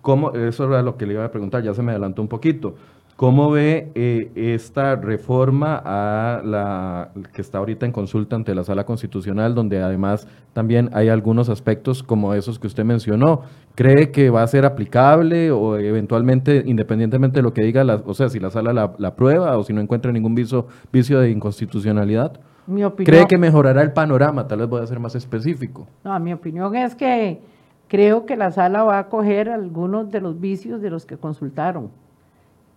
¿Cómo, 0.02 0.32
eso 0.32 0.66
era 0.66 0.82
lo 0.82 0.98
que 0.98 1.06
le 1.06 1.14
iba 1.14 1.24
a 1.24 1.32
preguntar, 1.32 1.64
ya 1.64 1.74
se 1.74 1.82
me 1.84 1.92
adelantó 1.92 2.22
un 2.22 2.28
poquito. 2.28 2.76
¿Cómo 3.16 3.52
ve 3.52 3.92
eh, 3.94 4.32
esta 4.36 4.96
reforma 4.96 5.80
a 5.86 6.42
la 6.44 7.12
que 7.34 7.42
está 7.42 7.60
ahorita 7.60 7.86
en 7.86 7.92
consulta 7.92 8.36
ante 8.36 8.56
la 8.56 8.64
Sala 8.64 8.86
Constitucional, 8.86 9.54
donde 9.54 9.84
además 9.84 10.28
también 10.54 10.90
hay 10.94 11.10
algunos 11.10 11.48
aspectos 11.50 12.02
como 12.02 12.34
esos 12.34 12.58
que 12.58 12.66
usted 12.66 12.84
mencionó? 12.84 13.42
¿Cree 13.76 14.10
que 14.12 14.32
va 14.32 14.42
a 14.42 14.48
ser 14.48 14.66
aplicable 14.66 15.52
o 15.52 15.78
eventualmente, 15.78 16.64
independientemente 16.66 17.38
de 17.38 17.44
lo 17.44 17.54
que 17.54 17.62
diga, 17.62 17.84
la, 17.84 18.02
o 18.04 18.16
sea, 18.16 18.30
si 18.30 18.40
la 18.40 18.50
Sala 18.50 18.74
la, 18.74 18.94
la 18.98 19.16
prueba 19.16 19.58
o 19.60 19.64
si 19.64 19.74
no 19.74 19.82
encuentra 19.82 20.12
ningún 20.12 20.34
vicio, 20.34 20.66
vicio 20.92 21.20
de 21.20 21.30
inconstitucionalidad? 21.30 22.40
Mi 22.66 22.84
opinión, 22.84 23.14
¿Cree 23.14 23.28
que 23.28 23.38
mejorará 23.38 23.84
el 23.84 23.92
panorama? 23.92 24.48
Tal 24.48 24.60
vez 24.60 24.70
voy 24.70 24.82
a 24.82 24.88
ser 24.88 25.00
más 25.00 25.14
específico. 25.14 25.88
No, 26.04 26.20
mi 26.20 26.34
opinión 26.34 26.76
es 26.76 26.96
que 26.96 27.42
creo 27.88 28.26
que 28.26 28.36
la 28.38 28.52
Sala 28.52 28.84
va 28.84 28.98
a 28.98 29.10
coger 29.10 29.50
algunos 29.50 30.10
de 30.10 30.20
los 30.20 30.40
vicios 30.40 30.82
de 30.82 30.90
los 30.90 31.06
que 31.06 31.18
consultaron 31.18 31.92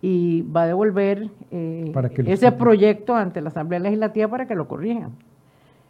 y 0.01 0.43
va 0.43 0.63
a 0.63 0.67
devolver 0.67 1.29
eh, 1.51 1.91
ese 2.25 2.51
proyecto 2.51 3.15
ante 3.15 3.41
la 3.41 3.49
Asamblea 3.49 3.79
Legislativa 3.79 4.27
para 4.27 4.47
que 4.47 4.55
lo 4.55 4.67
corrijan. 4.67 5.11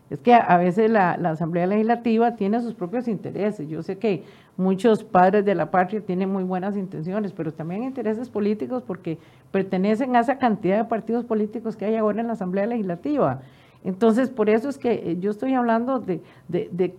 Es 0.10 0.20
que 0.20 0.34
a 0.34 0.58
veces 0.58 0.89
la, 0.89 1.12
Asamblea 1.12 1.68
Legislativa 1.68 2.36
tiene 2.36 2.62
sus 2.62 2.74
propios 2.74 3.10
intereses. 3.10 3.68
Yo 3.68 3.84
sé 3.84 3.97
que 3.97 4.24
muchos 4.55 5.03
padres 5.03 5.43
de 5.43 5.53
la 5.53 5.70
patria 5.70 5.99
tienen 5.99 6.32
muy 6.32 6.43
buenas 6.43 6.78
intenciones, 6.78 7.34
pero 7.34 7.51
también 7.51 7.84
intereses 7.84 8.30
políticos 8.30 8.84
porque 8.88 9.18
pertenecen 9.51 10.16
a 10.16 10.22
esa 10.22 10.38
cantidad 10.38 10.78
de 10.78 10.86
partidos 10.86 11.26
políticos 11.26 11.76
que 11.76 11.86
hay 11.86 11.95
ahora 11.97 12.22
en 12.22 12.28
la 12.28 12.34
Asamblea 12.34 12.66
Legislativa. 12.66 13.41
Entonces, 13.84 14.30
por 14.30 14.49
eso 14.49 14.70
es 14.70 14.78
que 14.78 14.93
eh, 14.93 15.18
yo 15.20 15.32
estoy 15.32 15.53
hablando 15.53 15.99
de, 15.99 16.22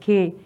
que 0.01 0.37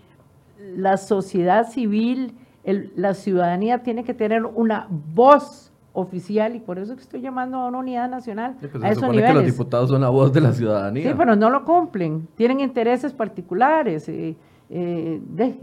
la 0.76 0.96
sociedad 0.98 1.68
civil, 1.68 2.32
la 2.64 3.14
ciudadanía 3.14 3.82
tiene 3.82 4.04
que 4.04 4.14
tener 4.14 4.44
una 4.46 4.86
voz 4.88 5.71
oficial 5.92 6.56
y 6.56 6.60
por 6.60 6.78
eso 6.78 6.94
que 6.94 7.02
estoy 7.02 7.20
llamando 7.20 7.58
a 7.58 7.68
una 7.68 7.78
unidad 7.78 8.08
nacional 8.08 8.56
pues 8.58 8.82
a 8.82 8.90
esos 8.90 9.02
niveles. 9.10 9.30
que 9.30 9.34
los 9.34 9.46
diputados 9.46 9.90
son 9.90 10.00
la 10.00 10.08
voz 10.08 10.32
de 10.32 10.40
la 10.40 10.52
ciudadanía. 10.52 11.10
Sí, 11.10 11.14
pero 11.16 11.36
no 11.36 11.50
lo 11.50 11.64
cumplen, 11.64 12.28
tienen 12.34 12.60
intereses 12.60 13.12
particulares. 13.12 14.08
Eh, 14.08 14.36
eh, 14.70 15.20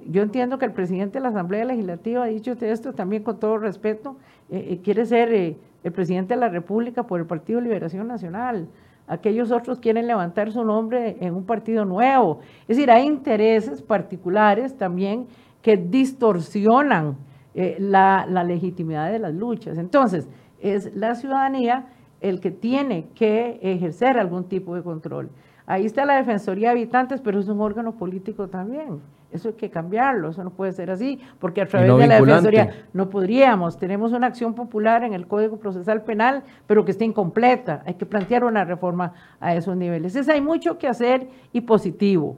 yo 0.07 0.21
entiendo 0.21 0.59
que 0.59 0.65
el 0.65 0.71
presidente 0.71 1.17
de 1.17 1.23
la 1.23 1.29
Asamblea 1.29 1.65
Legislativa 1.65 2.23
ha 2.23 2.27
dicho 2.27 2.51
esto 2.61 2.93
también 2.93 3.23
con 3.23 3.39
todo 3.39 3.57
respeto, 3.57 4.17
eh, 4.51 4.79
quiere 4.83 5.05
ser 5.05 5.33
el 5.33 5.91
presidente 5.91 6.35
de 6.35 6.39
la 6.39 6.49
República 6.49 7.03
por 7.03 7.19
el 7.19 7.25
Partido 7.25 7.59
de 7.59 7.65
Liberación 7.65 8.07
Nacional. 8.07 8.67
Aquellos 9.07 9.51
otros 9.51 9.79
quieren 9.79 10.05
levantar 10.05 10.51
su 10.51 10.63
nombre 10.63 11.17
en 11.19 11.33
un 11.33 11.43
partido 11.43 11.83
nuevo. 11.83 12.41
Es 12.67 12.77
decir, 12.77 12.91
hay 12.91 13.07
intereses 13.07 13.81
particulares 13.81 14.77
también 14.77 15.25
que 15.63 15.75
distorsionan 15.75 17.17
eh, 17.55 17.77
la, 17.79 18.25
legitimidad 18.43 19.11
de 19.11 19.19
las 19.19 19.33
luchas. 19.33 19.77
Entonces, 19.77 20.27
es 20.59 20.95
la 20.95 21.15
ciudadanía 21.15 21.87
el 22.21 22.39
que 22.39 22.51
tiene 22.51 23.07
que 23.15 23.59
ejercer 23.61 24.19
algún 24.19 24.45
tipo 24.45 24.75
de 24.75 24.83
control. 24.83 25.29
Ahí 25.65 25.85
está 25.85 26.05
la 26.05 26.17
Defensoría 26.17 26.69
de 26.69 26.79
Habitantes, 26.79 27.21
pero 27.21 27.39
es 27.39 27.47
un 27.47 27.61
órgano 27.61 27.93
político 27.93 28.47
también. 28.47 29.01
Eso 29.31 29.49
hay 29.49 29.53
que 29.53 29.69
cambiarlo, 29.69 30.29
eso 30.29 30.43
no 30.43 30.49
puede 30.49 30.71
ser 30.71 30.89
así, 30.89 31.19
porque 31.39 31.61
a 31.61 31.67
través 31.67 31.95
de 31.95 32.07
la 32.07 32.19
Defensoría 32.19 32.87
no 32.93 33.09
podríamos. 33.09 33.77
Tenemos 33.77 34.11
una 34.11 34.27
acción 34.27 34.55
popular 34.55 35.03
en 35.03 35.13
el 35.13 35.27
Código 35.27 35.57
Procesal 35.57 36.03
Penal, 36.03 36.43
pero 36.65 36.83
que 36.83 36.91
está 36.91 37.03
incompleta. 37.03 37.83
Hay 37.85 37.93
que 37.93 38.05
plantear 38.05 38.43
una 38.43 38.65
reforma 38.65 39.13
a 39.39 39.55
esos 39.55 39.77
niveles. 39.77 40.15
Entonces 40.15 40.33
hay 40.33 40.41
mucho 40.41 40.77
que 40.77 40.87
hacer 40.87 41.29
y 41.53 41.61
positivo 41.61 42.37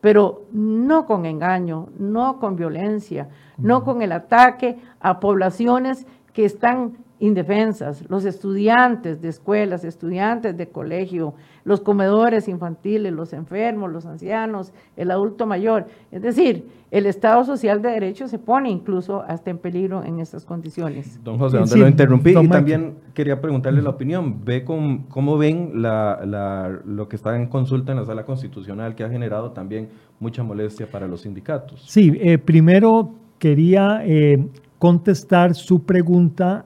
pero 0.00 0.46
no 0.52 1.06
con 1.06 1.26
engaño, 1.26 1.88
no 1.98 2.38
con 2.38 2.56
violencia, 2.56 3.28
no 3.58 3.84
con 3.84 4.02
el 4.02 4.12
ataque 4.12 4.78
a 5.00 5.20
poblaciones 5.20 6.06
que 6.32 6.44
están 6.44 6.98
indefensas, 7.20 8.02
los 8.08 8.24
estudiantes 8.24 9.20
de 9.20 9.28
escuelas, 9.28 9.84
estudiantes 9.84 10.56
de 10.56 10.68
colegio, 10.68 11.34
los 11.64 11.80
comedores 11.80 12.48
infantiles, 12.48 13.12
los 13.12 13.34
enfermos, 13.34 13.92
los 13.92 14.06
ancianos, 14.06 14.72
el 14.96 15.10
adulto 15.10 15.46
mayor. 15.46 15.86
Es 16.10 16.22
decir, 16.22 16.66
el 16.90 17.04
Estado 17.04 17.44
Social 17.44 17.82
de 17.82 17.90
Derecho 17.90 18.26
se 18.26 18.38
pone 18.38 18.70
incluso 18.70 19.22
hasta 19.22 19.50
en 19.50 19.58
peligro 19.58 20.02
en 20.02 20.18
estas 20.18 20.46
condiciones. 20.46 21.22
Don 21.22 21.38
José, 21.38 21.58
donde 21.58 21.76
lo 21.76 21.88
interrumpí 21.88 22.30
y 22.30 22.48
también 22.48 22.96
quería 23.12 23.38
preguntarle 23.38 23.82
la 23.82 23.90
opinión. 23.90 24.42
¿Ve 24.42 24.64
cómo, 24.64 25.36
ven 25.36 25.72
lo 25.74 27.08
que 27.08 27.16
está 27.16 27.36
en 27.36 27.48
consulta 27.48 27.92
en 27.92 27.98
la 27.98 28.06
sala 28.06 28.24
constitucional 28.24 28.94
que 28.94 29.04
ha 29.04 29.10
generado 29.10 29.52
también 29.52 29.90
mucha 30.18 30.42
molestia 30.42 30.86
para 30.90 31.06
los 31.06 31.20
sindicatos? 31.20 31.84
Sí, 31.86 32.18
eh, 32.18 32.38
primero 32.38 33.12
quería 33.38 34.02
eh, 34.06 34.48
contestar 34.78 35.54
su 35.54 35.84
pregunta 35.84 36.64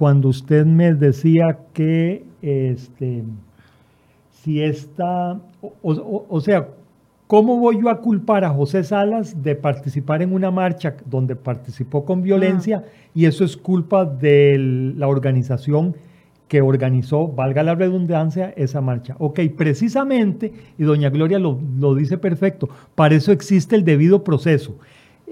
cuando 0.00 0.28
usted 0.28 0.64
me 0.64 0.94
decía 0.94 1.58
que 1.74 2.24
este, 2.40 3.22
si 4.30 4.62
está, 4.62 5.38
o, 5.82 6.40
sea, 6.40 6.68
¿cómo 7.26 7.58
voy 7.58 7.82
yo 7.82 7.90
a 7.90 8.00
culpar 8.00 8.44
a 8.44 8.48
José 8.48 8.82
Salas 8.82 9.42
de 9.42 9.56
participar 9.56 10.22
en 10.22 10.32
una 10.32 10.50
marcha 10.50 10.96
donde 11.04 11.36
participó 11.36 12.06
con 12.06 12.22
violencia 12.22 12.82
ah. 12.82 12.90
y 13.14 13.26
eso 13.26 13.44
es 13.44 13.58
culpa 13.58 14.06
de 14.06 14.94
la 14.96 15.06
organización 15.06 15.94
que 16.48 16.62
organizó, 16.62 17.28
valga 17.28 17.62
la 17.62 17.74
redundancia, 17.74 18.54
esa 18.56 18.80
marcha? 18.80 19.16
Ok, 19.18 19.40
precisamente, 19.54 20.50
y 20.78 20.82
doña 20.82 21.10
Gloria 21.10 21.38
lo, 21.38 21.60
lo 21.78 21.94
dice 21.94 22.16
perfecto, 22.16 22.70
para 22.94 23.16
eso 23.16 23.32
existe 23.32 23.76
el 23.76 23.84
debido 23.84 24.24
proceso. 24.24 24.78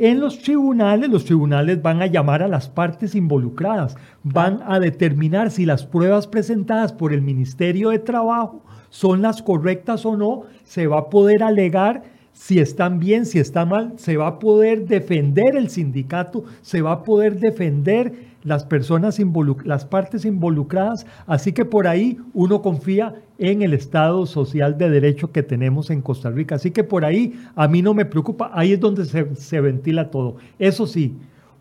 En 0.01 0.21
los 0.21 0.39
tribunales, 0.39 1.11
los 1.11 1.25
tribunales 1.25 1.83
van 1.83 2.01
a 2.03 2.07
llamar 2.07 2.45
a 2.45 2.47
las 2.47 2.69
partes 2.69 3.17
involucradas, 3.17 3.97
van 4.23 4.61
a 4.65 4.79
determinar 4.79 5.51
si 5.51 5.67
las 5.67 5.85
pruebas 5.85 6.29
presentadas 6.29 6.93
por 6.93 7.13
el 7.13 7.21
Ministerio 7.21 7.91
de 7.91 7.99
Trabajo 7.99 8.63
son 8.91 9.23
las 9.23 9.43
correctas 9.43 10.07
o 10.07 10.17
no, 10.17 10.45
se 10.63 10.87
va 10.87 10.99
a 10.99 11.11
poder 11.11 11.43
alegar 11.43 12.05
si 12.33 12.61
están 12.61 13.01
bien, 13.01 13.27
si 13.27 13.41
están 13.41 13.71
mal, 13.71 13.95
se 13.97 14.17
va 14.17 14.29
a 14.29 14.39
poder 14.39 14.87
defender 14.87 15.57
el 15.57 15.69
sindicato, 15.69 16.45
se 16.63 16.81
va 16.81 16.93
a 16.93 17.03
poder 17.03 17.41
defender 17.41 18.28
las 18.49 18.65
personas 18.65 19.21
las 19.65 19.85
partes 19.85 20.25
involucradas, 20.25 21.07
así 21.27 21.53
que 21.53 21.65
por 21.65 21.87
ahí 21.87 22.19
uno 22.35 22.63
confía 22.63 23.15
en 23.39 23.63
el 23.63 23.75
Estado 23.75 24.27
social 24.27 24.77
de 24.79 24.91
derecho 24.91 25.31
que 25.31 25.43
tenemos 25.43 25.91
en 25.91 26.03
Costa 26.03 26.31
Rica. 26.31 26.57
Así 26.57 26.71
que 26.71 26.83
por 26.83 27.05
ahí 27.05 27.39
a 27.55 27.69
mí 27.69 27.83
no 27.83 27.95
me 27.95 28.05
preocupa, 28.05 28.51
ahí 28.53 28.73
es 28.73 28.81
donde 28.81 29.05
se, 29.05 29.37
se 29.37 29.61
ventila 29.61 30.11
todo. 30.11 30.37
Eso 30.59 30.87
sí, 30.87 31.17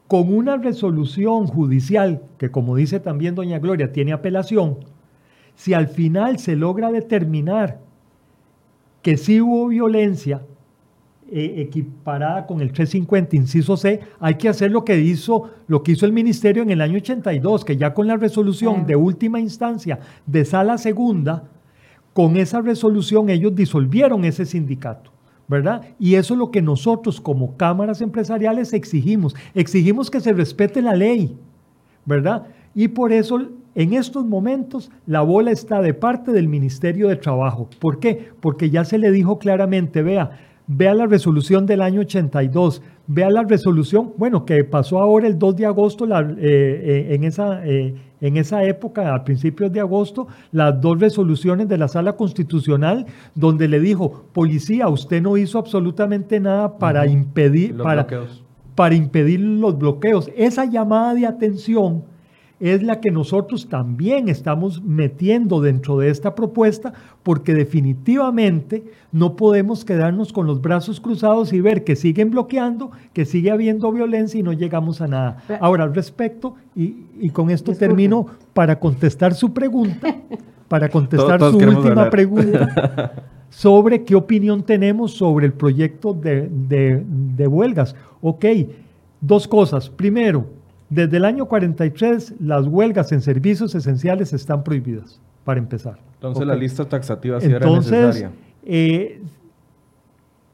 con 0.08 0.34
una 0.34 0.58
resolución 0.58 1.46
judicial, 1.46 2.22
que 2.38 2.50
como 2.50 2.76
dice 2.76 3.00
también 3.00 3.36
doña 3.36 3.60
Gloria, 3.60 3.92
tiene 3.92 4.14
apelación, 4.14 4.78
si 5.56 5.74
al 5.74 5.88
final 5.88 6.40
se 6.40 6.56
logra 6.56 6.92
determinar 6.92 7.80
que 9.02 9.18
sí 9.18 9.42
hubo 9.42 9.68
violencia 9.68 10.42
eh, 11.32 11.56
equiparada 11.62 12.46
con 12.46 12.62
el 12.62 12.72
350, 12.72 13.36
inciso 13.36 13.78
C, 13.78 14.00
hay 14.20 14.36
que 14.36 14.50
hacer 14.50 14.72
lo 14.72 14.86
que, 14.86 15.00
hizo, 15.00 15.50
lo 15.68 15.84
que 15.84 15.92
hizo 15.94 16.06
el 16.06 16.14
ministerio 16.14 16.64
en 16.64 16.70
el 16.70 16.82
año 16.82 16.98
82, 16.98 17.66
que 17.66 17.78
ya 17.78 17.94
con 17.94 18.08
la 18.08 18.18
resolución 18.18 18.86
de 18.86 18.96
última 18.96 19.40
instancia 19.40 20.00
de 20.26 20.46
sala 20.46 20.78
segunda, 20.78 21.44
con 22.14 22.38
esa 22.38 22.62
resolución 22.62 23.30
ellos 23.30 23.56
disolvieron 23.56 24.26
ese 24.26 24.46
sindicato. 24.46 25.12
¿verdad? 25.50 25.82
Y 25.98 26.16
eso 26.16 26.34
es 26.34 26.38
lo 26.38 26.52
que 26.52 26.62
nosotros 26.62 27.22
como 27.22 27.56
cámaras 27.56 28.02
empresariales 28.02 28.74
exigimos. 28.74 29.34
Exigimos 29.54 30.12
que 30.12 30.20
se 30.20 30.34
respete 30.34 30.82
la 30.82 30.94
ley, 30.94 31.38
¿verdad? 32.06 32.48
Y 32.76 32.90
por 32.90 33.14
eso 33.14 33.40
en 33.76 33.94
estos 33.94 34.26
momentos 34.26 34.92
la 35.06 35.22
bola 35.22 35.52
está 35.52 35.82
de 35.82 35.94
parte 35.94 36.32
del 36.32 36.48
Ministerio 36.48 37.08
de 37.08 37.16
Trabajo. 37.16 37.70
¿Por 37.80 38.00
qué? 38.00 38.32
Porque 38.40 38.70
ya 38.70 38.84
se 38.84 38.98
le 38.98 39.12
dijo 39.12 39.40
claramente, 39.40 40.02
vea, 40.02 40.32
vea 40.68 40.94
la 40.94 41.06
resolución 41.06 41.66
del 41.66 41.82
año 41.82 42.02
82, 42.02 42.82
vea 43.08 43.30
la 43.30 43.44
resolución, 43.44 44.14
bueno, 44.18 44.46
que 44.46 44.64
pasó 44.66 45.00
ahora 45.00 45.28
el 45.28 45.40
2 45.40 45.56
de 45.56 45.66
agosto, 45.66 46.06
eh, 46.06 46.36
eh, 46.40 47.08
en, 47.12 47.24
esa, 47.24 47.66
eh, 47.66 47.96
en 48.20 48.38
esa 48.38 48.64
época, 48.66 49.16
a 49.16 49.24
principios 49.24 49.72
de 49.72 49.80
agosto, 49.80 50.28
las 50.52 50.80
dos 50.82 51.00
resoluciones 51.00 51.70
de 51.70 51.78
la 51.78 51.88
sala 51.88 52.14
constitucional, 52.14 53.06
donde 53.34 53.70
le 53.70 53.80
dijo, 53.80 54.26
policía, 54.34 54.90
usted 54.90 55.22
no 55.22 55.38
hizo 55.38 55.58
absolutamente 55.58 56.40
nada 56.40 56.78
para 56.78 57.08
impedir, 57.08 57.78
para, 57.78 58.06
para 58.76 58.96
impedir 58.96 59.40
los 59.40 59.78
bloqueos. 59.78 60.30
Esa 60.36 60.66
llamada 60.66 61.14
de 61.14 61.26
atención 61.26 62.04
es 62.60 62.82
la 62.82 63.00
que 63.00 63.12
nosotros 63.12 63.68
también 63.70 64.30
estamos 64.30 64.82
metiendo 64.84 65.62
dentro 65.62 65.98
de 65.98 66.10
esta 66.10 66.34
propuesta, 66.34 66.94
porque 67.24 67.54
definitivamente 67.54 68.84
no 69.12 69.36
podemos 69.36 69.86
quedarnos 69.86 70.34
con 70.34 70.48
los 70.48 70.62
brazos 70.62 71.00
cruzados 71.00 71.54
y 71.54 71.62
ver 71.62 71.84
que 71.84 71.96
siguen 71.96 72.32
bloqueando, 72.32 72.92
que 73.14 73.26
sigue 73.26 73.52
habiendo 73.52 73.92
violencia 73.92 74.40
y 74.40 74.44
no 74.44 74.54
llegamos 74.54 75.02
a 75.02 75.08
nada. 75.08 75.44
Ahora, 75.60 75.84
al 75.84 75.94
respecto, 75.94 76.56
y, 76.76 77.30
con 77.32 77.50
esto 77.52 77.74
termino 77.74 78.26
para 78.54 78.80
contestar 78.80 79.36
su 79.36 79.54
pregunta, 79.54 80.16
para 80.68 80.90
contestar 80.90 81.40
su 81.40 81.58
última 81.58 82.10
pregunta. 82.10 83.14
sobre 83.50 84.04
qué 84.04 84.14
opinión 84.14 84.62
tenemos 84.62 85.14
sobre 85.14 85.46
el 85.46 85.54
proyecto 85.54 86.14
de, 86.14 86.50
de 86.50 87.48
huelgas. 87.48 87.96
Ok, 88.22 88.46
dos 89.22 89.48
cosas. 89.48 89.90
Primero, 89.90 90.46
desde 90.90 91.18
el 91.18 91.26
año 91.26 91.48
43, 91.48 92.36
las 92.40 92.66
huelgas 92.66 93.12
en 93.12 93.22
servicios 93.22 93.76
esenciales 93.76 94.34
están 94.34 94.64
prohibidas, 94.64 95.20
para 95.44 95.60
empezar. 95.60 96.00
Entonces, 96.16 96.48
la 96.48 96.56
lista 96.56 96.88
taxativa 96.88 97.40
sí 97.42 97.52
era 97.52 97.70
necesaria. 97.70 98.32
Eh, 98.64 99.22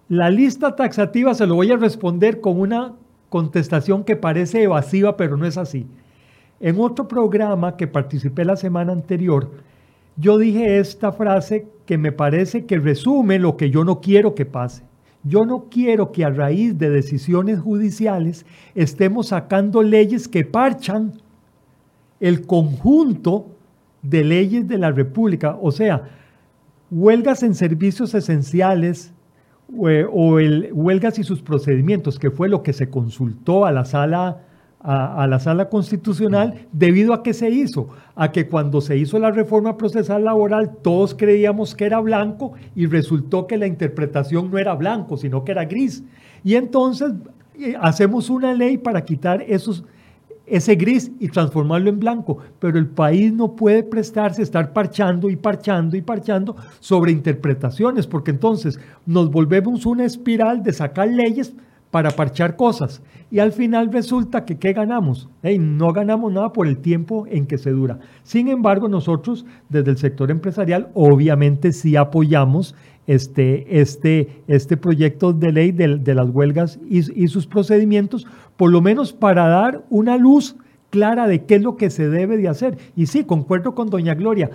la 0.10 0.30
lista 0.30 0.76
taxativa 0.76 1.34
se 1.34 1.48
lo 1.48 1.56
voy 1.56 1.72
a 1.72 1.78
responder 1.78 2.42
con 2.42 2.60
una 2.60 2.94
contestación 3.30 4.04
que 4.04 4.16
parece 4.16 4.64
evasiva, 4.64 5.18
pero 5.18 5.38
no 5.38 5.46
es 5.46 5.58
así. 5.58 5.88
En 6.60 6.80
otro 6.80 7.08
programa 7.08 7.78
que 7.78 7.88
participé 7.88 8.46
la 8.46 8.56
semana 8.56 8.92
anterior, 8.92 9.50
yo 10.18 10.38
dije 10.38 10.80
esta 10.80 11.12
frase 11.12 11.68
que 11.86 11.98
me 11.98 12.12
parece 12.12 12.66
que 12.66 12.78
resume 12.78 13.40
lo 13.40 13.58
que 13.58 13.70
yo 13.70 13.84
no 13.84 14.02
quiero 14.02 14.36
que 14.36 14.46
pase. 14.46 14.84
Yo 15.24 15.46
no 15.46 15.70
quiero 15.70 16.12
que 16.12 16.26
a 16.26 16.30
raíz 16.30 16.78
de 16.78 16.90
decisiones 16.90 17.60
judiciales 17.60 18.46
estemos 18.76 19.28
sacando 19.28 19.82
leyes 19.82 20.28
que 20.28 20.44
parchan 20.44 21.14
el 22.20 22.46
conjunto 22.46 23.48
de 24.02 24.24
leyes 24.24 24.68
de 24.68 24.78
la 24.78 24.92
República, 24.92 25.58
o 25.62 25.72
sea, 25.72 26.10
huelgas 26.92 27.42
en 27.44 27.56
servicios 27.56 28.14
esenciales 28.14 29.14
eh, 29.88 30.06
o 30.12 30.40
el, 30.40 30.70
huelgas 30.74 31.18
y 31.20 31.24
sus 31.24 31.42
procedimientos, 31.42 32.20
que 32.20 32.30
fue 32.30 32.50
lo 32.50 32.62
que 32.62 32.74
se 32.74 32.90
consultó 32.90 33.66
a 33.66 33.72
la 33.72 33.86
sala 33.86 34.42
a, 34.84 35.26
la 35.28 35.40
sala 35.40 35.70
constitucional 35.70 36.68
debido 36.74 37.14
a 37.14 37.24
que 37.24 37.34
se 37.34 37.50
hizo, 37.50 37.88
a 38.16 38.32
que 38.32 38.50
cuando 38.50 38.82
se 38.82 38.98
hizo 38.98 39.18
la 39.18 39.32
reforma 39.32 39.78
procesal 39.78 40.26
laboral 40.26 40.76
todos 40.82 41.16
creíamos 41.16 41.74
que 41.74 41.86
era 41.86 42.02
blanco 42.02 42.52
y 42.76 42.86
resultó 42.88 43.48
que 43.48 43.58
la 43.58 43.66
interpretación 43.66 44.52
no 44.52 44.58
era 44.58 44.76
blanco, 44.76 45.16
sino 45.16 45.46
que 45.46 45.54
era 45.54 45.64
gris. 45.64 46.04
Y 46.44 46.56
entonces 46.56 47.14
eh, 47.58 47.76
hacemos 47.80 48.30
una 48.30 48.54
ley 48.54 48.78
para 48.78 49.06
quitar 49.06 49.42
esos, 49.48 49.86
ese 50.46 50.76
gris 50.76 51.12
y 51.18 51.30
transformarlo 51.30 51.90
en 51.90 52.02
blanco, 52.02 52.40
pero 52.60 52.78
el 52.78 52.88
país 52.88 53.32
no 53.32 53.56
puede 53.56 53.84
prestarse 53.84 54.42
a 54.42 54.44
estar 54.44 54.74
parchando 54.74 55.30
y 55.30 55.38
parchando 55.38 55.96
y 55.96 56.02
parchando 56.02 56.58
sobre 56.82 57.14
interpretaciones, 57.14 58.06
porque 58.06 58.32
entonces 58.32 58.78
nos 59.06 59.32
volvemos 59.32 59.86
una 59.86 60.04
espiral 60.04 60.62
de 60.62 60.74
sacar 60.74 61.08
leyes 61.08 61.56
para 61.94 62.10
parchar 62.10 62.56
cosas. 62.56 63.04
Y 63.30 63.38
al 63.38 63.52
final 63.52 63.94
resulta 63.94 64.46
que 64.46 64.58
¿qué 64.58 64.74
ganamos? 64.74 65.30
no 65.44 65.94
ganamos 65.94 66.34
nada 66.34 66.52
por 66.52 66.66
el 66.66 66.80
tiempo 66.80 67.28
en 67.30 67.46
que 67.46 67.60
se 67.60 67.70
dura. 67.70 68.00
Sin 68.24 68.48
embargo, 68.48 68.88
nosotros 68.88 69.46
desde 69.70 69.92
el 69.92 69.98
sector 69.98 70.32
empresarial 70.32 70.90
obviamente 70.96 71.72
sí 71.72 71.96
apoyamos 71.96 72.74
este, 73.06 73.80
este, 73.80 74.42
este 74.48 74.76
proyecto 74.76 75.34
de 75.34 75.52
ley 75.52 75.72
de, 75.72 76.16
las 76.16 76.30
huelgas 76.32 76.80
y, 76.90 77.24
y 77.24 77.28
sus 77.28 77.46
procedimientos, 77.46 78.26
por 78.58 78.72
lo 78.72 78.82
menos 78.82 79.14
para 79.14 79.48
dar 79.48 79.84
una 79.92 80.18
luz 80.18 80.56
clara 80.90 81.28
de 81.28 81.46
qué 81.46 81.56
es 81.56 81.62
lo 81.62 81.76
que 81.78 81.92
se 81.92 82.10
debe 82.10 82.38
de 82.38 82.48
hacer. 82.48 82.80
Y 82.96 83.06
sí, 83.06 83.24
concuerdo 83.24 83.76
con 83.76 83.92
doña 83.92 84.16
Gloria, 84.16 84.50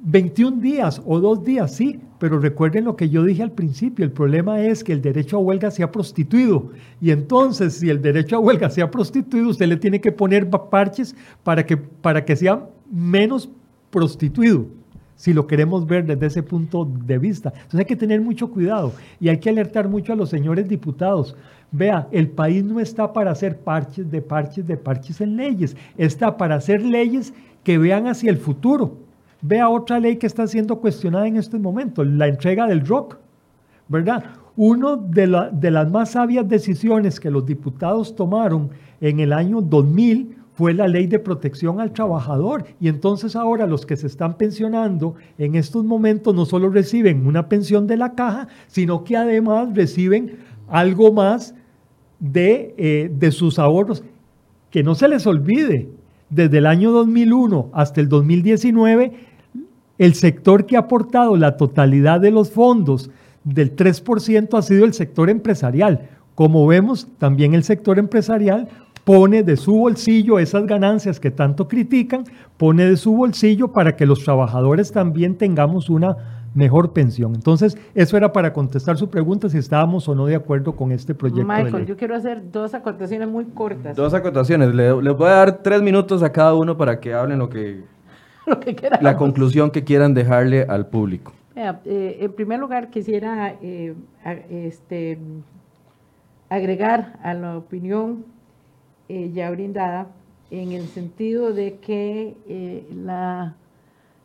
21 0.00 0.60
días 0.60 1.02
o 1.04 1.18
dos 1.18 1.42
días, 1.42 1.74
sí, 1.74 1.98
pero 2.20 2.38
recuerden 2.38 2.84
lo 2.84 2.94
que 2.94 3.08
yo 3.08 3.24
dije 3.24 3.42
al 3.42 3.50
principio, 3.50 4.04
el 4.04 4.12
problema 4.12 4.60
es 4.60 4.84
que 4.84 4.92
el 4.92 5.02
derecho 5.02 5.36
a 5.36 5.40
huelga 5.40 5.70
se 5.70 5.82
ha 5.82 5.90
prostituido. 5.90 6.70
Y 7.00 7.10
entonces, 7.10 7.74
si 7.74 7.90
el 7.90 8.00
derecho 8.00 8.36
a 8.36 8.38
huelga 8.38 8.70
se 8.70 8.80
ha 8.80 8.90
prostituido, 8.90 9.48
usted 9.48 9.66
le 9.66 9.76
tiene 9.76 10.00
que 10.00 10.12
poner 10.12 10.48
parches 10.48 11.16
para 11.42 11.66
que, 11.66 11.76
para 11.76 12.24
que 12.24 12.36
sea 12.36 12.68
menos 12.90 13.50
prostituido, 13.90 14.66
si 15.16 15.32
lo 15.32 15.48
queremos 15.48 15.84
ver 15.84 16.06
desde 16.06 16.26
ese 16.26 16.42
punto 16.44 16.84
de 16.84 17.18
vista. 17.18 17.52
Entonces 17.54 17.80
hay 17.80 17.86
que 17.86 17.96
tener 17.96 18.20
mucho 18.20 18.50
cuidado 18.50 18.92
y 19.18 19.28
hay 19.30 19.38
que 19.38 19.50
alertar 19.50 19.88
mucho 19.88 20.12
a 20.12 20.16
los 20.16 20.30
señores 20.30 20.68
diputados. 20.68 21.36
Vea, 21.72 22.06
el 22.12 22.28
país 22.28 22.62
no 22.62 22.78
está 22.78 23.12
para 23.12 23.32
hacer 23.32 23.58
parches 23.58 24.08
de 24.10 24.22
parches 24.22 24.66
de 24.66 24.76
parches 24.76 25.20
en 25.20 25.36
leyes, 25.36 25.76
está 25.96 26.36
para 26.36 26.54
hacer 26.54 26.82
leyes 26.82 27.34
que 27.64 27.78
vean 27.78 28.06
hacia 28.06 28.30
el 28.30 28.38
futuro. 28.38 29.07
Vea 29.40 29.68
otra 29.68 30.00
ley 30.00 30.16
que 30.16 30.26
está 30.26 30.46
siendo 30.46 30.78
cuestionada 30.80 31.26
en 31.26 31.36
este 31.36 31.58
momento, 31.58 32.04
la 32.04 32.26
entrega 32.26 32.66
del 32.66 32.84
ROC, 32.84 33.18
¿verdad? 33.88 34.24
Una 34.56 34.96
de, 34.96 35.50
de 35.52 35.70
las 35.70 35.90
más 35.90 36.12
sabias 36.12 36.48
decisiones 36.48 37.20
que 37.20 37.30
los 37.30 37.46
diputados 37.46 38.16
tomaron 38.16 38.70
en 39.00 39.20
el 39.20 39.32
año 39.32 39.60
2000 39.60 40.36
fue 40.58 40.74
la 40.74 40.88
ley 40.88 41.06
de 41.06 41.20
protección 41.20 41.80
al 41.80 41.92
trabajador. 41.92 42.64
Y 42.80 42.88
entonces 42.88 43.36
ahora 43.36 43.64
los 43.64 43.86
que 43.86 43.96
se 43.96 44.08
están 44.08 44.36
pensionando 44.36 45.14
en 45.38 45.54
estos 45.54 45.84
momentos 45.84 46.34
no 46.34 46.44
solo 46.46 46.68
reciben 46.68 47.28
una 47.28 47.48
pensión 47.48 47.86
de 47.86 47.96
la 47.96 48.16
caja, 48.16 48.48
sino 48.66 49.04
que 49.04 49.16
además 49.16 49.68
reciben 49.72 50.38
algo 50.66 51.12
más 51.12 51.54
de, 52.18 52.74
eh, 52.76 53.08
de 53.16 53.30
sus 53.30 53.60
ahorros. 53.60 54.02
Que 54.70 54.82
no 54.82 54.96
se 54.96 55.06
les 55.06 55.28
olvide, 55.28 55.88
desde 56.30 56.58
el 56.58 56.66
año 56.66 56.90
2001 56.90 57.70
hasta 57.72 58.00
el 58.00 58.08
2019, 58.08 59.12
el 59.98 60.14
sector 60.14 60.66
que 60.66 60.76
ha 60.76 60.80
aportado 60.80 61.36
la 61.36 61.56
totalidad 61.56 62.20
de 62.20 62.30
los 62.30 62.50
fondos 62.50 63.10
del 63.44 63.74
3% 63.74 64.58
ha 64.58 64.62
sido 64.62 64.84
el 64.84 64.94
sector 64.94 65.30
empresarial. 65.30 66.08
Como 66.34 66.66
vemos, 66.66 67.08
también 67.18 67.54
el 67.54 67.64
sector 67.64 67.98
empresarial 67.98 68.68
pone 69.04 69.42
de 69.42 69.56
su 69.56 69.72
bolsillo 69.72 70.38
esas 70.38 70.66
ganancias 70.66 71.18
que 71.18 71.30
tanto 71.30 71.66
critican, 71.66 72.24
pone 72.58 72.84
de 72.84 72.96
su 72.96 73.16
bolsillo 73.16 73.72
para 73.72 73.96
que 73.96 74.06
los 74.06 74.22
trabajadores 74.22 74.92
también 74.92 75.36
tengamos 75.36 75.88
una 75.88 76.37
mejor 76.54 76.92
pensión. 76.92 77.34
Entonces, 77.34 77.76
eso 77.94 78.16
era 78.16 78.32
para 78.32 78.52
contestar 78.52 78.96
su 78.96 79.08
pregunta 79.08 79.48
si 79.48 79.58
estábamos 79.58 80.08
o 80.08 80.14
no 80.14 80.26
de 80.26 80.36
acuerdo 80.36 80.74
con 80.74 80.92
este 80.92 81.14
proyecto. 81.14 81.44
Michael, 81.44 81.86
yo 81.86 81.96
quiero 81.96 82.14
hacer 82.14 82.50
dos 82.50 82.74
acotaciones 82.74 83.28
muy 83.28 83.44
cortas. 83.46 83.96
Dos 83.96 84.14
acotaciones. 84.14 84.74
Les 84.74 85.16
voy 85.16 85.28
a 85.28 85.34
dar 85.34 85.62
tres 85.62 85.82
minutos 85.82 86.22
a 86.22 86.32
cada 86.32 86.54
uno 86.54 86.76
para 86.76 87.00
que 87.00 87.14
hablen 87.14 87.38
lo 87.38 87.48
que, 87.48 87.84
lo 88.46 88.60
que 88.60 88.76
la 89.00 89.16
conclusión 89.16 89.70
que 89.70 89.84
quieran 89.84 90.14
dejarle 90.14 90.62
al 90.62 90.86
público. 90.86 91.32
Eh, 91.54 92.18
en 92.20 92.32
primer 92.32 92.60
lugar, 92.60 92.88
quisiera 92.88 93.56
eh, 93.60 93.94
este, 94.48 95.18
agregar 96.48 97.18
a 97.22 97.34
la 97.34 97.58
opinión 97.58 98.24
eh, 99.08 99.30
ya 99.32 99.50
brindada 99.50 100.08
en 100.50 100.72
el 100.72 100.86
sentido 100.86 101.52
de 101.52 101.76
que 101.78 102.36
eh, 102.48 102.86
la, 102.94 103.54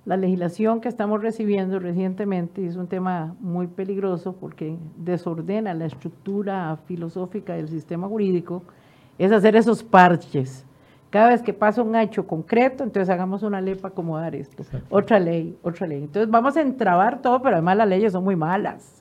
la, 0.05 0.17
legislación 0.17 0.81
que 0.81 0.89
estamos 0.89 1.21
recibiendo 1.21 1.79
recientemente 1.79 2.65
es 2.65 2.75
un 2.75 2.87
tema 2.87 3.35
muy 3.39 3.67
peligroso 3.67 4.33
porque 4.33 4.77
desordena 4.97 5.73
la 5.73 5.85
estructura 5.85 6.77
filosófica 6.85 7.53
del 7.53 7.69
sistema 7.69 8.07
jurídico, 8.07 8.63
es 9.17 9.31
hacer 9.31 9.55
esos 9.55 9.83
parches. 9.83 10.65
Cada 11.09 11.29
vez 11.29 11.43
que 11.43 11.53
pasa 11.53 11.83
un 11.83 11.95
hecho 11.95 12.25
concreto, 12.25 12.83
entonces 12.83 13.07
hagamos 13.09 13.43
una 13.43 13.61
ley 13.61 13.75
para 13.75 13.89
acomodar 13.89 14.33
esto. 14.33 14.63
Otra 14.89 15.19
ley, 15.19 15.55
otra 15.61 15.85
ley. 15.85 15.99
Entonces 16.03 16.29
vamos 16.29 16.57
a 16.57 16.61
entrabar 16.61 17.21
todo, 17.21 17.39
pero 17.41 17.55
además 17.55 17.77
las 17.77 17.87
leyes 17.87 18.13
son 18.13 18.23
muy 18.23 18.35
malas. 18.35 18.99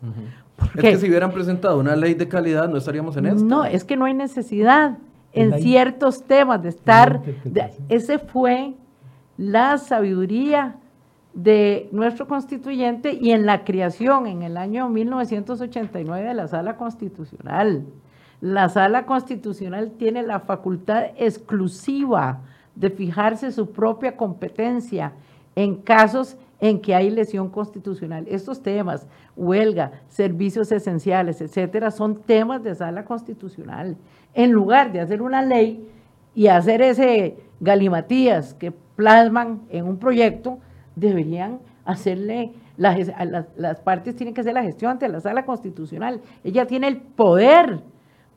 Es 0.74 0.80
que 0.80 0.96
si 0.98 1.08
hubieran 1.08 1.32
presentado 1.32 1.78
una 1.78 1.96
ley 1.96 2.12
de 2.12 2.28
calidad, 2.28 2.68
no 2.68 2.76
estaríamos 2.76 3.16
en 3.16 3.26
esto. 3.26 3.44
No, 3.44 3.64
es 3.64 3.84
que 3.84 3.96
no 3.96 4.04
hay 4.04 4.12
necesidad 4.12 4.98
en 5.32 5.58
ciertos 5.60 6.22
temas 6.24 6.62
de 6.62 6.68
estar, 6.68 7.22
ese 7.88 8.18
fue 8.18 8.74
la 9.36 9.78
sabiduría 9.78 10.76
de 11.34 11.88
nuestro 11.92 12.26
constituyente 12.28 13.12
y 13.20 13.30
en 13.30 13.46
la 13.46 13.64
creación 13.64 14.26
en 14.26 14.42
el 14.42 14.56
año 14.56 14.88
1989 14.88 16.28
de 16.28 16.34
la 16.34 16.48
sala 16.48 16.76
constitucional. 16.76 17.86
La 18.40 18.68
sala 18.68 19.06
constitucional 19.06 19.92
tiene 19.92 20.22
la 20.22 20.40
facultad 20.40 21.04
exclusiva 21.16 22.40
de 22.74 22.90
fijarse 22.90 23.52
su 23.52 23.70
propia 23.70 24.16
competencia 24.16 25.12
en 25.54 25.76
casos 25.76 26.36
en 26.60 26.80
que 26.80 26.94
hay 26.94 27.10
lesión 27.10 27.48
constitucional. 27.50 28.24
Estos 28.28 28.62
temas, 28.62 29.06
huelga, 29.36 29.92
servicios 30.08 30.70
esenciales, 30.70 31.40
etcétera, 31.40 31.90
son 31.90 32.22
temas 32.22 32.62
de 32.62 32.74
sala 32.74 33.04
constitucional 33.04 33.96
en 34.34 34.52
lugar 34.52 34.92
de 34.92 35.00
hacer 35.00 35.22
una 35.22 35.42
ley 35.42 35.88
y 36.34 36.46
hacer 36.46 36.80
ese 36.82 37.36
galimatías 37.60 38.54
que 38.54 38.70
plasman 38.70 39.62
en 39.70 39.86
un 39.86 39.98
proyecto, 39.98 40.58
deberían 40.96 41.58
hacerle, 41.84 42.52
las, 42.76 42.96
las, 43.56 43.80
partes 43.80 44.16
tienen 44.16 44.34
que 44.34 44.40
hacer 44.40 44.54
la 44.54 44.62
gestión 44.62 44.92
ante 44.92 45.08
la 45.08 45.20
sala 45.20 45.44
constitucional. 45.44 46.20
Ella 46.44 46.66
tiene 46.66 46.88
el 46.88 46.98
poder 46.98 47.80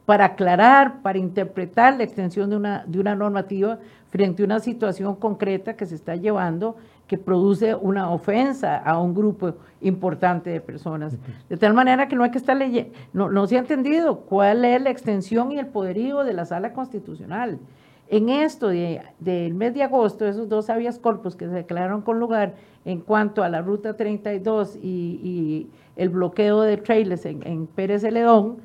para 0.06 0.26
aclarar, 0.26 1.02
para 1.02 1.18
interpretar 1.18 1.98
la 1.98 2.04
extensión 2.04 2.50
de 2.50 2.58
una, 2.58 2.84
de 2.86 3.00
una 3.00 3.16
normativa 3.16 3.80
frente 4.10 4.44
a 4.44 4.46
una 4.46 4.60
situación 4.60 5.16
concreta 5.16 5.76
que 5.76 5.86
se 5.86 5.96
está 5.96 6.16
llevando 6.16 6.76
que 7.08 7.18
produce 7.18 7.76
una 7.76 8.10
ofensa 8.10 8.78
a 8.78 9.00
un 9.00 9.14
grupo 9.14 9.54
importante 9.82 10.50
de 10.50 10.62
personas. 10.62 11.16
De 11.50 11.58
tal 11.58 11.74
manera 11.74 12.08
que 12.08 12.16
no 12.16 12.24
hay 12.24 12.32
que 12.32 12.40
estar 12.40 12.58
leyendo, 12.58 12.92
no, 13.14 13.30
no 13.30 13.46
se 13.46 13.58
ha 13.58 13.60
entendido 13.60 14.22
cuál 14.22 14.66
es 14.66 14.82
la 14.82 14.90
extensión 14.90 15.52
y 15.52 15.60
el 15.60 15.68
poderío 15.68 16.24
de 16.24 16.34
la 16.34 16.46
sala 16.46 16.74
constitucional. 16.74 17.60
En 18.08 18.30
esto 18.30 18.68
del 18.70 19.54
mes 19.56 19.74
de 19.74 19.84
agosto, 19.84 20.28
esos 20.28 20.48
dos 20.48 20.70
habeas 20.70 21.00
corpus 21.00 21.36
que 21.36 21.48
se 21.48 21.54
declararon 21.54 22.02
con 22.02 22.20
lugar 22.20 22.54
en 22.86 23.02
cuanto 23.02 23.44
a 23.44 23.50
la 23.50 23.62
ruta 23.62 23.98
32 23.98 24.76
y, 24.76 24.80
y 25.24 25.70
el 25.96 26.10
bloqueo 26.10 26.62
de 26.62 26.78
trailers 26.78 27.26
en, 27.26 27.68
Pérez 27.68 28.02
Celedón, 28.02 28.58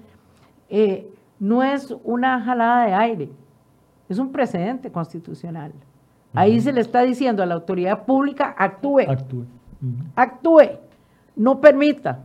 eh, 0.69 1.09
no 1.39 1.63
es 1.63 1.95
una 2.05 2.43
jalada 2.43 2.87
de 2.87 2.93
aire, 2.93 3.31
es 4.09 4.19
un 4.19 4.31
precedente 4.31 4.91
constitucional. 4.91 5.73
Ahí 6.35 6.61
se 6.61 6.73
le 6.73 6.81
está 6.81 7.03
diciendo 7.03 7.43
a 7.43 7.47
la 7.47 7.55
autoridad 7.55 8.05
pública, 8.05 8.55
actúe. 8.57 9.01
Actúe. 9.01 9.45
Actúe. 10.15 10.79
No 11.35 11.61
permita. 11.61 12.21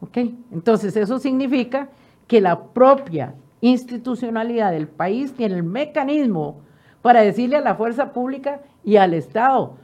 ¿Ok? 0.00 0.16
Entonces, 0.52 0.96
eso 0.96 1.18
significa 1.18 1.88
que 2.26 2.40
la 2.40 2.60
propia 2.60 3.34
institucionalidad 3.68 4.72
del 4.72 4.88
país 4.88 5.32
tiene 5.32 5.54
el 5.54 5.62
mecanismo 5.62 6.60
para 7.00 7.22
decirle 7.22 7.56
a 7.56 7.60
la 7.60 7.74
fuerza 7.74 8.12
pública 8.12 8.60
y 8.84 8.96
al 8.96 9.14
Estado, 9.14 9.76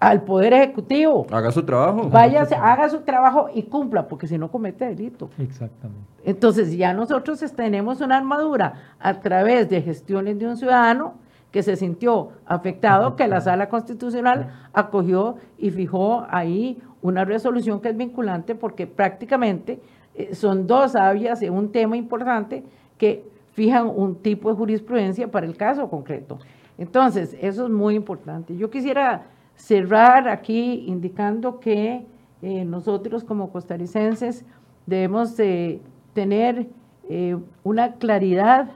al 0.00 0.22
Poder 0.22 0.54
Ejecutivo. 0.54 1.26
Haga 1.30 1.50
su 1.50 1.62
trabajo. 1.64 2.08
Váyase, 2.08 2.54
haga 2.54 2.88
su 2.88 3.00
trabajo 3.00 3.48
y 3.54 3.64
cumpla, 3.64 4.08
porque 4.08 4.26
si 4.26 4.38
no 4.38 4.50
comete 4.50 4.86
delito. 4.86 5.28
Exactamente. 5.38 6.02
Entonces 6.24 6.74
ya 6.74 6.94
nosotros 6.94 7.40
tenemos 7.54 8.00
una 8.00 8.16
armadura 8.16 8.74
a 8.98 9.20
través 9.20 9.68
de 9.68 9.82
gestiones 9.82 10.38
de 10.38 10.46
un 10.46 10.56
ciudadano 10.56 11.14
que 11.50 11.62
se 11.62 11.76
sintió 11.76 12.30
afectado, 12.46 13.16
que 13.16 13.28
la 13.28 13.40
sala 13.42 13.68
constitucional 13.68 14.68
acogió 14.72 15.36
y 15.58 15.70
fijó 15.70 16.26
ahí 16.30 16.82
una 17.02 17.26
resolución 17.26 17.80
que 17.80 17.90
es 17.90 17.96
vinculante 17.96 18.54
porque 18.54 18.86
prácticamente 18.86 19.80
eh, 20.14 20.34
son 20.34 20.66
dos 20.66 20.96
avias 20.96 21.40
de 21.40 21.50
un 21.50 21.70
tema 21.70 21.96
importante 21.96 22.64
que 22.98 23.24
fijan 23.52 23.86
un 23.94 24.16
tipo 24.16 24.50
de 24.50 24.56
jurisprudencia 24.56 25.30
para 25.30 25.46
el 25.46 25.56
caso 25.56 25.88
concreto. 25.88 26.38
Entonces, 26.76 27.36
eso 27.40 27.64
es 27.64 27.70
muy 27.70 27.94
importante. 27.94 28.56
Yo 28.56 28.70
quisiera 28.70 29.26
cerrar 29.54 30.28
aquí 30.28 30.84
indicando 30.86 31.60
que 31.60 32.04
eh, 32.42 32.64
nosotros 32.64 33.24
como 33.24 33.50
costarricenses 33.50 34.44
debemos 34.86 35.36
de 35.36 35.80
tener 36.12 36.66
eh, 37.08 37.36
una 37.62 37.94
claridad 37.94 38.70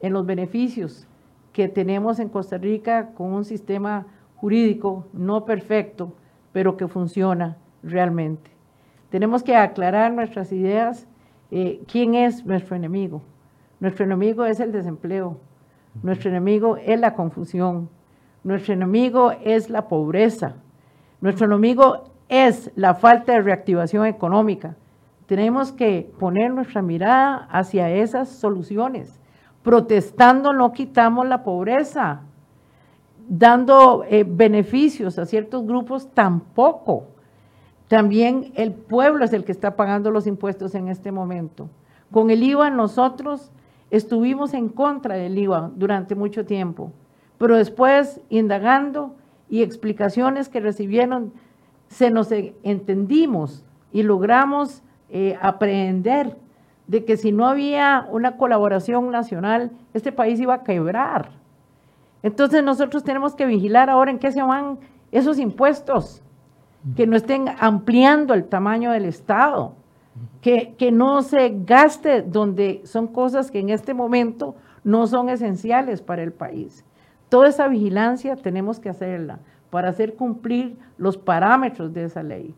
en 0.00 0.12
los 0.12 0.26
beneficios 0.26 1.06
que 1.52 1.68
tenemos 1.68 2.18
en 2.18 2.28
Costa 2.28 2.58
Rica 2.58 3.10
con 3.14 3.32
un 3.32 3.44
sistema 3.44 4.06
jurídico 4.36 5.06
no 5.12 5.44
perfecto, 5.44 6.14
pero 6.52 6.76
que 6.76 6.88
funciona 6.88 7.56
realmente. 7.82 8.50
Tenemos 9.10 9.42
que 9.42 9.54
aclarar 9.54 10.12
nuestras 10.12 10.50
ideas. 10.52 11.06
Eh, 11.50 11.82
¿Quién 11.86 12.14
es 12.14 12.44
nuestro 12.46 12.74
enemigo? 12.74 13.22
Nuestro 13.82 14.04
enemigo 14.04 14.44
es 14.44 14.60
el 14.60 14.72
desempleo. 14.72 15.38
Nuestro 16.02 16.30
enemigo 16.30 16.76
es 16.76 16.98
la 17.00 17.14
confusión. 17.14 17.90
Nuestro 18.44 18.72
enemigo 18.72 19.32
es 19.44 19.68
la 19.68 19.88
pobreza. 19.88 20.54
Nuestro 21.20 21.46
enemigo 21.46 22.04
es 22.28 22.70
la 22.76 22.94
falta 22.94 23.32
de 23.32 23.42
reactivación 23.42 24.06
económica. 24.06 24.76
Tenemos 25.26 25.72
que 25.72 26.10
poner 26.18 26.52
nuestra 26.52 26.80
mirada 26.80 27.48
hacia 27.50 27.90
esas 27.90 28.28
soluciones 28.28 29.18
Protestando 29.62 30.52
no 30.52 30.72
quitamos 30.72 31.28
la 31.28 31.44
pobreza, 31.44 32.22
dando 33.28 34.04
eh, 34.08 34.24
beneficios 34.26 35.18
a 35.18 35.26
ciertos 35.26 35.64
grupos 35.64 36.08
tampoco. 36.12 37.06
También 37.86 38.52
el 38.56 38.72
pueblo 38.72 39.24
es 39.24 39.32
el 39.32 39.44
que 39.44 39.52
está 39.52 39.76
pagando 39.76 40.10
los 40.10 40.26
impuestos 40.26 40.74
en 40.74 40.88
este 40.88 41.12
momento. 41.12 41.68
Con 42.10 42.30
el 42.30 42.42
IVA 42.42 42.70
nosotros 42.70 43.52
estuvimos 43.92 44.54
en 44.54 44.70
contra 44.70 45.14
del 45.14 45.38
IVA 45.38 45.70
durante 45.76 46.14
mucho 46.14 46.46
tiempo, 46.46 46.92
pero 47.36 47.56
después 47.56 48.20
indagando 48.30 49.14
y 49.50 49.62
explicaciones 49.62 50.48
que 50.48 50.60
recibieron, 50.60 51.32
se 51.88 52.10
nos 52.10 52.32
entendimos 52.32 53.66
y 53.92 54.02
logramos 54.02 54.82
eh, 55.10 55.38
aprender 55.42 56.38
de 56.86 57.04
que 57.04 57.18
si 57.18 57.32
no 57.32 57.46
había 57.46 58.08
una 58.10 58.38
colaboración 58.38 59.10
nacional, 59.10 59.70
este 59.92 60.10
país 60.10 60.40
iba 60.40 60.54
a 60.54 60.64
quebrar. 60.64 61.30
Entonces 62.22 62.64
nosotros 62.64 63.04
tenemos 63.04 63.34
que 63.34 63.44
vigilar 63.44 63.90
ahora 63.90 64.10
en 64.10 64.18
qué 64.18 64.32
se 64.32 64.42
van 64.42 64.78
esos 65.10 65.38
impuestos, 65.38 66.22
que 66.96 67.06
no 67.06 67.14
estén 67.14 67.44
ampliando 67.60 68.32
el 68.32 68.44
tamaño 68.44 68.90
del 68.90 69.04
Estado, 69.04 69.74
que, 70.40 70.74
que 70.76 70.92
no 70.92 71.22
se 71.22 71.54
gaste 71.64 72.22
donde 72.22 72.82
son 72.84 73.06
cosas 73.06 73.50
que 73.50 73.60
en 73.60 73.70
este 73.70 73.94
momento 73.94 74.54
no 74.84 75.06
son 75.06 75.28
esenciales 75.28 76.02
para 76.02 76.22
el 76.22 76.32
país. 76.32 76.84
Toda 77.28 77.48
esa 77.48 77.68
vigilancia 77.68 78.36
tenemos 78.36 78.78
que 78.78 78.90
hacerla 78.90 79.38
para 79.70 79.88
hacer 79.88 80.14
cumplir 80.14 80.76
los 80.98 81.16
parámetros 81.16 81.94
de 81.94 82.04
esa 82.04 82.22
ley. 82.22 82.54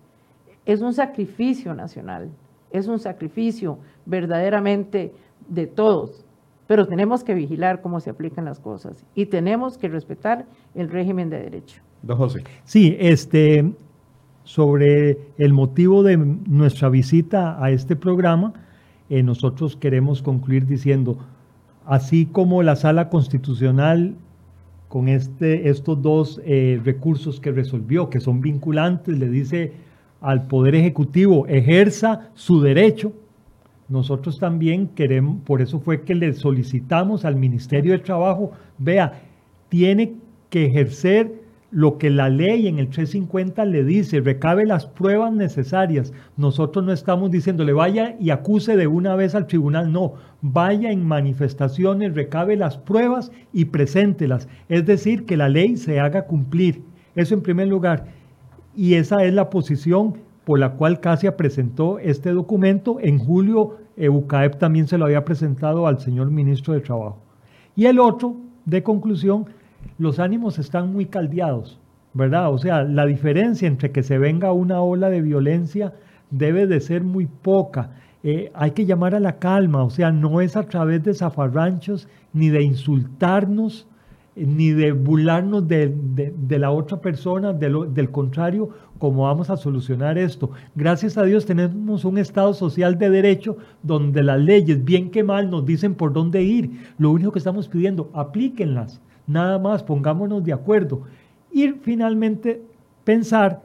Es 0.66 0.80
un 0.80 0.92
sacrificio 0.92 1.74
nacional, 1.74 2.30
es 2.72 2.88
un 2.88 2.98
sacrificio 2.98 3.78
verdaderamente 4.04 5.12
de 5.48 5.66
todos, 5.66 6.24
pero 6.66 6.88
tenemos 6.88 7.22
que 7.22 7.34
vigilar 7.34 7.82
cómo 7.82 8.00
se 8.00 8.10
aplican 8.10 8.46
las 8.46 8.58
cosas 8.58 9.04
y 9.14 9.26
tenemos 9.26 9.78
que 9.78 9.88
respetar 9.88 10.46
el 10.74 10.88
régimen 10.88 11.30
de 11.30 11.38
derecho. 11.38 11.82
Don 12.02 12.16
José. 12.18 12.42
Sí, 12.64 12.96
este, 12.98 13.72
sobre 14.44 15.18
el 15.38 15.52
motivo 15.52 16.02
de 16.02 16.16
nuestra 16.16 16.88
visita 16.90 17.62
a 17.62 17.70
este 17.70 17.96
programa, 17.96 18.52
eh, 19.10 19.22
nosotros 19.22 19.76
queremos 19.76 20.22
concluir 20.22 20.66
diciendo, 20.66 21.18
así 21.86 22.26
como 22.26 22.62
la 22.62 22.76
sala 22.76 23.08
constitucional 23.08 24.14
con 24.88 25.08
este, 25.08 25.68
estos 25.68 26.00
dos 26.00 26.40
eh, 26.44 26.80
recursos 26.84 27.40
que 27.40 27.50
resolvió, 27.50 28.10
que 28.10 28.20
son 28.20 28.40
vinculantes, 28.40 29.18
le 29.18 29.28
dice 29.28 29.72
al 30.20 30.46
Poder 30.46 30.74
Ejecutivo, 30.74 31.46
ejerza 31.48 32.30
su 32.34 32.60
derecho. 32.60 33.12
Nosotros 33.88 34.38
también 34.38 34.88
queremos, 34.88 35.42
por 35.44 35.60
eso 35.60 35.80
fue 35.80 36.02
que 36.02 36.14
le 36.14 36.32
solicitamos 36.32 37.24
al 37.24 37.36
Ministerio 37.36 37.92
de 37.92 37.98
Trabajo, 37.98 38.52
vea, 38.78 39.20
tiene 39.68 40.14
que 40.48 40.66
ejercer 40.66 41.43
lo 41.74 41.98
que 41.98 42.08
la 42.08 42.28
ley 42.28 42.68
en 42.68 42.78
el 42.78 42.86
350 42.86 43.64
le 43.64 43.82
dice, 43.82 44.20
recabe 44.20 44.64
las 44.64 44.86
pruebas 44.86 45.32
necesarias. 45.32 46.12
Nosotros 46.36 46.84
no 46.84 46.92
estamos 46.92 47.32
diciéndole 47.32 47.72
vaya 47.72 48.14
y 48.20 48.30
acuse 48.30 48.76
de 48.76 48.86
una 48.86 49.16
vez 49.16 49.34
al 49.34 49.48
tribunal, 49.48 49.90
no, 49.90 50.14
vaya 50.40 50.92
en 50.92 51.04
manifestaciones, 51.04 52.14
recabe 52.14 52.54
las 52.54 52.78
pruebas 52.78 53.32
y 53.52 53.64
preséntelas. 53.64 54.48
Es 54.68 54.86
decir, 54.86 55.24
que 55.26 55.36
la 55.36 55.48
ley 55.48 55.76
se 55.76 55.98
haga 55.98 56.26
cumplir. 56.26 56.82
Eso 57.16 57.34
en 57.34 57.42
primer 57.42 57.66
lugar. 57.66 58.06
Y 58.76 58.94
esa 58.94 59.24
es 59.24 59.34
la 59.34 59.50
posición 59.50 60.14
por 60.44 60.60
la 60.60 60.74
cual 60.74 61.00
Casia 61.00 61.36
presentó 61.36 61.98
este 61.98 62.30
documento. 62.30 62.98
En 63.00 63.18
julio, 63.18 63.78
EUCAEP 63.96 64.58
también 64.58 64.86
se 64.86 64.96
lo 64.96 65.06
había 65.06 65.24
presentado 65.24 65.88
al 65.88 65.98
señor 65.98 66.30
ministro 66.30 66.72
de 66.72 66.82
Trabajo. 66.82 67.18
Y 67.74 67.86
el 67.86 67.98
otro, 67.98 68.36
de 68.64 68.84
conclusión, 68.84 69.46
los 69.98 70.18
ánimos 70.18 70.58
están 70.58 70.92
muy 70.92 71.06
caldeados, 71.06 71.78
¿verdad? 72.12 72.52
O 72.52 72.58
sea, 72.58 72.82
la 72.82 73.06
diferencia 73.06 73.68
entre 73.68 73.90
que 73.90 74.02
se 74.02 74.18
venga 74.18 74.52
una 74.52 74.80
ola 74.80 75.10
de 75.10 75.22
violencia 75.22 75.92
debe 76.30 76.66
de 76.66 76.80
ser 76.80 77.02
muy 77.02 77.26
poca. 77.26 77.90
Eh, 78.22 78.50
hay 78.54 78.70
que 78.70 78.86
llamar 78.86 79.14
a 79.14 79.20
la 79.20 79.38
calma, 79.38 79.84
o 79.84 79.90
sea, 79.90 80.10
no 80.10 80.40
es 80.40 80.56
a 80.56 80.62
través 80.64 81.02
de 81.04 81.14
zafarranchos 81.14 82.08
ni 82.32 82.48
de 82.48 82.62
insultarnos, 82.62 83.86
ni 84.34 84.70
de 84.70 84.92
burlarnos 84.92 85.68
de, 85.68 85.94
la 86.48 86.70
otra 86.72 87.00
persona, 87.00 87.52
del 87.52 88.10
contrario, 88.10 88.70
como 88.98 89.24
vamos 89.24 89.50
a 89.50 89.56
solucionar 89.56 90.18
esto. 90.18 90.50
Gracias 90.74 91.16
a 91.18 91.22
Dios 91.22 91.46
tenemos 91.46 92.04
un 92.04 92.18
Estado 92.18 92.52
social 92.54 92.98
de 92.98 93.10
derecho 93.10 93.58
donde 93.82 94.22
las 94.22 94.40
leyes, 94.40 94.84
bien 94.84 95.10
que 95.10 95.22
mal, 95.22 95.50
nos 95.50 95.64
dicen 95.66 95.94
por 95.94 96.12
dónde 96.12 96.42
ir. 96.42 96.70
Lo 96.98 97.10
único 97.10 97.30
que 97.30 97.38
estamos 97.38 97.68
pidiendo, 97.68 98.10
aplíquenlas 98.14 99.00
nada 99.26 99.58
más, 99.58 99.82
pongámonos 99.82 100.44
de 100.44 100.52
acuerdo. 100.52 101.02
Y 101.52 101.68
finalmente 101.68 102.62
pensar 103.04 103.62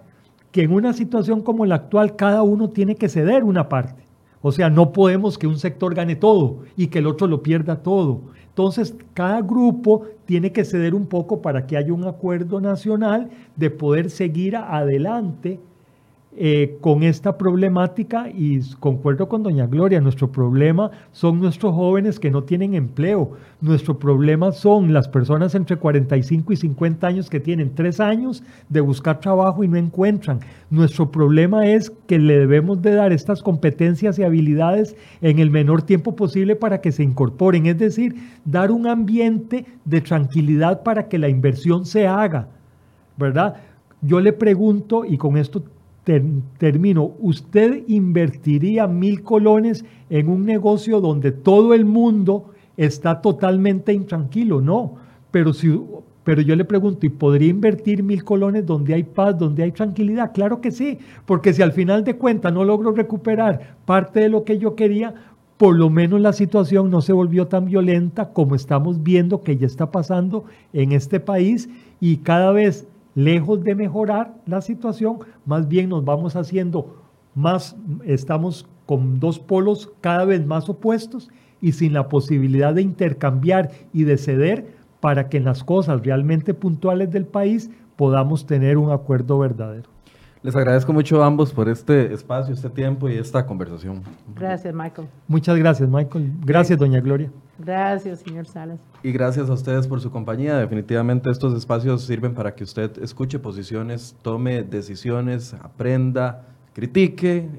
que 0.52 0.64
en 0.64 0.72
una 0.72 0.94
situación 0.94 1.42
como 1.42 1.66
la 1.66 1.76
actual 1.76 2.16
cada 2.16 2.44
uno 2.44 2.70
tiene 2.70 2.96
que 2.96 3.10
ceder 3.10 3.44
una 3.44 3.70
parte. 3.70 4.04
O 4.42 4.52
sea, 4.52 4.70
no 4.70 4.94
podemos 4.94 5.38
que 5.38 5.48
un 5.48 5.60
sector 5.60 5.94
gane 5.94 6.16
todo 6.16 6.60
y 6.78 6.88
que 6.88 7.00
el 7.00 7.08
otro 7.08 7.28
lo 7.28 7.44
pierda 7.44 7.84
todo. 7.84 8.22
Entonces, 8.48 8.96
cada 9.14 9.42
grupo 9.42 10.06
tiene 10.26 10.52
que 10.52 10.66
ceder 10.66 10.96
un 10.96 11.08
poco 11.08 11.42
para 11.42 11.68
que 11.68 11.78
haya 11.78 11.94
un 11.94 12.06
acuerdo 12.06 12.62
nacional 12.62 13.30
de 13.56 13.70
poder 13.70 14.10
seguir 14.10 14.56
adelante 14.56 15.60
eh, 16.38 16.78
con 16.80 17.02
esta 17.02 17.40
problemática 17.40 18.30
y 18.30 18.60
concuerdo 18.80 19.28
con 19.28 19.42
doña 19.42 19.66
Gloria, 19.66 20.00
nuestro 20.00 20.32
problema 20.32 20.92
son 21.12 21.40
nuestros 21.40 21.74
jóvenes 21.74 22.20
que 22.20 22.30
no 22.30 22.44
tienen 22.44 22.76
empleo, 22.76 23.32
nuestro 23.62 23.98
problema 23.98 24.52
son 24.52 24.94
las 24.94 25.08
personas 25.08 25.56
entre 25.56 25.78
45 25.78 26.54
y 26.54 26.56
50 26.56 27.08
años 27.08 27.32
que 27.32 27.40
tienen 27.40 27.74
tres 27.74 28.00
años 28.00 28.44
de 28.70 28.80
buscar 28.80 29.20
trabajo 29.20 29.64
y 29.64 29.68
no 29.68 29.78
encuentran. 29.78 30.40
Nuestro 30.70 31.12
problema 31.12 31.66
es 31.66 31.90
que 32.06 32.20
le 32.20 32.38
debemos 32.38 32.80
de 32.84 32.94
dar 32.94 33.12
estas 33.12 33.42
competencias 33.42 34.20
y 34.20 34.24
habilidades 34.24 34.96
en 35.22 35.40
el 35.40 35.50
menor 35.50 35.82
tiempo 35.82 36.16
posible 36.16 36.56
para 36.56 36.80
que 36.80 36.92
se 36.92 37.02
incorporen, 37.02 37.66
es 37.66 37.80
decir, 37.80 38.16
dar 38.46 38.72
un 38.72 38.86
ambiente 38.86 39.66
de 39.84 40.02
tranquilidad 40.02 40.84
para 40.84 41.08
que 41.08 41.18
la 41.18 41.28
inversión 41.28 41.88
se 41.88 42.06
haga, 42.06 42.50
¿verdad? 43.18 43.56
Yo 44.04 44.20
le 44.22 44.32
pregunto, 44.32 45.06
y 45.06 45.18
con 45.18 45.36
esto 45.36 45.64
termino, 46.04 47.12
¿usted 47.20 47.84
invertiría 47.88 48.88
mil 48.88 49.22
colones 49.22 49.86
en 50.10 50.30
un 50.30 50.46
negocio 50.46 51.02
donde 51.02 51.32
todo 51.32 51.74
el 51.74 51.86
mundo 51.86 52.52
está 52.78 53.22
totalmente 53.22 53.94
intranquilo? 53.94 54.62
No, 54.62 54.96
pero, 55.32 55.54
si, 55.54 55.80
pero 56.24 56.42
yo 56.42 56.56
le 56.56 56.66
pregunto, 56.66 57.06
¿y 57.06 57.10
podría 57.10 57.50
invertir 57.50 58.02
mil 58.02 58.24
colones 58.24 58.66
donde 58.66 58.94
hay 58.94 59.04
paz, 59.04 59.38
donde 59.38 59.64
hay 59.64 59.72
tranquilidad? 59.72 60.32
Claro 60.34 60.62
que 60.62 60.72
sí, 60.72 60.98
porque 61.26 61.54
si 61.54 61.62
al 61.62 61.74
final 61.74 62.04
de 62.04 62.16
cuentas 62.16 62.54
no 62.54 62.64
logro 62.64 62.92
recuperar 62.92 63.76
parte 63.86 64.22
de 64.22 64.30
lo 64.30 64.44
que 64.44 64.58
yo 64.58 64.76
quería, 64.76 65.14
por 65.58 65.76
lo 65.76 65.90
menos 65.90 66.22
la 66.22 66.32
situación 66.32 66.90
no 66.90 67.02
se 67.02 67.12
volvió 67.12 67.48
tan 67.48 67.66
violenta 67.66 68.30
como 68.32 68.56
estamos 68.56 69.04
viendo 69.04 69.42
que 69.42 69.58
ya 69.58 69.68
está 69.68 69.92
pasando 69.92 70.46
en 70.72 70.94
este 70.94 71.20
país 71.20 71.70
y 72.00 72.18
cada 72.18 72.54
vez 72.54 72.88
lejos 73.20 73.66
de 73.66 73.76
mejorar 73.76 74.34
la 74.46 74.62
situación, 74.62 75.18
más 75.46 75.68
bien 75.68 75.90
nos 75.90 76.06
vamos 76.06 76.38
haciendo 76.38 77.04
más, 77.36 77.76
estamos 78.06 78.66
con 78.86 79.20
dos 79.20 79.40
polos 79.40 79.92
cada 80.00 80.24
vez 80.24 80.46
más 80.46 80.70
opuestos 80.70 81.30
y 81.60 81.74
sin 81.74 81.92
la 81.92 82.08
posibilidad 82.08 82.74
de 82.74 82.82
intercambiar 82.82 83.72
y 83.92 84.06
de 84.06 84.18
ceder 84.18 84.74
para 85.02 85.28
que 85.28 85.36
en 85.36 85.44
las 85.44 85.66
cosas 85.66 86.02
realmente 86.02 86.54
puntuales 86.54 87.12
del 87.12 87.26
país 87.26 87.70
podamos 87.98 88.46
tener 88.46 88.78
un 88.78 88.90
acuerdo 88.90 89.38
verdadero. 89.38 89.90
Les 90.42 90.56
agradezco 90.56 90.94
mucho 90.94 91.22
a 91.22 91.26
ambos 91.26 91.52
por 91.52 91.68
este 91.68 92.14
espacio, 92.14 92.54
este 92.54 92.70
tiempo 92.70 93.10
y 93.10 93.18
esta 93.18 93.46
conversación. 93.46 94.02
Gracias, 94.36 94.74
Michael. 94.74 95.10
Muchas 95.28 95.58
gracias, 95.58 95.90
Michael. 95.90 96.32
Gracias, 96.46 96.80
doña 96.80 97.02
Gloria. 97.02 97.30
Gracias, 97.58 98.20
señor 98.20 98.46
Salas. 98.46 98.80
Y 99.04 99.12
gracias 99.12 99.50
a 99.50 99.54
ustedes 99.54 99.86
por 99.86 100.00
su 100.00 100.10
compañía. 100.12 100.58
Definitivamente 100.58 101.30
estos 101.30 101.54
espacios 101.58 102.06
sirven 102.06 102.34
para 102.34 102.56
que 102.56 102.64
usted 102.64 103.04
escuche 103.04 103.38
posiciones, 103.38 104.16
tome 104.22 104.64
decisiones, 104.64 105.54
aprenda, 105.56 106.46
critique, 106.74 107.50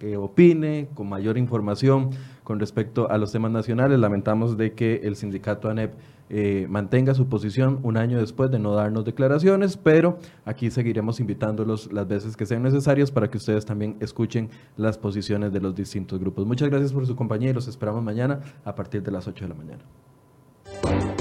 eh, 0.00 0.16
opine 0.16 0.88
con 0.94 1.10
mayor 1.10 1.36
información 1.36 2.08
con 2.50 2.58
respecto 2.58 3.08
a 3.08 3.16
los 3.16 3.30
temas 3.30 3.52
nacionales. 3.52 4.00
Lamentamos 4.00 4.56
de 4.56 4.72
que 4.72 5.02
el 5.04 5.14
sindicato 5.14 5.70
ANEP 5.70 5.94
eh, 6.30 6.66
mantenga 6.68 7.14
su 7.14 7.28
posición 7.28 7.78
un 7.84 7.96
año 7.96 8.18
después 8.18 8.50
de 8.50 8.58
no 8.58 8.74
darnos 8.74 9.04
declaraciones, 9.04 9.76
pero 9.76 10.18
aquí 10.44 10.68
seguiremos 10.72 11.20
invitándolos 11.20 11.92
las 11.92 12.08
veces 12.08 12.36
que 12.36 12.46
sean 12.46 12.64
necesarias 12.64 13.12
para 13.12 13.30
que 13.30 13.38
ustedes 13.38 13.64
también 13.64 13.98
escuchen 14.00 14.50
las 14.76 14.98
posiciones 14.98 15.52
de 15.52 15.60
los 15.60 15.76
distintos 15.76 16.18
grupos. 16.18 16.44
Muchas 16.44 16.68
gracias 16.70 16.92
por 16.92 17.06
su 17.06 17.14
compañía 17.14 17.50
y 17.50 17.52
los 17.52 17.68
esperamos 17.68 18.02
mañana 18.02 18.40
a 18.64 18.74
partir 18.74 19.00
de 19.00 19.12
las 19.12 19.28
8 19.28 19.44
de 19.44 19.48
la 19.48 19.54
mañana. 19.54 21.19